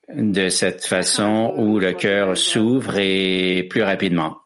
De 0.07 0.49
cette 0.49 0.85
façon 0.85 1.55
où 1.57 1.79
le 1.79 1.93
cœur 1.93 2.37
s'ouvre 2.37 2.99
et 2.99 3.63
plus 3.67 3.81
rapidement. 3.81 4.37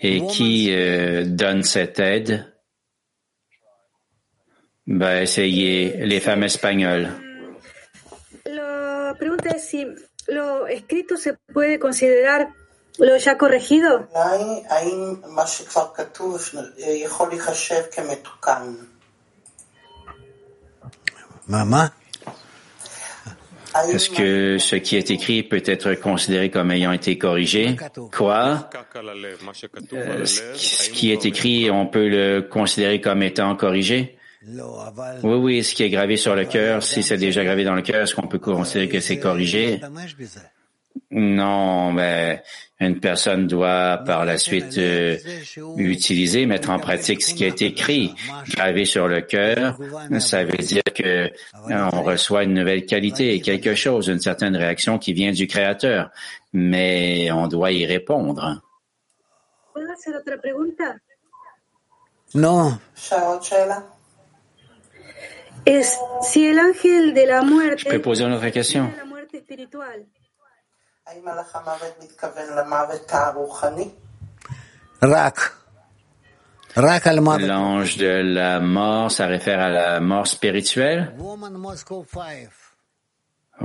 Et 0.00 0.26
qui 0.26 0.68
euh, 0.70 1.24
donne 1.26 1.62
cette 1.62 1.98
aide? 1.98 2.54
Ben, 4.86 5.22
essayez 5.22 6.06
les 6.06 6.20
femmes 6.20 6.44
espagnoles. 6.44 7.10
La 8.46 9.14
si 9.58 9.84
se 11.16 11.30
corregido. 13.36 14.06
Maman? 21.46 21.90
Est-ce 23.88 24.10
que 24.10 24.58
ce 24.58 24.76
qui 24.76 24.96
est 24.96 25.10
écrit 25.10 25.42
peut 25.42 25.62
être 25.64 25.94
considéré 25.94 26.50
comme 26.50 26.70
ayant 26.70 26.92
été 26.92 27.16
corrigé? 27.18 27.76
Quoi? 28.16 28.68
Euh, 29.92 30.24
ce 30.24 30.90
qui 30.90 31.12
est 31.12 31.24
écrit, 31.26 31.70
on 31.70 31.86
peut 31.86 32.08
le 32.08 32.40
considérer 32.42 33.00
comme 33.00 33.22
étant 33.22 33.54
corrigé? 33.56 34.18
Oui, 34.42 35.34
oui, 35.34 35.64
ce 35.64 35.74
qui 35.74 35.82
est 35.82 35.90
gravé 35.90 36.16
sur 36.16 36.34
le 36.34 36.44
cœur, 36.44 36.82
si 36.82 37.02
c'est 37.02 37.16
déjà 37.16 37.44
gravé 37.44 37.64
dans 37.64 37.74
le 37.74 37.82
cœur, 37.82 38.02
est-ce 38.02 38.14
qu'on 38.14 38.28
peut 38.28 38.38
considérer 38.38 38.88
que 38.88 39.00
c'est 39.00 39.18
corrigé? 39.18 39.80
Non, 41.10 41.90
mais 41.92 42.42
une 42.80 43.00
personne 43.00 43.46
doit 43.46 44.02
par 44.04 44.26
la 44.26 44.36
suite 44.36 44.76
euh, 44.76 45.16
utiliser, 45.76 46.44
mettre 46.44 46.68
en 46.68 46.78
pratique 46.78 47.22
ce 47.22 47.32
qui 47.32 47.44
est 47.44 47.62
écrit, 47.62 48.14
gravé 48.50 48.84
sur 48.84 49.08
le 49.08 49.22
cœur. 49.22 49.78
Ça 50.20 50.44
veut 50.44 50.58
dire 50.58 50.82
que 50.94 51.30
on 51.70 52.02
reçoit 52.02 52.44
une 52.44 52.52
nouvelle 52.54 52.84
qualité, 52.84 53.40
quelque 53.40 53.74
chose, 53.74 54.08
une 54.08 54.20
certaine 54.20 54.54
réaction 54.54 54.98
qui 54.98 55.14
vient 55.14 55.32
du 55.32 55.46
Créateur, 55.46 56.10
mais 56.52 57.30
on 57.32 57.48
doit 57.48 57.72
y 57.72 57.86
répondre. 57.86 58.60
Non. 62.34 62.78
Es, 65.64 65.98
si 66.22 66.46
el 66.46 66.58
ángel 66.58 67.12
de 67.14 67.26
la 67.26 67.42
muerte, 67.42 67.80
Je 67.80 67.88
peux 67.88 68.00
poser 68.00 68.24
une 68.24 68.32
autre 68.32 68.48
question? 68.48 68.90
L'ange 77.46 77.96
de 77.96 78.22
la 78.34 78.60
mort, 78.60 79.10
ça 79.10 79.26
réfère 79.26 79.58
à 79.60 79.68
la 79.70 80.00
mort 80.00 80.26
spirituelle? 80.26 81.14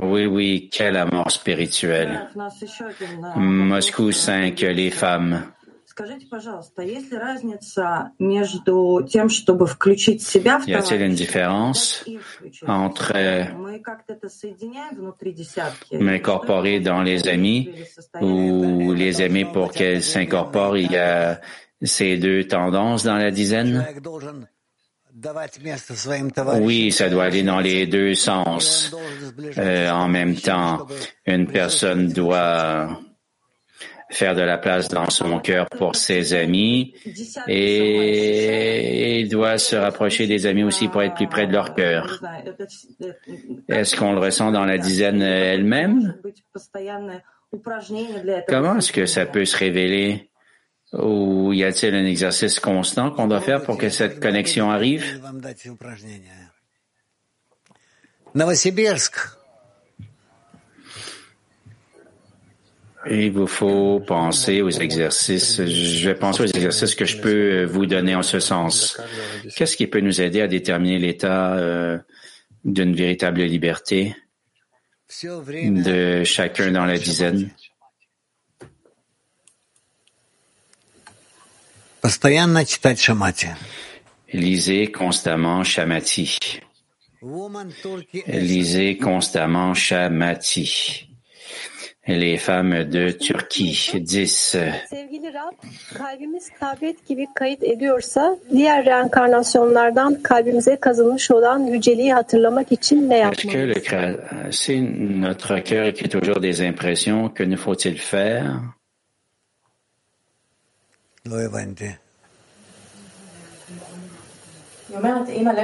Oui, 0.02 0.26
oui, 0.26 0.70
quelle 0.72 0.98
mort 1.06 1.30
spirituelle? 1.30 2.30
Moscou 3.36 4.12
5, 4.12 4.60
les 4.62 4.90
femmes. 4.90 5.52
Скажите, 5.93 6.27
пожалуйста, 6.27 6.83
есть 6.83 7.11
ли 7.11 7.19
разница 7.19 8.13
между 8.19 9.07
тем, 9.11 9.29
чтобы 9.29 9.67
включить 9.67 10.23
себя 10.23 10.59
в 10.59 10.69
Y 10.69 10.75
a-t-il 10.75 11.01
une 11.01 11.17
товарища, 11.17 11.17
différence 11.17 12.03
и 12.07 12.19
включить 12.19 12.69
entre 12.69 13.47
себя? 13.47 13.55
Мы 13.57 13.79
как-то 13.81 14.13
это 14.13 14.29
соединяем 14.29 14.97
внутри 14.97 15.33
десятки? 15.33 15.95
m'incorporer 15.95 16.81
dans 16.81 17.03
les 17.03 17.27
amis 17.27 17.75
ou 18.21 18.93
les 18.93 19.21
aimer 19.23 19.45
pour 19.47 19.73
qu'elles 19.73 20.03
s'incorporent? 20.03 20.77
Il 20.77 20.93
y 20.93 20.97
a 20.97 21.41
ces 21.83 22.17
deux 22.17 22.45
tendances 22.45 23.03
dans 23.05 23.17
la 23.17 23.31
dizaine? 23.31 23.83
Человек 23.83 24.03
должен 24.03 24.47
давать 25.11 25.59
место 25.59 25.95
своим 25.95 26.31
товарищам. 26.31 26.65
Oui, 26.65 26.93
ça 26.93 27.09
doit 27.09 27.25
aller 27.25 27.43
dans 27.43 27.61
les 27.61 27.87
deux 27.87 28.15
sens. 28.15 28.95
Euh, 29.59 29.91
en 29.91 30.09
même 30.09 30.37
temps, 30.37 30.87
une 31.27 31.47
personne 31.47 32.09
doit 32.09 33.01
faire 34.13 34.35
de 34.35 34.41
la 34.43 34.57
place 34.59 34.89
dans 34.89 35.11
son 35.11 35.39
cœur 35.39 35.67
pour 35.69 35.95
ses 35.97 36.33
amis 36.33 36.95
et 37.47 39.21
il 39.21 39.29
doit 39.29 39.59
se 39.59 39.77
rapprocher 39.77 40.27
des 40.27 40.47
amis 40.47 40.65
aussi 40.65 40.89
pour 40.89 41.03
être 41.03 41.15
plus 41.15 41.29
près 41.29 41.47
de 41.47 41.53
leur 41.53 41.69
Не 41.71 41.75
cœur. 41.77 42.19
знаю, 42.19 42.45
это, 42.47 42.67
э, 43.01 43.13
Est-ce 43.69 43.97
qu'on 43.97 44.13
le 44.15 44.21
ressent 44.21 44.51
dans 44.51 44.65
la 44.65 44.79
dizaine 44.79 45.21
elle-même? 45.23 46.15
быть 46.23 46.43
постоянное 46.53 47.23
упражнение 47.53 48.21
для 48.23 48.39
этого. 48.39 48.47
Comment 48.49 48.77
est-ce 48.79 48.93
que 48.93 49.07
ça 49.07 49.27
peut 49.27 49.45
se 49.45 49.57
révéler? 49.57 50.31
Ou 50.95 51.53
y 51.53 51.65
a-t-il 51.65 51.95
un 51.95 52.07
exercice 52.07 52.61
constant 52.61 53.11
qu'on 53.11 53.27
doit 53.29 53.43
faire 53.43 53.63
pour 53.63 53.77
que 53.77 53.91
cette 53.91 54.21
connexion 54.21 54.71
arrive? 54.71 55.19
Вам 55.21 55.41
дать 55.41 55.67
упражнение. 55.67 56.49
Новосибирск. 58.35 59.17
Il 63.10 63.32
vous 63.32 63.48
faut 63.48 64.00
penser 64.00 64.62
aux 64.62 64.70
exercices. 64.70 65.62
Je 65.66 66.08
vais 66.08 66.16
penser 66.16 66.44
aux 66.44 66.48
exercices 66.48 66.96
que 66.96 67.06
je 67.06 67.18
peux 67.18 67.64
euh, 67.64 67.66
vous 67.66 67.86
donner 67.86 68.16
en 68.16 68.24
ce 68.24 68.40
sens. 68.40 69.00
Qu'est-ce 69.56 69.76
qui 69.76 69.88
peut 69.88 70.00
nous 70.00 70.22
aider 70.22 70.42
à 70.42 70.48
déterminer 70.48 71.00
l'état 71.00 71.56
euh, 71.56 71.98
d'une 72.64 72.96
véritable 72.96 73.42
liberté 73.42 74.16
de 75.24 76.24
chacun 76.24 76.72
dans 76.72 76.86
la 76.86 76.98
dizaine? 76.98 77.52
Lisez 84.34 84.92
constamment 84.92 85.64
Shamati. 85.64 86.60
Lisez 88.28 88.98
constamment 88.98 89.74
Shamati 89.74 91.13
les 92.08 92.38
femmes 92.38 92.84
de 92.84 93.12
Turquie. 93.12 93.92
10. 93.94 94.58
Si 104.52 104.82
notre 104.82 105.60
cœur 105.60 105.88
écrit 105.88 106.10
toujours 106.10 106.40
des 106.40 106.62
impressions, 106.62 107.30
que 107.30 107.44
ne 107.44 107.56
faut-il 107.56 107.98
faire? 107.98 108.62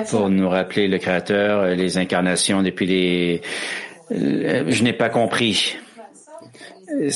Pour 0.10 0.30
nous 0.30 0.50
rappeler 0.50 0.88
le 0.88 0.98
Créateur, 0.98 1.66
les 1.76 1.98
incarnations 1.98 2.64
depuis 2.64 2.86
les... 2.88 3.42
Euh, 4.12 4.64
je 4.68 4.84
n'ai 4.84 4.94
pas 4.94 5.10
compris. 5.10 5.78
Euh, 6.92 7.10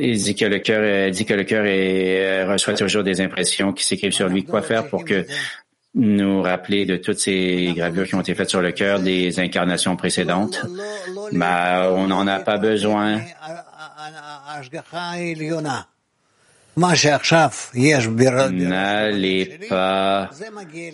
il 0.00 0.22
dit 0.22 0.34
que 0.34 0.44
le 0.44 0.58
cœur 0.58 1.10
dit 1.10 1.24
que 1.24 1.34
le 1.34 1.44
cœur 1.44 1.64
euh, 1.66 2.52
reçoit 2.52 2.74
toujours 2.74 3.02
des 3.02 3.20
impressions 3.20 3.72
qui 3.72 3.84
s'écrivent 3.84 4.12
sur 4.12 4.28
lui. 4.28 4.44
Quoi 4.44 4.62
faire 4.62 4.88
pour 4.88 5.04
que 5.04 5.24
nous 5.94 6.42
rappeler 6.42 6.86
de 6.86 6.96
toutes 6.96 7.18
ces 7.18 7.72
gravures 7.74 8.06
qui 8.06 8.14
ont 8.14 8.20
été 8.20 8.34
faites 8.34 8.50
sur 8.50 8.62
le 8.62 8.70
cœur 8.72 9.00
des 9.00 9.40
incarnations 9.40 9.96
précédentes 9.96 10.64
bah, 11.32 11.90
on 11.92 12.06
n'en 12.06 12.26
a 12.26 12.38
pas 12.40 12.58
besoin. 12.58 13.20
N'allez 18.50 19.58
pas 19.68 20.30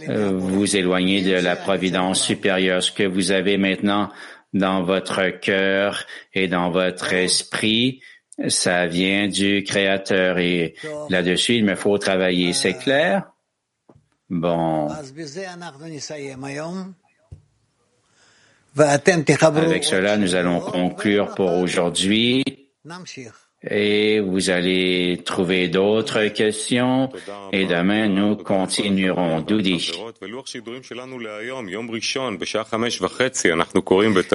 euh, 0.08 0.32
vous 0.34 0.76
éloigner 0.76 1.22
de 1.22 1.34
la 1.34 1.56
providence 1.56 2.22
supérieure. 2.22 2.82
Ce 2.82 2.90
que 2.90 3.02
vous 3.02 3.30
avez 3.30 3.58
maintenant 3.58 4.10
dans 4.54 4.82
votre 4.82 5.28
cœur 5.40 6.04
et 6.34 6.48
dans 6.48 6.70
votre 6.70 7.12
esprit, 7.12 8.00
ça 8.48 8.86
vient 8.86 9.28
du 9.28 9.64
Créateur 9.64 10.38
et 10.38 10.74
là-dessus, 11.08 11.56
il 11.56 11.64
me 11.64 11.74
faut 11.74 11.98
travailler. 11.98 12.52
C'est 12.52 12.74
clair? 12.74 13.32
Bon. 14.28 14.88
Avec 18.78 19.84
cela, 19.84 20.16
nous 20.16 20.34
allons 20.34 20.60
conclure 20.60 21.34
pour 21.34 21.52
aujourd'hui 21.52 22.44
et 23.70 24.20
vous 24.20 24.50
allez 24.50 25.20
trouver 25.24 25.68
d'autres 25.68 26.26
questions 26.28 27.10
et 27.52 27.66
demain 27.66 28.08
nous 28.08 28.36
continuerons. 28.36 29.40
Doudi. 29.40 29.92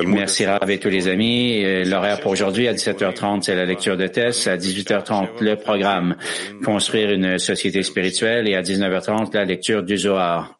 Merci 0.06 0.46
Rav 0.46 0.70
et 0.70 0.80
tous 0.80 0.90
les 0.90 1.08
amis. 1.08 1.86
L'horaire 1.86 2.20
pour 2.20 2.32
aujourd'hui 2.32 2.68
à 2.68 2.74
17h30 2.74 3.44
c'est 3.44 3.56
la 3.56 3.66
lecture 3.66 3.98
de 3.98 4.08
tests, 4.08 4.48
à 4.48 4.58
18h30 4.58 5.42
le 5.42 5.56
programme 5.56 6.16
Construire 6.64 7.12
une 7.12 7.40
société 7.40 7.84
spirituelle 7.84 8.48
et 8.48 8.56
à 8.56 8.62
19h30 8.62 9.34
la 9.34 9.46
lecture 9.46 9.84
du 9.84 9.98
Zohar. 9.98 10.60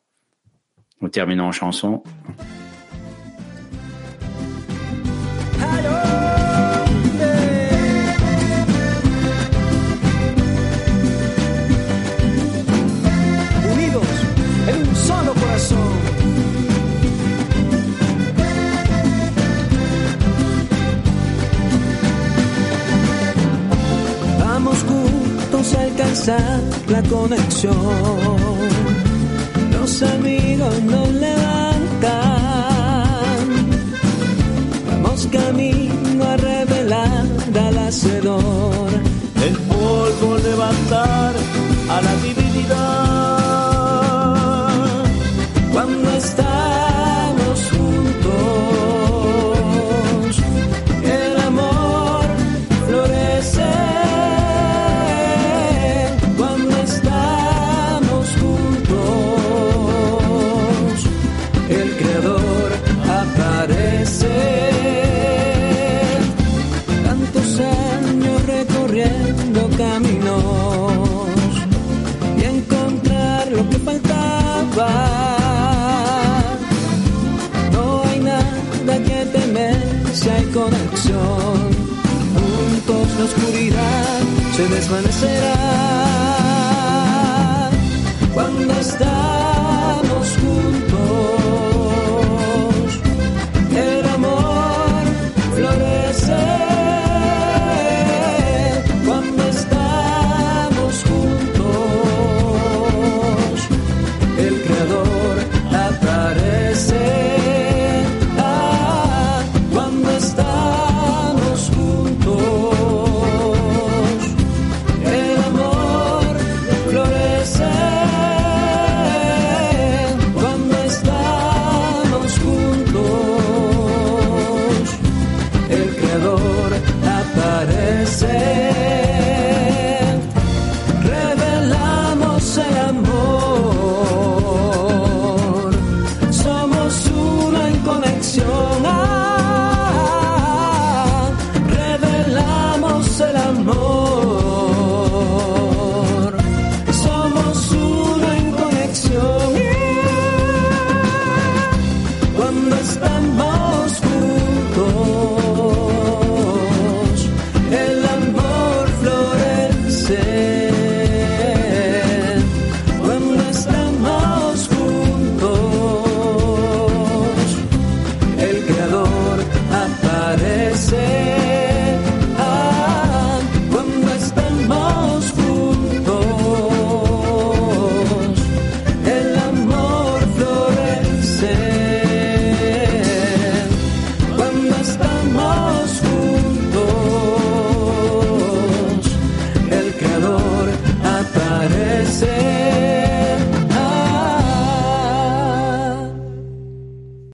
Nous 1.02 1.10
terminons 1.10 1.46
en 1.46 1.52
chanson. 1.52 2.04
La 26.28 27.02
conexión. 27.10 27.76
Los 29.72 30.04
amigos 30.04 30.82
nos 30.84 31.10
levantan. 31.10 32.12
Vamos 34.88 35.28
camino 35.32 36.24
a 36.24 36.38
revelar 36.38 37.26
al 37.56 37.78
hacedor. 37.80 38.90
El 39.44 39.58
polvo 39.58 40.38
levantar 40.38 41.34
a 41.90 42.02
la 42.02 42.16
divinidad. 42.18 43.21
Si 80.14 80.30
hay 80.30 80.46
conexión. 80.46 81.92
Juntos 82.34 83.08
la 83.18 83.26
oscuridad 83.26 84.20
se 84.56 84.68
desvanecerá. 84.68 86.11